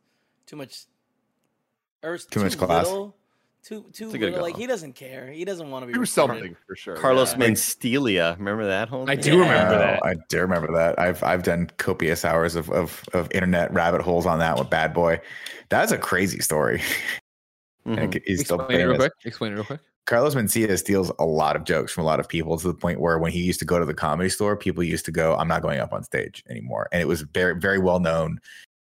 [0.47, 0.85] too much,
[2.03, 2.87] or is Too much class.
[2.87, 3.15] little,
[3.63, 4.41] too too It's a little.
[4.41, 5.31] Like he doesn't care.
[5.31, 6.11] He doesn't want to be Do recorded.
[6.15, 6.97] something for sure.
[6.97, 7.39] Carlos yeah.
[7.47, 9.03] Menstealia, remember that whole?
[9.11, 9.25] I thing?
[9.35, 10.01] do remember Oh, that.
[10.03, 10.99] I do remember that.
[10.99, 14.95] I've I've done copious hours of, of of internet rabbit holes on that with Bad
[14.95, 15.21] Boy.
[15.69, 16.81] That's a crazy story.
[17.85, 17.99] Mhm.
[18.01, 19.13] And he's still Explain it real quick.
[19.25, 19.81] Explain it real quick.
[20.07, 23.01] Carlos Mencia steals a lot of jokes from a lot of people to the point
[23.01, 25.49] where when he used to go to the comedy store, people used to go, "I'm
[25.49, 28.41] not going up on stage anymore," and it was very very well known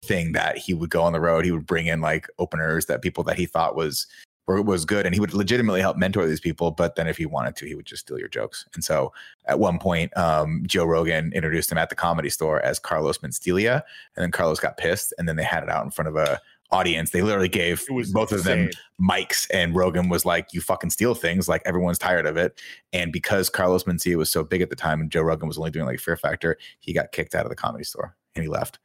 [0.03, 1.45] thing that he would go on the road.
[1.45, 4.07] He would bring in like openers that people that he thought was
[4.47, 6.71] were, was good, and he would legitimately help mentor these people.
[6.71, 8.65] But then if he wanted to, he would just steal your jokes.
[8.73, 9.13] And so
[9.45, 13.83] at one point, um, Joe Rogan introduced him at the comedy store as Carlos Menstealia,
[14.15, 16.39] and then Carlos got pissed, and then they had it out in front of a
[16.73, 17.11] audience.
[17.11, 18.81] They literally gave It was both of them insane.
[19.01, 21.47] mics and Rogan was like, you fucking steal things.
[21.47, 22.59] Like everyone's tired of it.
[22.91, 25.71] And because Carlos Mencia was so big at the time and Joe Rogan was only
[25.71, 28.79] doing like Fear Factor, he got kicked out of the comedy store and he left.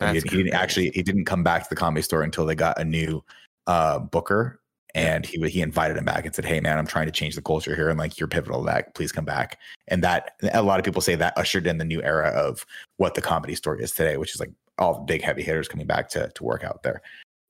[0.00, 2.46] And he, That's he didn't actually, he didn't come back to the comedy store until
[2.46, 3.22] they got a new
[3.66, 4.60] uh, booker.
[4.94, 7.40] And he he invited him back and said, "Hey man, I'm trying to change the
[7.40, 8.94] culture here, and like you're pivotal to that.
[8.94, 12.02] Please come back." And that a lot of people say that ushered in the new
[12.02, 12.66] era of
[12.98, 15.86] what the comedy store is today, which is like all the big heavy hitters coming
[15.86, 17.00] back to to work out there.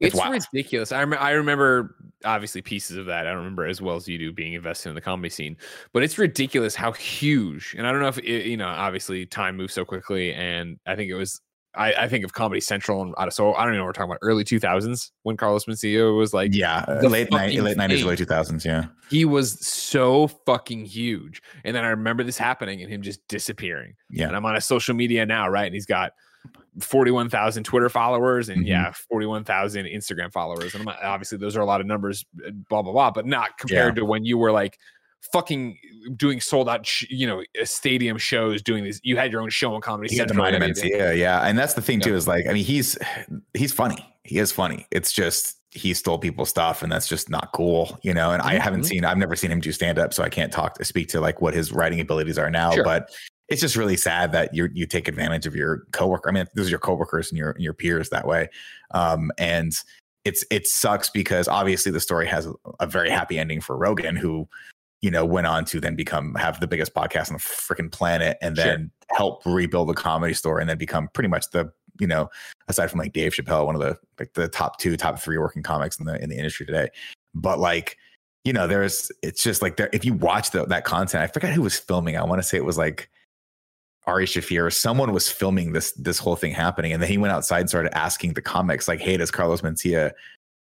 [0.02, 0.92] It's It's, ridiculous.
[0.92, 3.26] I, rem- I remember obviously pieces of that.
[3.26, 5.56] I don't remember as well as you do being invested in the comedy scene,
[5.92, 7.74] but it's ridiculous how huge.
[7.78, 8.68] And I don't know if it, you know.
[8.68, 11.40] Obviously, time moves so quickly, and I think it was.
[11.74, 13.86] I, I think of Comedy Central and out of so I don't even know what
[13.86, 17.38] we're talking about early 2000s when Carlos Mencia was like yeah, uh, the late ni-
[17.38, 18.08] fucking late nineties, thing.
[18.08, 18.62] early two thousands.
[18.62, 21.42] Yeah, he was so fucking huge.
[21.64, 23.94] And then I remember this happening and him just disappearing.
[24.10, 24.26] yeah.
[24.26, 25.64] And I'm on his social media now, right?
[25.64, 26.12] And he's got
[26.80, 28.68] 41,000 Twitter followers and Mhm.
[28.68, 30.74] yeah, 41,000 Instagram followers.
[30.74, 33.26] And I'm not, obviously those are a lot of numbers, uh, blah, blah, blah, but
[33.26, 34.78] not compared to when you were like
[35.32, 35.78] fucking
[36.16, 39.00] doing sold out, sh- you know, uh, stadium shows, doing these.
[39.04, 40.44] You had your own show on Comedy Central.
[40.54, 40.66] of
[41.12, 42.06] yeah, and that's the thing Yeah.
[42.06, 42.14] too.
[42.16, 42.98] Is like, I mean, he's
[43.54, 44.04] he's funny.
[44.24, 44.86] He is funny.
[44.90, 48.30] It's just he stole people's stuff, and that's just not cool, you know.
[48.32, 48.86] And I haven't Mhm.
[48.86, 51.20] seen, I've never seen him do stand up, so I can't talk to speak to
[51.20, 52.72] like what his writing abilities are now.
[52.72, 52.84] Sure.
[52.84, 53.10] But
[53.48, 56.28] it's just really sad that you you take advantage of your coworker.
[56.28, 58.48] I mean, those are your coworkers and your and your peers that way,
[58.92, 59.72] um, and
[60.24, 62.48] it's it sucks because obviously the story has
[62.80, 64.48] a, very happy ending for Rogan, who
[65.00, 68.38] you know went on to then become have the biggest podcast on the freaking planet,
[68.40, 68.64] and Sure.
[68.64, 71.70] then help rebuild the comedy store, and then become pretty much the
[72.00, 72.30] you know
[72.68, 75.62] aside from like Dave Chappelle, one of the like the top two, top three working
[75.62, 76.88] comics in the in the industry today.
[77.34, 77.98] But like
[78.44, 79.90] you know, there's it's just like there.
[79.92, 82.16] If you watch the, that content, I forgot who was filming.
[82.16, 83.08] I want to say it was like
[84.06, 87.60] Ari Shaffir someone was filming this this whole thing happening, and then he went outside
[87.60, 90.12] and started asking the comics like, "Hey, does Carlos Mencia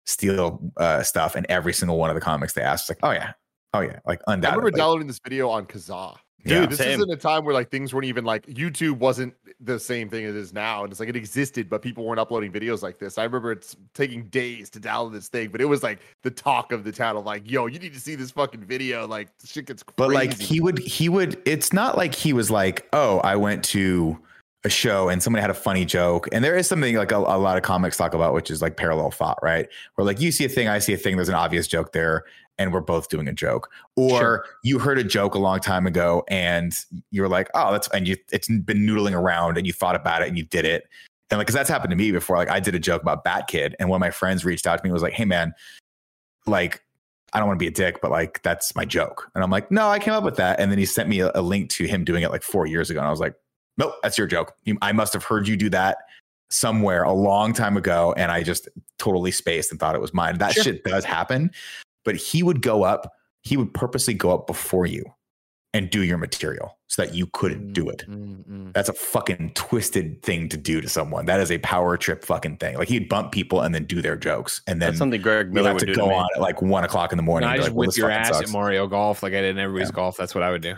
[0.07, 3.13] steal uh, stuff?" And every single one of the comics they asked was like, "Oh
[3.13, 3.33] yeah,
[3.75, 4.47] oh yeah," like undoubtedly.
[4.47, 6.17] I remember downloading this video on Kazaa.
[6.49, 6.61] Yeah.
[6.61, 7.01] Dude, this same.
[7.01, 10.37] isn't a time where like things weren't even like YouTube wasn't the same thing it
[10.37, 13.19] is now, and it's like it existed, but people weren't uploading videos like this.
[13.19, 16.73] I remember it's taking days to download this thing, but it was like the talk
[16.73, 19.67] of the town of like, "Yo, you need to see this fucking video." Like shit
[19.67, 19.95] gets crazy.
[19.97, 23.65] but like he would he would it's not like he was like oh i went
[23.65, 24.19] to
[24.65, 27.39] a show and somebody had a funny joke and there is something like a, a
[27.39, 30.45] lot of comics talk about which is like parallel thought right where like you see
[30.45, 32.25] a thing i see a thing there's an obvious joke there
[32.59, 34.45] and we're both doing a joke or Sure.
[34.65, 36.75] you heard a joke a long time ago and
[37.11, 40.29] you're like oh that's and you it's been noodling around and you thought about it
[40.29, 40.85] and you did it
[41.31, 43.47] and like because that's happened to me before like i did a joke about bat
[43.49, 45.53] kid and one of my friends reached out to me and was like hey man
[46.47, 46.83] like
[47.33, 49.31] I don't want to be a dick, but like that's my joke.
[49.35, 50.59] And I'm like, no, I came up with that.
[50.59, 52.89] And then he sent me a, a link to him doing it like four years
[52.89, 53.01] ago.
[53.01, 53.35] And I was like,
[53.77, 54.55] nope, that's your joke.
[54.81, 55.99] I must have heard you do that
[56.51, 58.15] somewhere a long time ago.
[58.17, 58.67] And I just
[58.99, 60.39] totally spaced and thought it was mine.
[60.39, 60.65] That Sure.
[60.65, 61.51] shit does happen.
[62.05, 63.11] But he would go up,
[63.43, 65.05] he would purposely go up before you
[65.75, 68.03] and do your material so that you couldn't do it.
[68.09, 68.73] Mm, mm.
[68.73, 71.27] That's a fucking twisted thing to do to someone.
[71.27, 72.79] That is a power trip fucking thing.
[72.79, 74.63] Like he'd bump people and then do their jokes.
[74.67, 76.15] And then That's something Greg you Miller have would to do go to me.
[76.15, 77.51] on at like one o'clock in the No, morning.
[77.51, 78.49] I and just like, well, whip this your ass sucks.
[78.49, 79.97] at Mario Golf like I did in everybody's Yeah.
[79.97, 80.17] golf.
[80.17, 80.75] That's what I would do.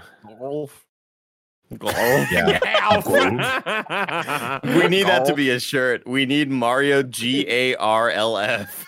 [1.70, 2.58] Yeah.
[2.80, 3.06] Alf.
[4.80, 6.06] We need that to be a shirt.
[6.06, 8.86] We need Mario G A R L F.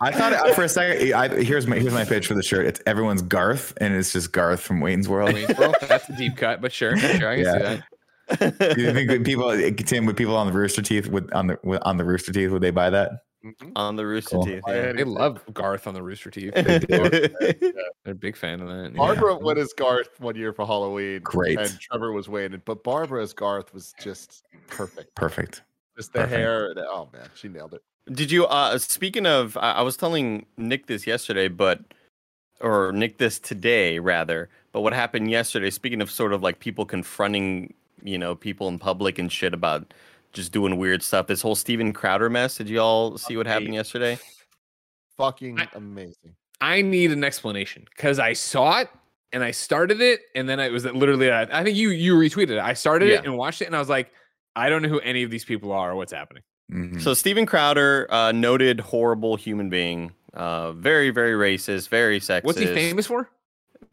[0.00, 1.14] I thought it, for a second.
[1.14, 2.66] I, here's my here's my pitch for the shirt.
[2.66, 5.34] It's everyone's Garth, and it's just Garth from Wayne's World.
[5.58, 7.52] Well, That's a deep cut, but sure, sure, I can Yeah.
[7.52, 8.74] see that.
[8.74, 11.58] Do you think that people, Tim, would people on the Rooster Teeth would on the
[11.64, 13.10] with- on the Rooster Teeth would they buy that?
[13.46, 13.72] Mhm.
[13.76, 14.44] on the Rooster Cool.
[14.46, 14.62] Teeth.
[14.66, 14.92] Yeah.
[14.92, 16.52] They love Garth on the Rooster Teeth.
[16.54, 17.72] They're
[18.06, 18.90] a big fan of that.
[18.92, 18.96] yeah.
[18.96, 21.20] Barbara went as Garth one year for Halloween.
[21.22, 21.58] Great.
[21.58, 22.60] And Trevor was Wayne.
[22.64, 25.14] But Barbara as Garth was just perfect.
[25.14, 25.62] Perfect.
[25.96, 26.36] Just the Perfect.
[26.38, 26.74] hair.
[26.74, 27.82] the- oh man, she nailed it.
[28.12, 28.46] Did you?
[28.46, 31.80] Uh, speaking of, I, I was telling Nick this yesterday, but
[32.60, 34.48] or Nick this today rather.
[34.72, 35.70] But what happened yesterday?
[35.70, 37.74] Speaking of sort of like people confronting,
[38.04, 39.92] you know, people in public and shit about
[40.36, 41.26] just doing weird stuff.
[41.26, 42.56] This whole Steven Crowder mess.
[42.58, 44.18] Did you all see what happened yesterday?
[45.16, 46.36] Fucking I- amazing.
[46.60, 48.88] I need an explanation because I saw it
[49.32, 51.30] and I started it, and then it was literally.
[51.30, 52.58] I I think you you retweeted it.
[52.58, 53.16] I started Yeah.
[53.16, 54.10] it and watched it, and I was like,
[54.54, 56.42] I don't know who any of these people are or what's happening.
[56.72, 57.00] Mhm.
[57.02, 62.44] So Steven Crowder, uh, noted horrible human being, uh, very very racist, very sexist.
[62.44, 63.28] What's he famous for?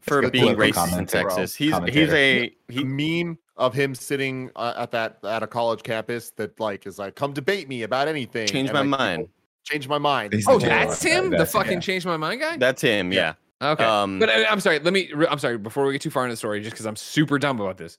[0.00, 1.36] for being political racist and commentator, bro.
[1.36, 1.56] sexist?
[1.56, 2.84] He's he's a he.
[2.84, 7.14] meme of him sitting uh, at that at a college campus that like is like,
[7.14, 8.48] come debate me about anything.
[8.48, 9.28] Change and, my like, mind.
[9.64, 10.32] Change my mind.
[10.32, 11.24] He's Oh, that's Taylor.
[11.26, 11.80] him, the fucking yeah.
[11.80, 12.56] change my mind guy.
[12.56, 13.12] That's him.
[13.12, 13.34] Yeah.
[13.62, 13.84] Okay.
[13.84, 14.78] Um, but I, I'm sorry.
[14.78, 15.10] Let me.
[15.28, 15.56] I'm sorry.
[15.56, 17.96] Before we get too far into the story, just because I'm super dumb about this.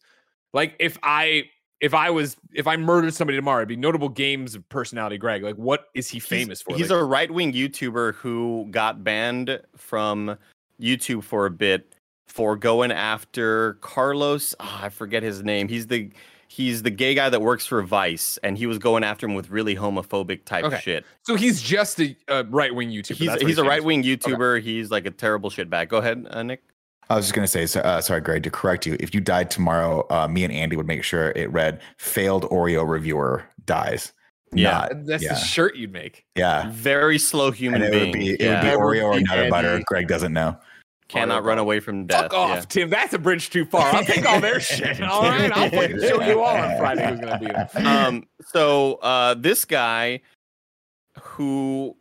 [0.54, 1.46] Like, if I
[1.82, 5.18] if I was if I murdered somebody tomorrow, it'd be notable games of personality.
[5.18, 6.76] Greg, like, what is he famous for?
[6.76, 10.38] He's Like, a right wing YouTuber who got banned from
[10.80, 11.95] YouTube for a bit
[12.26, 14.56] for going after Carlos.
[14.60, 15.68] ah, I forget his name.
[15.68, 16.10] He's the
[16.48, 19.50] he's the gay guy that works for Vice, and he was going after him with
[19.50, 20.80] really homophobic type Okay.
[20.82, 21.06] shit.
[21.24, 23.16] so he's just a, a right wing YouTuber.
[23.16, 24.10] He's That's what he's a right wing for.
[24.10, 24.62] YouTuber.
[24.62, 25.90] He's like a terrible shitbag.
[25.90, 26.64] Go ahead, uh, Nick.
[27.10, 28.98] I was just gonna say, so, uh, sorry, Greg, to correct you.
[29.00, 32.88] If you died tomorrow, uh, me and Andy would make sure it read "failed Oreo
[32.88, 34.12] reviewer dies."
[34.54, 34.72] Yeah.
[34.72, 36.26] Not- That's yeah, the shirt you'd make.
[36.36, 36.70] yeah.
[36.72, 38.12] Very slow human And it being.
[38.12, 38.64] would be it yeah.
[38.64, 39.82] would be Oreo or beat Nutter Butter.
[39.86, 40.58] Greg doesn't know.
[41.08, 42.24] Cannot run away from death.
[42.24, 42.90] Fuck off, Tim.
[42.90, 43.94] That's a bridge too far.
[43.94, 45.00] I'll take all their shit.
[45.04, 47.68] All right, I'll fucking show you all on Friday who's gonna be him.
[47.76, 48.06] Yeah.
[48.08, 50.22] um, so uh, this guy
[51.22, 51.96] who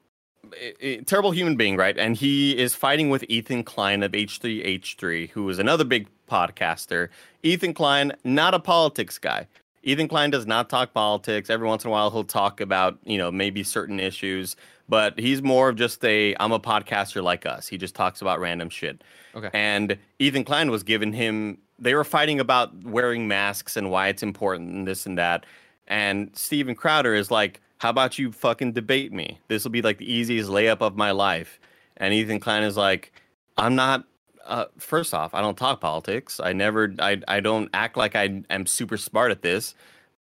[0.54, 1.96] i- i- terrible human being, right?
[1.98, 7.08] And he is fighting with Ethan Klein of H3H3, who is another big podcaster.
[7.42, 9.46] Ethan Klein, not a politics guy.
[9.84, 11.50] Ethan Klein does not talk politics.
[11.50, 14.56] Every once in a while, he'll talk about you know maybe certain issues,
[14.88, 17.68] but he's more of just a I'm a podcaster like us.
[17.68, 19.04] He just talks about random shit.
[19.34, 19.50] Okay.
[19.52, 21.58] And Ethan Klein was giving him.
[21.78, 25.44] They were fighting about wearing masks and why it's important and this and that.
[25.86, 29.38] And Steven Crowder is like, "How about you fucking debate me?
[29.48, 31.60] This will be like the easiest layup of my life."
[31.98, 33.12] And Ethan Klein is like,
[33.58, 34.06] "I'm not
[34.46, 36.40] uh, first off, I don't talk politics.
[36.42, 39.74] I never, I, I don't act like I am super smart at this,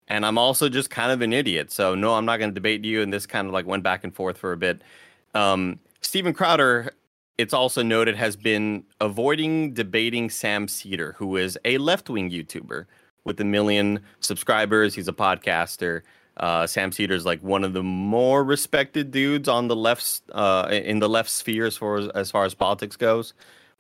[0.08, 1.72] and I'm also just kind of an idiot.
[1.72, 3.02] So no, I'm not going to debate you.
[3.02, 4.82] And this kind of like went back and forth for a bit.
[5.34, 6.92] Um, Steven Crowder,
[7.38, 12.86] it's also noted, has been avoiding debating Sam Seder, who is a left wing YouTuber
[13.24, 14.96] with a million subscribers.
[14.96, 16.02] He's a podcaster.
[16.38, 20.70] Uh, Sam Seder is like one of the more respected dudes on the left, uh,
[20.72, 23.34] in the left sphere as far as, as far as politics goes.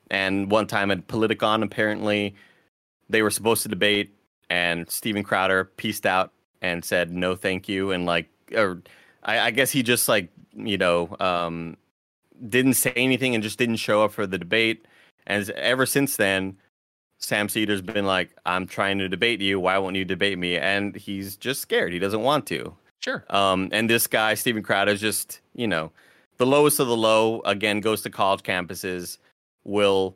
[0.09, 2.35] And one time at Politicon, apparently
[3.09, 4.13] they were supposed to debate,
[4.49, 6.31] and Steven Crowder pieced out
[6.61, 8.81] and said no, thank you, and like, or
[9.23, 11.77] I, I guess he just like you know um,
[12.47, 14.85] didn't say anything and just didn't show up for the debate.
[15.27, 16.57] And ever since then,
[17.19, 19.59] Sam Seder's been like, "I'm trying to debate you.
[19.59, 21.93] Why won't you debate me?" And he's just scared.
[21.93, 22.75] He doesn't want to.
[22.99, 23.25] Sure.
[23.29, 25.91] Um, and this guy, Steven Crowder, is just, you know,
[26.37, 27.41] the lowest of the low.
[27.41, 29.17] Again, goes to college campuses,
[29.63, 30.15] will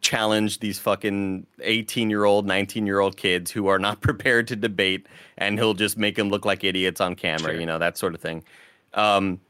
[0.00, 4.56] challenge these fucking 18 year old, 19 year old kids who are not prepared to
[4.56, 5.06] debate,
[5.38, 7.60] and he'll just make them look like idiots on camera, Sure.
[7.60, 8.44] you know, that sort of thing.
[8.94, 9.40] Um,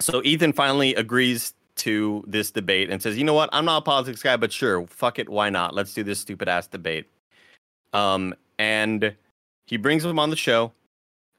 [0.00, 3.82] so Ethan finally agrees to this debate and says, you know what, I'm not a
[3.82, 5.74] politics guy, but sure, fuck it, why not?
[5.74, 7.06] Let's do this stupid ass debate.
[7.92, 9.14] Um, and
[9.66, 10.72] he brings them on the show,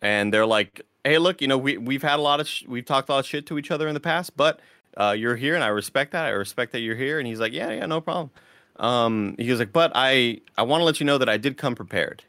[0.02, 2.86] and they're like, hey, look, you know, we we've had a lot of sh- we've
[2.86, 4.60] talked a lot of shit to each other in the past, but
[5.00, 6.26] uh, you're here, and I respect that.
[6.26, 7.20] I respect that you're here.
[7.20, 8.32] And he's like, yeah, yeah, no problem.
[8.78, 11.58] Um, he was like, but I I want to let you know that I did
[11.58, 12.24] come prepared.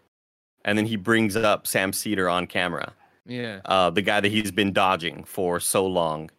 [0.65, 2.93] And then he brings up Sam Seder on camera,
[3.27, 3.61] Yeah.
[3.65, 6.31] uh, the guy that he's been dodging for so long.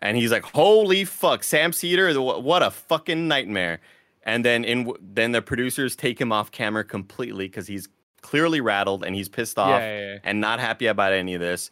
[0.00, 2.12] And he's like, "Holy fuck, Sam Seder!
[2.20, 3.80] What a fucking nightmare!"
[4.22, 7.88] And then in then the producers take him off camera completely because he's
[8.22, 10.18] clearly rattled and he's pissed off Yeah, yeah, yeah.
[10.24, 11.70] and not happy about any of this,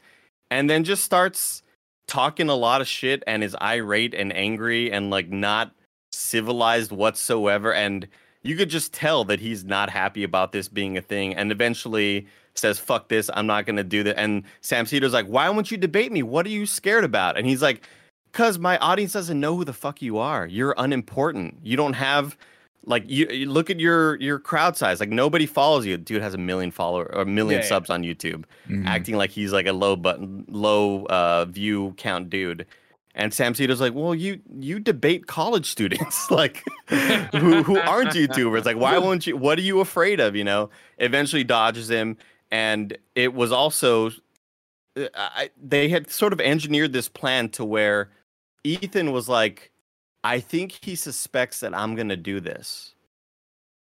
[0.50, 1.62] and then just starts
[2.06, 5.72] talking a lot of shit and is irate and angry and like not
[6.12, 7.72] civilized whatsoever.
[7.74, 8.08] And
[8.42, 11.34] you could just tell that he's not happy about this being a thing.
[11.34, 13.28] And eventually says, "Fuck this!
[13.34, 16.22] I'm not gonna do that." And Sam Seder's like, "Why won't you debate me?
[16.22, 17.86] What are you scared about?" And he's like,
[18.32, 20.46] "Cause my audience doesn't know who the fuck you are.
[20.46, 21.58] You're unimportant.
[21.62, 22.36] You don't have."
[22.88, 25.00] Like you, you look at your your crowd size.
[25.00, 25.96] Like nobody follows you.
[25.96, 27.68] Dude has a million follower or a million Yeah, yeah.
[27.68, 28.86] subs on YouTube Mhm.
[28.86, 32.64] acting like he's like a low button low uh view count dude
[33.14, 38.64] and sam seder's like well you you debate college students like who who aren't youtubers
[38.66, 40.68] like why won't you what are you afraid of you know
[40.98, 42.16] eventually dodges him
[42.50, 44.10] and it was also
[44.96, 48.10] uh, I, they had sort of engineered this plan to where
[48.64, 49.70] ethan was like
[50.26, 52.94] i think he suspects that i'm gonna do this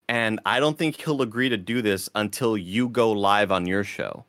[0.09, 3.83] and i don't think he'll agree to do this until you go live on your
[3.83, 4.25] show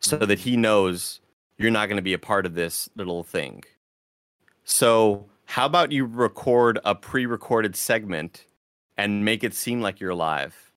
[0.00, 1.20] so that he knows
[1.58, 3.62] you're not going to be a part of this little thing.
[4.64, 8.46] So, how about you record a pre-recorded segment
[8.96, 10.72] and make it seem like you're live?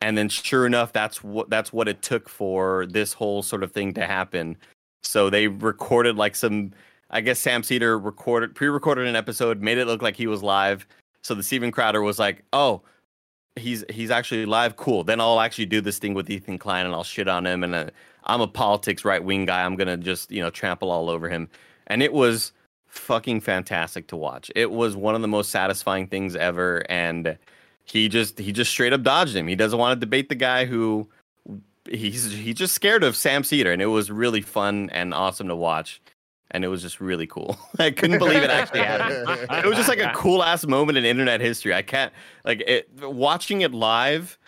[0.00, 3.72] And then sure enough, that's what that's what it took for this whole sort of
[3.72, 4.56] thing to happen.
[5.02, 6.72] So they recorded like some
[7.10, 10.86] I guess Sam Seder recorded pre-recorded an episode, made it look like he was live.
[11.22, 12.82] So the Steven Crowder was like, "Oh,
[13.58, 14.76] he's he's actually live.
[14.76, 15.04] Cool.
[15.04, 17.62] Then I'll actually do this thing with Ethan Klein and I'll shit on him.
[17.64, 17.90] And uh,
[18.24, 19.64] I'm a politics right wing guy.
[19.64, 21.48] I'm gonna just you know trample all over him.
[21.88, 22.52] And it was
[22.86, 24.50] fucking fantastic to watch.
[24.56, 26.84] It was one of the most satisfying things ever.
[26.88, 27.36] And
[27.84, 29.48] he just he just straight up dodged him.
[29.48, 31.08] He doesn't want to debate the guy who
[31.90, 33.72] he's he's just scared of Sam Seder.
[33.72, 36.00] And it was really fun and awesome to watch.
[36.50, 37.58] And it was just really cool.
[37.78, 41.04] I couldn't believe it actually happened it was just like a cool ass moment in
[41.04, 41.74] internet history.
[41.74, 42.12] I can't
[42.44, 44.38] like it watching it live.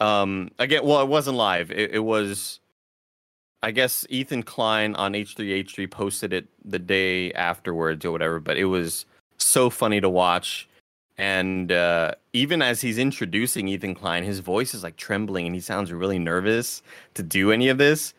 [0.00, 1.70] Um, again, well, it wasn't live.
[1.70, 2.60] It, it was,
[3.62, 8.40] I guess, Ethan Klein on H3H3 posted it the day afterwards or whatever.
[8.40, 9.04] But it was
[9.36, 10.68] so funny to watch.
[11.18, 15.60] And uh, even as he's introducing Ethan Klein, his voice is like trembling and he
[15.60, 16.82] sounds really nervous
[17.12, 18.14] to do any of this.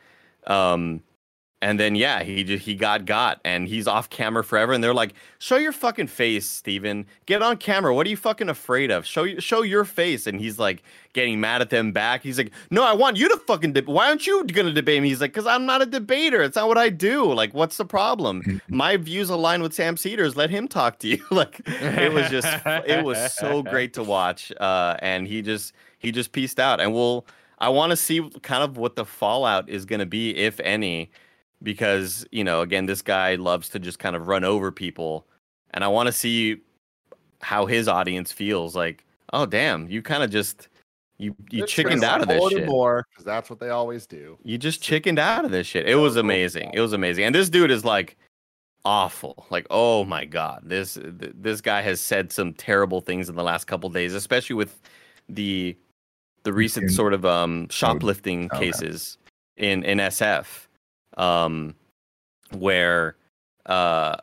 [0.46, 1.02] Um,
[1.62, 4.74] and then yeah, he just he got got and he's off camera forever.
[4.74, 7.06] And they're like, "Show your fucking face, Steven.
[7.28, 7.94] Get on camera.
[7.94, 9.06] What are you fucking afraid of?
[9.06, 10.82] Show show your face." And he's like
[11.14, 12.24] getting mad at them back.
[12.24, 13.74] He's like, "No, I want you to fucking.
[13.74, 16.42] De- Why aren't you gonna debate me?" He's like, "Cause I'm not a debater.
[16.42, 17.32] It's not what I do.
[17.32, 18.62] Like, what's the problem?
[18.68, 20.36] My views align with Sam Seder's.
[20.36, 24.52] Let him talk to you." like, it was just it was so great to watch.
[24.60, 26.82] Uh, and he just he just pieced out.
[26.82, 27.26] And we'll
[27.60, 31.12] I want to see kind of what the fallout is going to be, if any,
[31.64, 35.26] because you know, again, this guy loves to just kind of run over people,
[35.72, 36.62] and I want to see
[37.42, 38.76] how his audience feels.
[38.76, 40.68] Like, oh damn, you kind of just
[41.18, 42.66] you you chickened out of this shit.
[42.66, 44.38] more because that's what they always do.
[44.44, 45.88] You just chickened out of this shit.
[45.88, 46.72] It was amazing.
[46.74, 47.26] It was amazing.
[47.26, 48.18] And this dude is like
[48.84, 49.46] awful.
[49.50, 53.44] Like, oh my god, this th- this guy has said some terrible things in the
[53.44, 54.82] last couple days, especially with
[55.30, 55.78] the
[56.44, 58.66] the recent sort of um shoplifting okay.
[58.66, 59.18] cases
[59.58, 60.66] in in SF,
[61.18, 61.76] um,
[62.52, 63.16] where
[63.66, 64.18] uh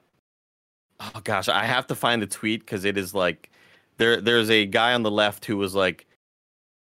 [1.01, 3.51] oh gosh, I have to find the tweet because it is like
[3.98, 6.06] there there's a guy on the left who was like,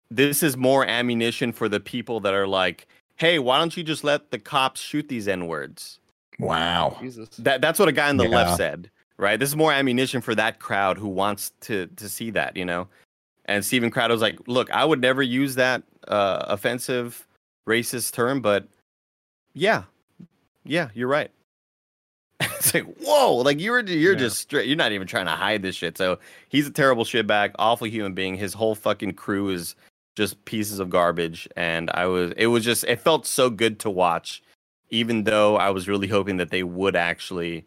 [0.09, 2.87] this is more ammunition for the people that are like,
[3.17, 5.99] hey, why don't you just let the cops shoot these n words?
[6.39, 6.97] Wow.
[6.99, 7.29] Jesus.
[7.37, 8.29] That that's what a guy on the Yeah.
[8.29, 9.39] left said, right?
[9.39, 12.87] This is more ammunition for that crowd who wants to to see that, you know.
[13.45, 17.27] And Steven Crowder was like, "Look, I would never use that uh, offensive,
[17.67, 18.67] racist term, but
[19.53, 19.83] yeah,
[20.65, 21.31] yeah, you're right."
[22.41, 24.19] it's like, whoa, like you're you're Yeah.
[24.19, 24.67] just straight.
[24.67, 25.97] You're not even trying to hide this shit.
[25.97, 26.19] So
[26.49, 28.35] he's a terrible shitbag, awful human being.
[28.35, 29.75] His whole fucking crew is
[30.17, 31.47] just pieces of garbage.
[31.55, 34.43] And I was, it was just, it felt so good to watch,
[34.89, 37.65] even though I was really hoping that they would actually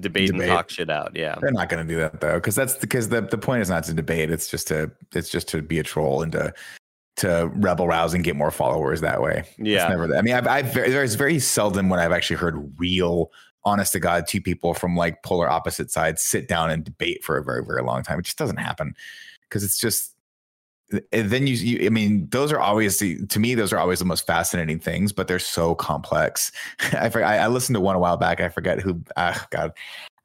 [0.00, 0.42] debate, Debate.
[0.42, 1.12] and talk shit out.
[1.14, 1.36] Yeah.
[1.40, 3.84] They're not going to do that though, because that's because the the point is not
[3.84, 4.30] to debate.
[4.30, 6.54] It's just to it's just to be a troll and to
[7.16, 9.44] to rebel rouse and get more followers that way.
[9.58, 10.18] Yeah, It's never that.
[10.18, 13.30] I mean, I've, I've very, there's very seldom when I've actually heard real,
[13.64, 17.38] honest to God, two people from like polar opposite sides sit down and debate for
[17.38, 18.18] a very, very long time.
[18.18, 18.94] It just doesn't happen
[19.48, 20.12] because it's just.
[21.10, 23.98] And then you, you, I mean, those are always the, to me, those are always
[23.98, 26.52] the most fascinating things, but they're so complex.
[26.92, 28.40] I, I, I listened to one a while back.
[28.40, 29.02] I forget who.
[29.16, 29.72] Ah, God,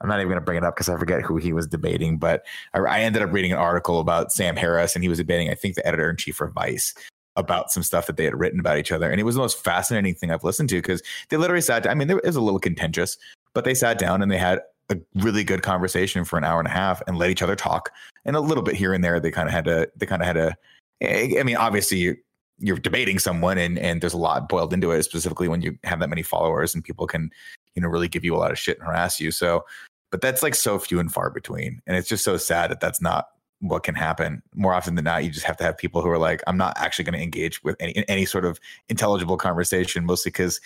[0.02, 2.18] I'm not even going to bring it up because I forget who he was debating.
[2.18, 5.50] But I, I ended up reading an article about Sam Harris, and he was debating,
[5.50, 6.94] I think, the editor in chief for Vice
[7.38, 9.10] about some stuff that they had written about each other.
[9.10, 11.92] And it was the most fascinating thing I've listened to because they literally sat down.
[11.92, 13.18] I mean, there- it was a little contentious,
[13.54, 14.60] but they sat down and they had
[14.90, 17.92] a really good conversation for an hour and a half and let each other talk.
[18.26, 20.26] And a little bit here and there, they kind of had to, they kind of
[20.26, 20.56] had to,
[21.02, 22.18] I I mean, obviously, you,
[22.60, 26.00] you're debating someone and, and there's a lot boiled into it, specifically when you have
[26.00, 27.32] that many followers and people can,
[27.76, 29.32] you know, really give you a lot of shit and harass you.
[29.32, 29.66] So,
[30.12, 31.82] but that's like so few and far between.
[31.88, 33.30] And it's just so sad that that's not
[33.60, 35.24] what can happen more often than not.
[35.24, 37.64] You just have to have people who are like, I'm not actually going to engage
[37.64, 38.60] with any, any sort of
[38.90, 40.60] intelligible conversation, mostly because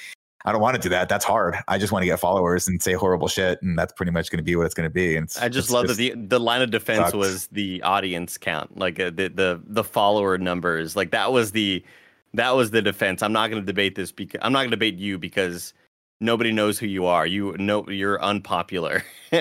[0.45, 1.09] I don't want to do that.
[1.09, 1.55] That's hard.
[1.67, 3.61] I just want to get followers and say horrible shit.
[3.61, 5.15] And that's pretty much going to be what it's going to be.
[5.15, 7.13] And I just love that the the line of defense sucks.
[7.13, 10.95] was the audience count, like uh, the the the follower numbers.
[10.95, 11.83] Like that was the
[12.35, 13.23] that was the defense.
[13.23, 15.73] I'm not going to debate this because I'm not going to debate you because
[16.19, 17.25] nobody knows who you are.
[17.25, 19.03] You know you're unpopular.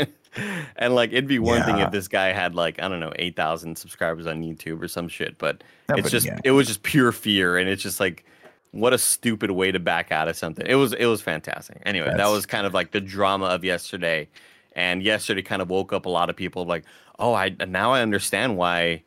[0.77, 3.77] and like it'd be one thing if this guy had like I don't know 8,000
[3.77, 6.39] subscribers on YouTube or some shit, but No, it's just yeah.
[6.45, 8.25] it was just pure fear and it's just like
[8.73, 10.67] what a stupid way to back out of something.
[10.67, 11.81] It was it was fantastic.
[11.87, 14.29] Anyway, that was kind of like the drama of yesterday.
[14.77, 16.85] And yesterday kind of woke up a lot of people like,
[17.21, 19.05] "Oh, I now I understand why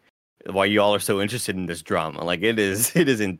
[0.51, 2.23] why you all are so interested in this drama.
[2.23, 3.39] Like it is it is in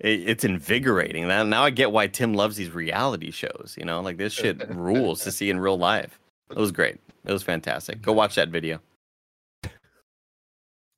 [0.00, 1.26] it, it's invigorating.
[1.28, 4.00] Now now I get why Tim loves these reality shows, you know?
[4.00, 6.18] Like this shit rules to see in real life.
[6.50, 6.98] It was great.
[7.24, 8.00] It was fantastic.
[8.02, 8.80] Go watch that video.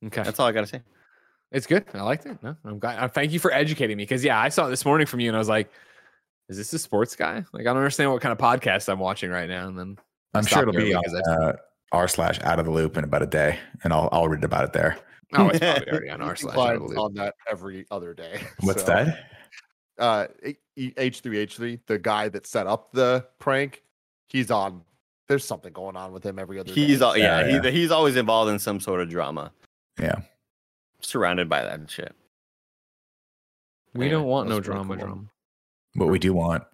[0.07, 0.23] Okay.
[0.23, 0.83] That's all I got to say.
[1.53, 1.85] It's good.
[1.93, 2.39] I liked it.
[2.43, 2.99] No, I'm glad.
[2.99, 5.29] Uh, thank you for educating me because yeah, I saw it this morning from you
[5.29, 5.69] and I was like,
[6.49, 9.31] "Is this a sports guy?" Like I don't understand what kind of podcast I'm watching
[9.31, 9.67] right now.
[9.67, 9.99] And then
[10.33, 11.55] I'm sure it'll be on uh,
[11.91, 14.65] r slash out of the loop in about a day, and I'll I'll read about
[14.65, 14.97] it there.
[15.35, 16.55] Oh, it's probably already on our Ethan slash.
[16.55, 16.99] Klein's Out of the Loop.
[16.99, 18.41] on that every other day.
[18.61, 19.27] What's So, that?
[19.99, 20.27] Uh,
[20.77, 23.83] H three H three, the guy that set up the prank,
[24.29, 24.83] he's on.
[25.29, 26.73] There's something going on with him every other.
[26.73, 27.05] He's day.
[27.05, 29.53] all, yeah, Yeah, He, he's always involved in some sort of drama.
[30.01, 30.17] Yeah.
[31.01, 32.15] Surrounded by that shit.
[33.95, 35.07] We Yeah, don't want no drama, cool.
[35.07, 35.23] drama.
[35.95, 36.65] What we do want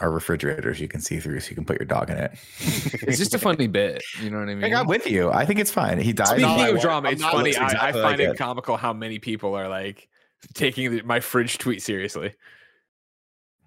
[0.00, 2.32] are refrigerators you can see through, so you can put your dog in it.
[2.58, 4.02] It's just a funny bit.
[4.22, 4.62] You know what I mean?
[4.62, 5.30] Like, I'm with you.
[5.30, 5.98] I think it's fine.
[5.98, 6.28] He died.
[6.28, 7.50] Speaking of drama, it's funny.
[7.50, 8.38] listening I, I find like it it.
[8.38, 10.08] comical how many people are like
[10.54, 12.34] taking the, my fridge tweet seriously.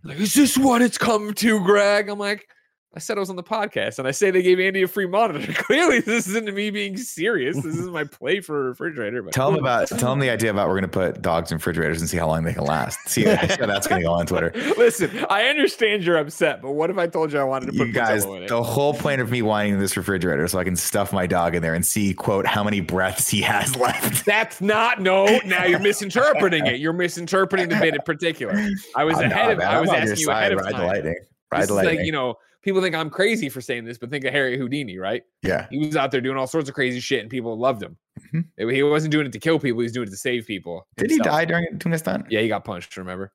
[0.04, 2.10] Like, is this what it's come to, Greg?
[2.10, 2.48] I'm like,
[2.96, 5.06] I said I was on the podcast, and I say they gave Andy a free
[5.06, 5.52] monitor.
[5.64, 7.58] Clearly, this isn't me being serious.
[7.58, 9.22] This is my play for a refrigerator.
[9.22, 12.00] But Tell them about tell them the idea about we're gonna put dogs in refrigerators
[12.00, 12.98] and see how long they can last.
[13.10, 13.36] See, see how
[13.66, 14.54] that's gonna go on Twitter.
[14.78, 17.88] Listen, I understand you're upset, but what if I told you I wanted to put
[17.88, 21.28] You guys, the whole point of me wanting this refrigerator so I can stuff my
[21.28, 24.26] dog in there and see quote how many breaths he has left.
[24.26, 25.40] That's not no.
[25.46, 26.80] Now you're misinterpreting it.
[26.80, 28.54] You're misinterpreting the bit in particular.
[28.96, 29.58] I was oh, I'm ahead not, of.
[29.58, 29.68] man.
[29.68, 30.38] I was asking you side.
[30.38, 30.88] ahead of Ride the time.
[30.88, 31.16] lightning.
[31.52, 31.98] Ride This lightning.
[31.98, 32.36] like you know,
[32.66, 35.24] people think I'm crazy for saying this, but think of Harry Houdini, right?
[35.44, 35.68] yeah.
[35.70, 37.96] He was out there doing all sorts of crazy shit, and people loved him.
[38.32, 38.42] Hmm.
[38.58, 40.88] He wasn't doing it to kill people; he was doing it to save people.
[40.98, 42.26] Did he die during doing a stunt?
[42.30, 42.98] Yeah, he got punched.
[42.98, 43.32] Remember?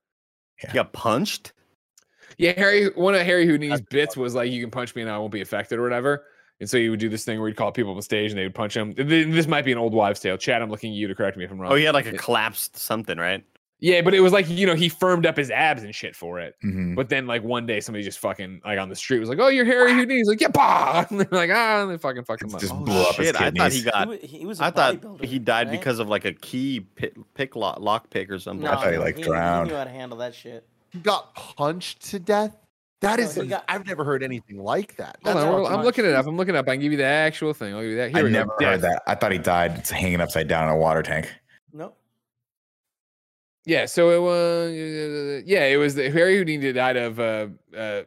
[0.57, 1.53] He got punched.
[2.37, 2.89] Yeah, Harry.
[2.89, 5.41] One of Harry Houdini's bits was like, "You can punch me and I won't be
[5.41, 6.25] affected" or whatever.
[6.59, 8.43] And so he would do this thing where he'd call people on stage and they
[8.43, 8.93] would punch him.
[8.95, 10.37] This might be an old wives' tale.
[10.37, 11.71] Chad, I'm looking at you to correct me if I'm wrong.
[11.71, 13.43] Oh, he had like a collapsed something, right?
[13.83, 16.39] Yeah, but it was like you know he firmed up his abs and shit for
[16.39, 16.55] it.
[16.63, 16.95] Mhm.
[16.95, 19.47] But then like one day somebody just fucking like on the street was like, "Oh,
[19.47, 22.41] you're Harry Houdini." He's like, "Yeah, bah!" And they're like, "Ah," and they fucking fuck
[22.43, 22.61] him up.
[22.61, 24.07] just Oh, blew up his shit, I thought he He, got.
[24.07, 24.61] wa- he was.
[24.61, 25.71] I I thought he died right?
[25.79, 28.63] because of like a key pick, pick lock, lock pick or something.
[28.65, 29.67] No, I thought he, like, he, drowned.
[29.67, 30.63] He knew how to handle that shit.
[30.91, 32.55] He got punched to death.
[32.99, 35.17] That No, is, he got- I've never heard anything like that.
[35.23, 36.27] Hold That's on, well, I'm looking it up.
[36.27, 36.69] I'm looking it up.
[36.69, 37.73] I can give you the actual thing.
[37.73, 38.09] I'll give you that.
[38.11, 38.33] Here I we go.
[38.37, 38.69] never Death.
[38.69, 39.01] heard that.
[39.07, 41.33] I thought he died hanging upside down in a water tank.
[43.67, 43.73] No.
[43.73, 47.47] Yeah, so it was yeah, it was the Harry Houdini died of uh,
[47.77, 48.01] uh,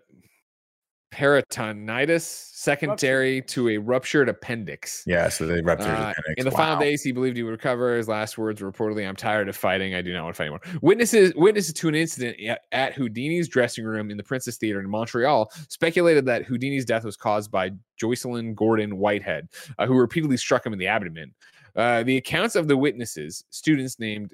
[1.12, 5.04] peritonitis secondary to a ruptured appendix.
[5.06, 6.34] Yeah, so they ruptured Uh, appendix.
[6.38, 7.96] in the final days, he believed he would recover.
[7.96, 9.94] His last words were reportedly, "I'm tired of fighting.
[9.94, 13.48] I do not want to fight anymore." Witnesses witnesses to an incident at, at Houdini's
[13.48, 17.70] dressing room in the Princess Theater in Montreal speculated that Houdini's death was caused by
[17.96, 19.48] Jocelyn Gordon Whitehead,
[19.78, 21.32] uh, who repeatedly struck him in the abdomen.
[21.76, 24.30] Uh, the accounts of the witnesses, students named,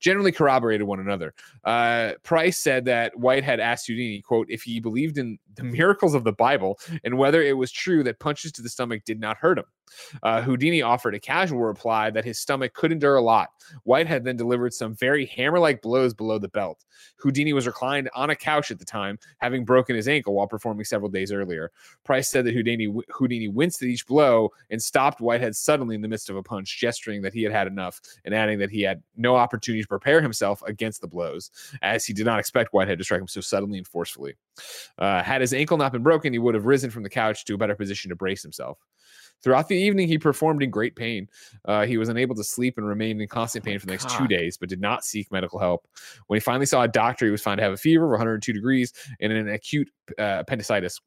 [0.00, 1.34] generally corroborated one another.
[1.64, 6.14] Uh, Price said that White had asked Houdini, "quote If he believed in the miracles
[6.14, 9.36] of the Bible and whether it was true that punches to the stomach did not
[9.36, 9.66] hurt him."
[10.22, 13.48] Uh, Houdini offered a casual reply that his stomach could endure a lot.
[13.84, 16.84] Whitehead then delivered some very hammer-like blows below the belt.
[17.16, 20.84] Houdini was reclined on a couch at the time, having broken his ankle while performing
[20.84, 21.70] several days earlier.
[22.04, 26.08] Price said that Houdini Houdini winced at each blow and stopped Whitehead suddenly in the
[26.08, 29.02] midst of a punch, gesturing that he had had enough and adding that he had
[29.16, 31.50] no opportunity to prepare himself against the blows,
[31.82, 34.34] as he did not expect Whitehead to strike him so suddenly and forcefully.
[34.98, 37.54] Uh, had his ankle not been broken, he would have risen from the couch to
[37.54, 38.78] a better position to brace himself.
[39.42, 41.28] Throughout the evening, he performed in great pain.
[41.64, 44.26] Uh, he was unable to sleep and remained in constant pain for the next two
[44.26, 45.86] days, but did not seek medical help.
[46.26, 48.52] When he finally saw a doctor, he was found to have a fever of 102
[48.52, 49.88] degrees and an acute
[50.18, 51.00] uh, appendicitis.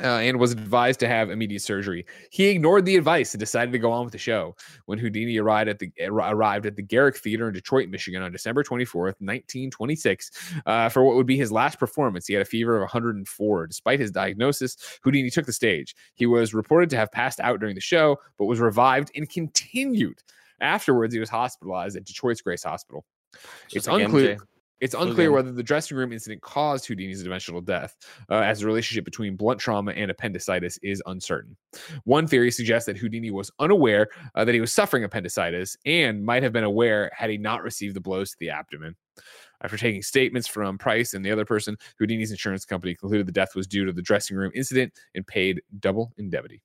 [0.00, 2.06] Uh, and was advised to have immediate surgery.
[2.30, 4.54] He ignored the advice and decided to go on with the show.
[4.86, 8.62] When Houdini arrived at the arrived at the Garrick Theater in Detroit, Michigan, on December
[8.62, 10.30] 24th, 1926,
[10.66, 13.66] uh, for what would be his last performance, he had a fever of 104.
[13.66, 15.96] Despite his diagnosis, Houdini took the stage.
[16.14, 20.22] He was reported to have passed out during the show, but was revived and continued.
[20.60, 23.04] Afterwards, he was hospitalized at Detroit's Grace Hospital.
[23.32, 24.36] Just It's like unclear.
[24.36, 24.40] MJ.
[24.80, 27.96] It's unclear whether the dressing room incident caused Houdini's eventual death,
[28.30, 31.56] uh, as the relationship between blunt trauma and appendicitis is uncertain.
[32.04, 36.42] One theory suggests that Houdini was unaware uh, that he was suffering appendicitis and might
[36.42, 38.94] have been aware had he not received the blows to the abdomen.
[39.62, 43.56] After taking statements from Price and the other person, Houdini's insurance company concluded the death
[43.56, 46.62] was due to the dressing room incident and paid double indemnity.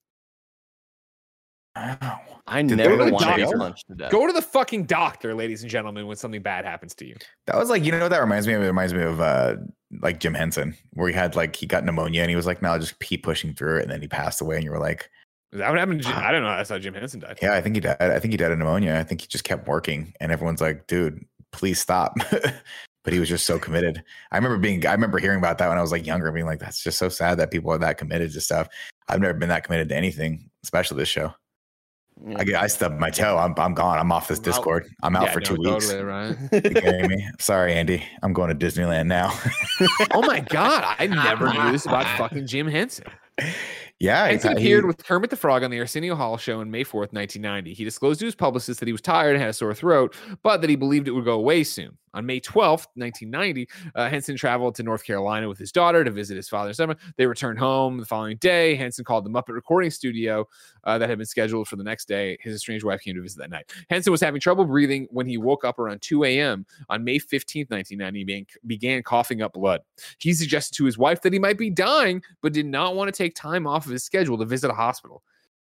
[1.76, 2.22] Wow.
[2.46, 4.12] I Did never want to be punched to death.
[4.12, 7.16] Go to the fucking doctor, ladies and gentlemen, when something bad happens to you.
[7.48, 8.62] That was like, you know what that reminds me of?
[8.62, 9.56] It reminds me of uh
[10.02, 12.70] like Jim Henson, where he had like he got pneumonia and he was like, no,
[12.70, 13.84] I'll just keep pushing through it.
[13.84, 15.10] And then he passed away, and you were like,
[15.52, 16.18] Is that what happened to Jim?
[16.18, 16.56] I don't know.
[16.56, 17.40] That's how Jim Henson died.
[17.42, 17.98] Yeah, I think he died.
[18.00, 18.98] I think he died of pneumonia.
[19.00, 22.18] I think he just kept working, and everyone's like, dude, please stop.
[23.04, 24.04] but he was just so committed.
[24.32, 26.60] I remember being I remember hearing about that when I was like younger, being like,
[26.60, 28.68] that's just so sad that people are that committed to stuff.
[29.08, 31.34] I've never been that committed to anything, especially this show.
[32.26, 32.38] Yeah.
[32.40, 33.38] I, get- I stubbed my toe.
[33.38, 33.98] I'm I'm gone.
[34.00, 34.46] I'm off this Out.
[34.46, 34.88] Discord.
[35.02, 35.88] I'm out Yeah, for no, two weeks.
[35.90, 36.38] Totally right.
[36.52, 37.28] You kidding me?
[37.40, 38.04] Sorry, Andy.
[38.22, 39.38] I'm going to Disneyland now.
[40.14, 43.06] oh my god, I never knew this about fucking Jim Henson.
[44.00, 46.84] yeah, Henson he- appeared with Kermit the Frog on the Arsenio Hall show on May
[46.84, 47.74] 4th, 1990.
[47.74, 50.62] He disclosed to his publicist that he was tired and had a sore throat, but
[50.62, 51.98] that he believed it would go away soon.
[52.16, 56.36] On May 12th, 1990, uh, Henson traveled to North Carolina with his daughter to visit
[56.36, 56.96] his father and son.
[57.18, 58.76] They returned home the following day.
[58.76, 60.48] Henson called the Muppet recording studio
[60.84, 62.38] uh, that had been scheduled for the next day.
[62.40, 63.72] His estranged wife came to visit that night.
[63.90, 66.68] Henson was having trouble breathing when he woke up around 2 a.m.
[66.90, 69.82] on May 15th, 1990, and began- began coughing up blood.
[70.20, 73.18] He suggested to his wife that he might be dying, but did not want to
[73.18, 75.24] take time off of his schedule to visit a hospital.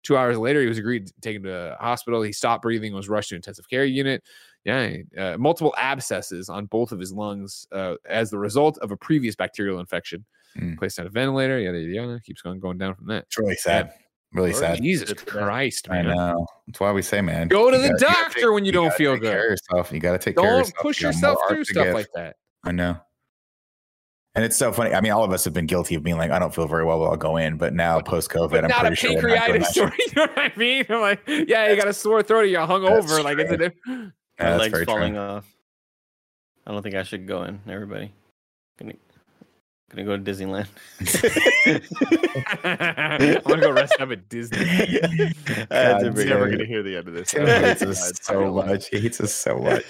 [0.03, 2.21] Two hours later, he was agreed to take him to a hospital.
[2.23, 4.23] He stopped breathing was rushed to intensive care unit.
[4.65, 8.97] Yeah, uh, multiple abscesses on both of his lungs uh, as the result of a
[8.97, 10.25] previous bacterial infection.
[10.59, 10.77] Mm.
[10.77, 11.59] Placed on a ventilator.
[11.59, 12.19] Yada yada yada.
[12.25, 13.23] Keeps going going down from that.
[13.27, 13.93] It's really sad.
[14.33, 14.81] Really sad.
[14.81, 15.43] Jesus Good for that.
[15.43, 16.45] Christ, I know.
[16.67, 17.47] That's why we say, man.
[17.47, 19.45] Go to the gotta- you doctor when you don't feel take Care good.
[19.45, 19.91] of yourself.
[19.91, 21.93] You got to take care of Don't push You yourself through stuff give.
[21.93, 22.35] like that.
[22.63, 22.97] I know.
[24.33, 24.93] And it's so funny.
[24.93, 26.85] I mean, all of us have been guilty of being like, I don't feel very
[26.85, 27.57] well, but I'll go in.
[27.57, 29.93] But now, post COVID, I'm not pretty a sure we're not doing pancreatitis that or
[29.99, 30.85] you know what I mean?
[30.89, 33.23] I'm like, yeah, you got a sore throat you're That's hungover.
[33.23, 33.67] Like it's a true.
[33.67, 34.05] diff- Yeah,
[34.39, 34.93] My legs very true.
[34.93, 35.45] falling off.
[36.65, 37.59] I don't think I should go in.
[37.67, 38.13] Everybody,
[38.77, 38.97] Can you-
[39.93, 40.67] Gonna go to Disneyland.
[42.63, 44.59] I'm gonna go rest up at Disney.
[44.61, 44.63] I
[45.69, 47.31] had God to bring Never gonna hear the end of this.
[47.31, 48.87] Tim hates us so much.
[48.87, 49.83] He hates us so much.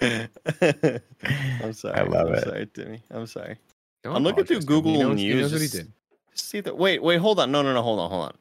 [0.00, 1.94] I'm sorry.
[1.98, 2.44] I love I'm it.
[2.44, 3.02] Sorry, Timmy.
[3.10, 3.56] I'm sorry.
[4.04, 4.84] Don't I'm looking through apologize to him.
[4.84, 5.40] He Google knows- he News.
[5.42, 5.92] knows what he did.
[6.34, 6.76] See that?
[6.76, 7.50] Wait, wait, hold on.
[7.50, 7.82] No, no, no.
[7.82, 8.34] Hold on, hold on.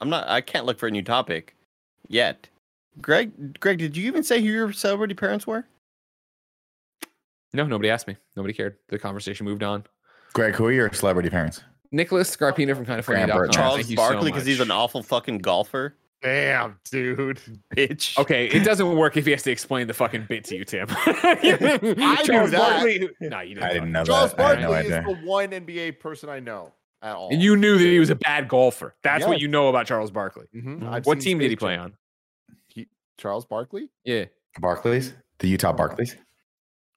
[0.00, 0.26] I'm not.
[0.28, 1.54] I can't look for a new topic
[2.08, 2.48] yet.
[3.00, 5.66] Greg, Greg, did you even say who your celebrity parents were?
[7.52, 8.16] No, nobody asked me.
[8.36, 8.76] Nobody cared.
[8.88, 9.84] The conversation moved on.
[10.32, 11.62] Greg, who are your celebrity parents?
[11.92, 13.26] Nicholas Scarpino from Kinda Funny.
[13.52, 15.94] Charles Thank you Barkley, so because he's an awful fucking golfer.
[16.22, 17.40] Damn, dude.
[17.76, 18.18] Bitch.
[18.18, 20.86] Okay, it doesn't work if he has to explain the fucking bit to you, Tim.
[20.90, 22.58] I Charles knew that.
[22.58, 23.10] Barkley.
[23.20, 23.62] No, you didn't.
[23.62, 24.40] I didn't know Charles that.
[24.40, 25.14] I had Barkley no is idea.
[25.14, 26.72] the one NBA person I know
[27.02, 27.28] at all.
[27.30, 28.94] And you knew that he was a bad golfer.
[29.02, 30.46] That's what you know about Charles Barkley.
[30.54, 31.04] Mhm.
[31.06, 31.94] What team did he play on?
[32.68, 32.88] He,
[33.18, 33.90] Charles Barkley?
[34.04, 34.24] Yeah.
[34.58, 35.12] Barclays?
[35.38, 36.16] The Utah Barclays?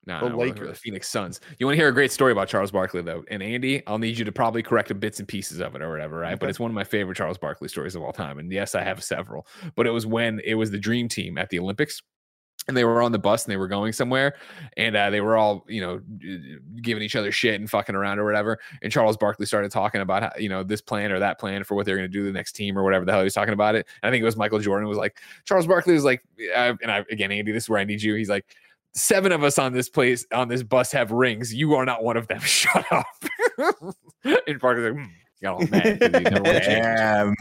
[0.10, 1.40] No, The no, for the Phoenix Suns.
[1.58, 3.24] You want to hear a great story about Charles Barkley, though?
[3.30, 6.20] And Andy, I'll need you to probably correct bits and pieces of it or whatever,
[6.20, 6.38] right?
[6.40, 8.40] But it's one of my favorite Charles Barkley stories of all time.
[8.40, 9.48] And yes, I have several.
[9.76, 12.02] But it was when it was the Dream Team at the Olympics.
[12.68, 14.36] And they were on the bus and they were going somewhere,
[14.78, 16.02] and uh, they were all, you know,
[16.84, 18.60] giving each other shit and fucking around or whatever.
[18.84, 21.74] And Charles Barkley started talking about, how, you know, this plan or that plan for
[21.74, 23.56] what they're going to do the next team or whatever the hell he was talking
[23.56, 23.88] about it.
[24.04, 26.22] And I think it was Michael Jordan was like, Charles Barkley was like,
[26.56, 28.14] and I again, Andy, this is where I need you.
[28.14, 28.46] He's like,
[28.96, 31.54] seven of us on this place on this bus have rings.
[31.54, 32.40] You are not one of them.
[32.42, 33.06] Shut up.
[34.24, 35.08] and Barkley's like.
[35.42, 37.36] He got all mad 'cause he never won a championship.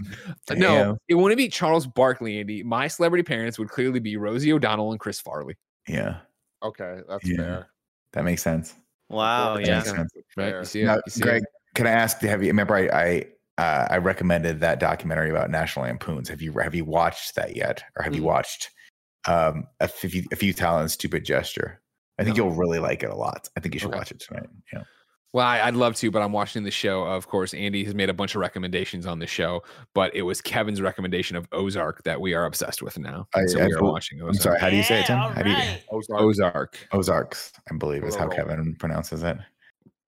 [0.46, 0.58] Damn.
[0.60, 0.96] No, Damn.
[1.08, 2.62] it wouldn't be Charles Barkley, Andy.
[2.62, 5.56] My celebrity parents would clearly be Rosie O'Donnell and Chris Farley.
[5.88, 6.18] Yeah,
[6.62, 7.36] Okay, that's Yeah.
[7.36, 7.66] fair.
[8.12, 8.74] that makes sense.
[9.08, 9.56] Wow.
[9.56, 9.82] That Yeah.
[9.82, 10.12] sense.
[10.36, 10.54] Right?
[10.54, 10.84] You see?
[10.84, 11.24] Now, You see it?
[11.24, 11.42] Greg,
[11.74, 12.20] can I ask?
[12.20, 13.24] Have you remember I I,
[13.60, 16.28] uh, I recommended that documentary about National Lampoons?
[16.28, 18.26] Have you have you watched that yet, or have you Mhm.
[18.26, 18.70] watched
[19.26, 21.80] um, a few a Futile and Stupid Gesture?
[22.18, 22.46] I think No.
[22.46, 23.48] you'll really like it a lot.
[23.56, 23.98] I think you should Okay.
[23.98, 24.48] watch it tonight.
[24.72, 24.82] Yeah.
[25.34, 27.02] Well, I, I'd love to, but I'm watching the show.
[27.04, 29.62] Of course, Andy has made a bunch of recommendations on the show,
[29.94, 33.28] but it was Kevin's recommendation of Ozark that we are obsessed with now.
[33.34, 34.34] I- And so I we are bel- watching Ozark.
[34.36, 34.58] I'm sorry.
[34.58, 35.18] How do you say it, Tim?
[35.18, 35.84] Yeah, How do you alright.
[35.92, 36.20] Ozark.
[36.22, 36.78] Ozark.
[36.92, 37.52] Ozarks?
[37.70, 39.36] I believe is how Kevin pronounces it.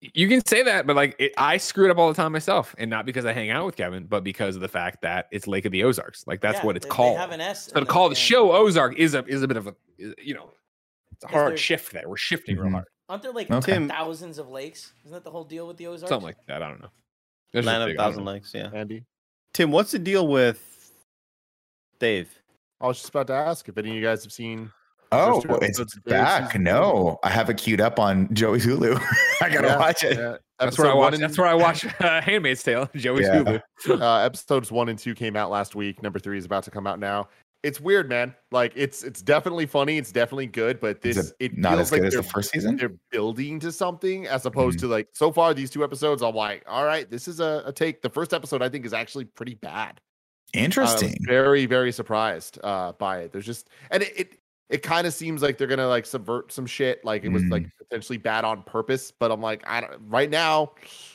[0.01, 2.74] You can say that, but like it, I screw it up all the time myself,
[2.78, 5.47] and not because I hang out with Kevin, but because of the fact that it's
[5.47, 6.27] Lake of the Ozarks.
[6.27, 7.18] Like that's Yeah, what it's they- they called.
[7.18, 9.66] have an S so to call the show Ozark is a is a bit of
[9.66, 10.51] a is- you know
[11.12, 12.09] it's a hard shift there.
[12.09, 12.72] We're shifting real Mhm.
[12.72, 13.86] hard, Aren't there like Okay.
[13.89, 14.94] Thousands of lakes?
[15.05, 16.09] Isn't that the whole deal with the Ozarks?
[16.09, 16.62] something like that.
[16.62, 16.90] I don't know.
[17.52, 18.24] That's just Land of big, Thousand.
[18.24, 18.52] Lakes.
[18.55, 18.70] Yeah.
[18.72, 19.05] Andy.
[19.52, 20.93] Tim, what's the deal with
[21.98, 22.31] Dave?
[22.81, 24.72] I was just about to ask if any of you guys have seen.
[25.12, 26.59] Oh, First two it's episodes of Dave's back.
[26.61, 28.97] No, I have it queued up on Joey's Hulu.
[29.43, 30.16] I gotta Yeah, watch it.
[30.16, 30.37] yeah.
[30.59, 30.97] That's where I Episode watch.
[30.99, 32.89] one and- That's where I watch uh, Handmaid's Tale.
[32.97, 33.59] Joey's Yeah.
[33.87, 34.01] Hulu.
[34.01, 36.03] uh, episodes one and two came out last week.
[36.03, 37.28] Number three is about to come out now.
[37.62, 38.35] It's weird, man.
[38.53, 39.99] Like it's it's definitely funny.
[39.99, 42.31] It's definitely good, but Is this it it not feels as like as the they're-
[42.31, 42.77] first season?
[42.77, 44.87] They're building to something as opposed Mm-hmm.
[44.89, 46.23] to like so far these two episodes.
[46.23, 48.01] I'm like, all right, this is a, a take.
[48.01, 50.01] The first episode I think is actually pretty bad.
[50.55, 51.15] I was Interesting.
[51.27, 53.32] very very surprised uh, by it.
[53.32, 54.32] There's just and it it,
[54.70, 57.05] it kind of seems like they're gonna like subvert some shit.
[57.05, 57.70] Like it was like Mm.
[57.78, 59.10] potentially bad on purpose.
[59.10, 60.72] But I'm like, I don't right now,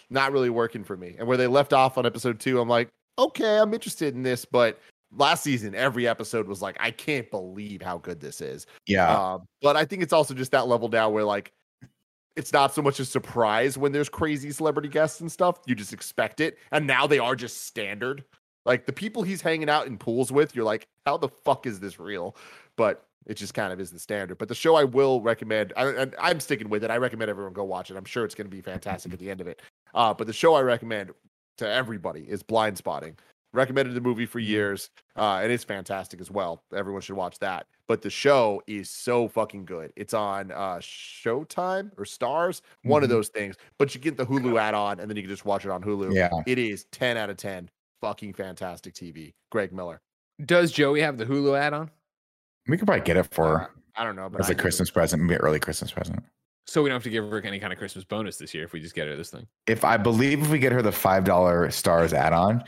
[0.10, 1.16] not really working for me.
[1.18, 4.46] And where they left off on episode two, I'm like, okay, I'm interested in this,
[4.46, 4.80] but.
[5.18, 8.66] Last season, every episode was like, I can't believe how good this is.
[8.86, 9.34] yeah.
[9.36, 11.54] Um, but I think it's also just that level down where like
[12.36, 15.60] it's not so much a surprise when there's crazy celebrity guests and stuff.
[15.68, 16.58] You just expect it.
[16.74, 18.26] And now they are just standard.
[18.66, 21.80] Like the people he's hanging out in pools with, you're like, how the fuck is
[21.80, 22.36] this real?
[22.76, 24.38] But it just kind of is the standard.
[24.38, 26.92] But the show I will recommend, I, and I'm sticking with it.
[26.92, 27.98] I recommend everyone go watch it.
[27.98, 29.62] I'm sure it's going to be fantastic at the end of it.
[29.94, 31.12] Uh, but the show I recommend
[31.58, 33.16] to everybody is Blindspotting.
[33.54, 36.62] Recommended the movie for years, uh, and it's fantastic as well.
[36.76, 37.66] Everyone should watch that.
[37.88, 39.94] But the show is so fucking good.
[39.96, 43.14] It's on uh, Showtime or Starz, one of Mhm.
[43.14, 43.56] those things.
[43.80, 46.14] But you get the Hulu add-on, and then you can just watch it on Hulu.
[46.14, 46.30] Yeah.
[46.46, 47.70] It is 10 out of 10.
[48.02, 49.34] Fucking fantastic TV.
[49.52, 50.02] Greg Miller.
[50.46, 51.90] Does Joey have the Hulu add-on?
[52.68, 54.62] We could probably get it for I don't know, but as I a do.
[54.62, 56.24] Christmas present, maybe early Christmas present.
[56.68, 58.74] So we don't have to give her any kind of Christmas bonus this year if
[58.74, 59.46] we just get her this thing.
[59.68, 62.64] If I believe if we get her the five dollar Starz add on,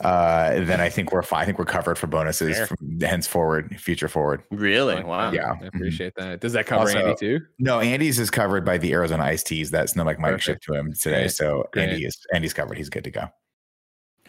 [0.00, 1.42] uh, then I think we're fine.
[1.42, 2.66] I think we're covered for bonuses Fair.
[2.68, 4.42] from henceforward, future forward.
[4.50, 5.02] Really?
[5.04, 5.32] Wow.
[5.32, 5.52] Yeah.
[5.62, 6.40] I appreciate that.
[6.40, 7.40] Does that cover Also- Andy too?
[7.58, 10.44] No, Andy's is covered by the Arizona iced teas that Snow Mike Mike Perfect.
[10.44, 11.20] shipped to him today.
[11.24, 11.32] Great.
[11.32, 11.90] So Great.
[11.90, 12.78] Andy is Andy's covered.
[12.78, 13.26] He's good to go.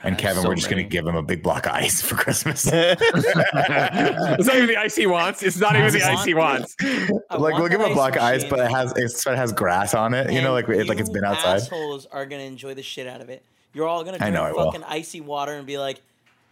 [0.06, 2.68] And Kevin, so we're just gonna give him a big block of ice for Christmas.
[2.72, 5.42] it's not even the ice he wants.
[5.42, 6.76] It's not even the ice he wants.
[6.82, 7.08] I
[7.38, 9.54] like want we'll give him a block of ice, but it has it's, it has
[9.54, 10.32] grass on it.
[10.32, 11.56] You know, like and it, like it's you been outside.
[11.56, 13.44] Assholes are gonna enjoy the shit out of it.
[13.74, 14.66] You're all gonna I drink know I will.
[14.66, 16.02] fucking icy water and be like,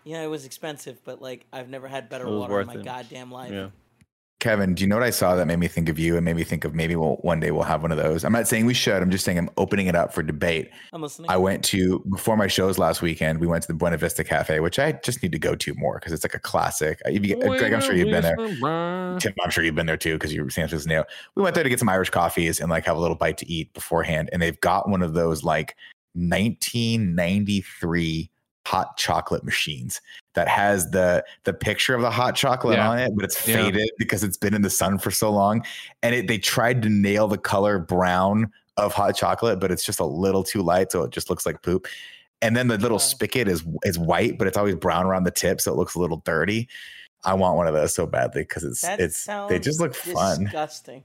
[0.05, 2.85] "Yeah, it was expensive, but like I've never had better It water in my it."
[2.85, 3.67] goddamn life." Yeah.
[4.41, 6.35] Kevin, do you know what I saw that made me think of you and made
[6.35, 8.25] me think of maybe we'll one day we'll have one of those?
[8.25, 8.99] I'm not saying we should.
[8.99, 10.71] I'm just saying I'm opening it up for debate.
[10.91, 11.29] I'm listening.
[11.29, 13.39] I went to before my shows last weekend.
[13.39, 15.99] We went to the Buena Vista Cafe, which I just need to go to more
[15.99, 16.99] because it's like a classic.
[17.05, 18.35] Uh, if you- Greg, I'm sure you've been there.
[19.19, 21.03] Tim, I'm sure you've been there too because you're San Francisco.
[21.35, 23.47] We went there to get some Irish coffees and like have a little bite to
[23.47, 24.31] eat beforehand.
[24.33, 25.75] And they've got one of those like
[26.15, 28.31] 1993
[28.65, 30.01] hot chocolate machines
[30.35, 32.89] that has the the picture of the hot chocolate Yeah.
[32.89, 33.55] on it, but it's Yeah.
[33.55, 35.65] faded because it's been in the sun for so long.
[36.03, 39.99] And it, they tried to nail the color brown of hot chocolate, but it's just
[39.99, 41.87] a little too light, so it just looks like poop.
[42.43, 42.99] And then the little Wow.
[42.99, 45.99] spigot is is white, but it's always brown around the tip, so it looks a
[45.99, 46.69] little dirty.
[47.23, 50.43] I want one of those so badly because it's That it's they just look fun.
[50.45, 51.03] Disgusting.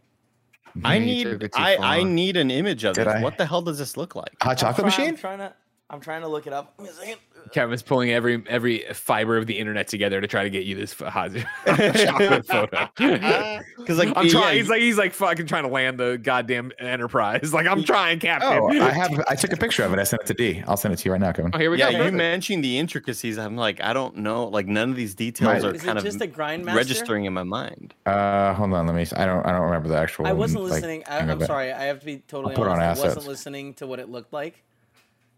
[0.85, 2.01] I need took it too I.
[2.01, 3.17] I need an image of Did it.
[3.17, 3.23] I?
[3.23, 4.35] What the hell does this look like?
[4.43, 5.09] Hot I'm chocolate machine?
[5.09, 5.53] I'm trying to.
[5.89, 6.77] I'm trying to look it up.
[6.79, 7.19] Give me a second.
[7.53, 11.01] Kevin's pulling every every fiber of the internet together to try to get you this
[11.01, 11.31] f- hot
[11.95, 12.89] chocolate photo.
[12.97, 14.57] Because like I'm yeah, trying.
[14.57, 17.53] He's like he's like fucking trying to land the goddamn enterprise.
[17.57, 18.51] Like I'm trying, Captain.
[18.53, 19.25] Oh, I have.
[19.29, 19.99] I took a picture of it.
[20.01, 20.63] I sent it to D.
[20.67, 21.53] I'll send it to you right now, Kevin.
[21.55, 21.91] Oh, here we yeah, go.
[21.93, 22.17] you perfect.
[22.17, 23.39] mentioned the intricacies.
[23.39, 24.47] I'm like, I don't know.
[24.49, 25.65] Like none of these details Right.
[25.65, 27.95] are Is kind it of just a grind registering in my mind.
[28.05, 28.87] Uh, hold on.
[28.87, 29.07] Let me.
[29.17, 29.47] I don't.
[29.47, 30.27] I don't remember the actual.
[30.27, 31.05] I wasn't like, listening.
[31.09, 31.73] I, I'm sorry.
[31.73, 33.01] I have to be totally I'll put honest.
[33.01, 34.65] on I wasn't listening to what it looked like.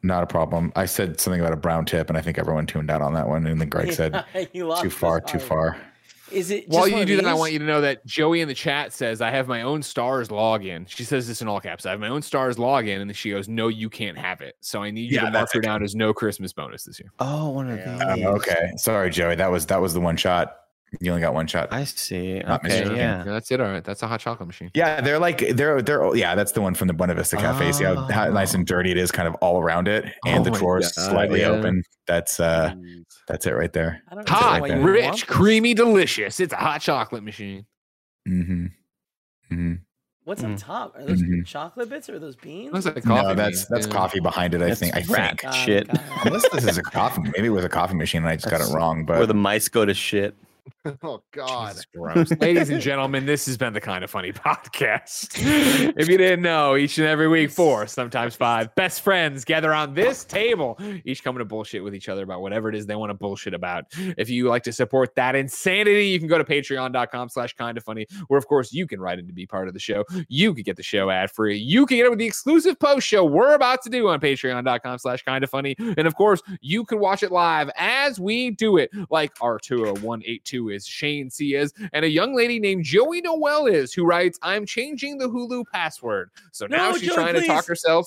[0.02, 0.72] Not a problem.
[0.76, 3.28] I said something about a brown tip, and I think everyone tuned out on that
[3.28, 3.46] one.
[3.46, 5.20] And then Greg said, "Too far.
[5.20, 5.76] Too far."
[6.30, 8.04] Is it While just you one of do that, I want you to know that
[8.04, 10.86] Joey in the chat says, I have my own Starz login.
[10.88, 11.86] She says this in all caps.
[11.86, 13.00] I have my own Starz login.
[13.00, 14.54] And then she goes, No, you can't have it.
[14.60, 17.10] So I need you Yeah, to mark her down as no Christmas bonus this year.
[17.18, 18.14] Oh, one of Yeah.
[18.14, 18.24] these.
[18.26, 18.72] Uh, okay.
[18.76, 19.36] Sorry, Joey.
[19.36, 20.54] That was that was the one shot.
[21.00, 21.68] You only got one shot.
[21.70, 22.38] I see.
[22.38, 22.96] Not Okay, Mr.
[22.96, 23.22] yeah.
[23.22, 23.60] That's it.
[23.60, 23.84] All right.
[23.84, 24.70] That's a hot chocolate machine.
[24.74, 26.34] Yeah, they're like they're they're yeah.
[26.34, 27.72] That's the one from the Buena Vista Cafe.
[27.72, 30.44] See how, how nice and dirty it is, kind of all around it, and Oh
[30.44, 31.48] the my drawers God, slightly yeah.
[31.48, 31.82] open.
[32.06, 32.74] That's uh,
[33.26, 34.02] that's it right there.
[34.10, 36.40] I don't know Hot, why you rich, creamy, delicious.
[36.40, 37.66] It's a hot chocolate machine.
[38.26, 38.66] Mm-hmm.
[39.52, 39.74] Mm-hmm.
[40.24, 40.60] What's on Mm.
[40.62, 40.94] top?
[40.96, 41.46] Are those Mhm.
[41.46, 42.72] chocolate bits or are those beans?
[42.72, 43.28] Looks like coffee.
[43.28, 43.92] No, that's beans, that's yeah.
[43.92, 44.60] coffee behind it.
[44.62, 44.94] I That's think.
[44.96, 45.40] I think.
[45.42, 45.86] Got it, shit.
[45.88, 46.02] got it.
[46.26, 48.56] Unless this is a coffee, maybe it was a coffee machine and I just got
[48.56, 49.06] it That's wrong.
[49.06, 50.34] Where the mice go to shit.
[51.02, 51.76] Oh God.
[52.40, 55.34] Ladies and gentlemen, this has been the kind of funny podcast.
[55.98, 59.94] if you didn't know, each and every week, four, sometimes five best friends gather on
[59.94, 63.10] this table, each coming to bullshit with each other about whatever it is they want
[63.10, 63.84] to bullshit about.
[64.16, 67.84] If you like to support that insanity, you can go to patreon.com slash kind of
[67.84, 70.04] funny, where of course you can write in to be part of the show.
[70.28, 71.56] You can get the show ad free.
[71.56, 74.98] You can get it with the exclusive post show we're about to do on patreon.com
[74.98, 75.76] slash kind of funny.
[75.78, 80.77] And of course, you can watch it live as we do it, like Arturo182 is,
[80.86, 85.18] Shane C is, and a young lady named Joey Noelle is, who writes, I'm changing
[85.18, 86.30] the Hulu password.
[86.52, 88.06] So now No, she's Joey, trying to talk herself.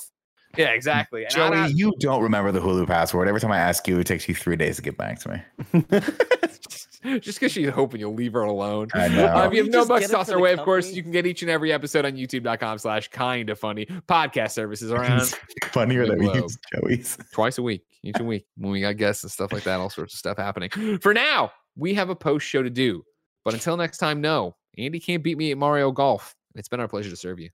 [0.57, 1.23] Yeah, exactly.
[1.23, 3.27] And Joey, don't- you don't remember the Hulu password.
[3.29, 5.41] Every time I ask you, it takes you three days to get back to me.
[7.19, 8.89] just because she's hoping you'll leave her alone.
[8.93, 9.25] I know.
[9.27, 10.91] Uh, if you You have no bucks to it toss our the way, of course,
[10.91, 14.91] you can get each and every episode on youtube.com slash kind of funny podcast services
[14.91, 15.33] around
[15.71, 16.43] funnier than we Globe.
[16.43, 17.17] use Joey's.
[17.33, 19.89] twice a week, each a week when we got guests and stuff like that, all
[19.89, 20.69] sorts of stuff happening.
[20.99, 23.03] For now, we have a post show to do.
[23.43, 26.35] But until next time, no, Andy can't beat me at Mario Golf.
[26.55, 27.49] It's been our pleasure to serve you.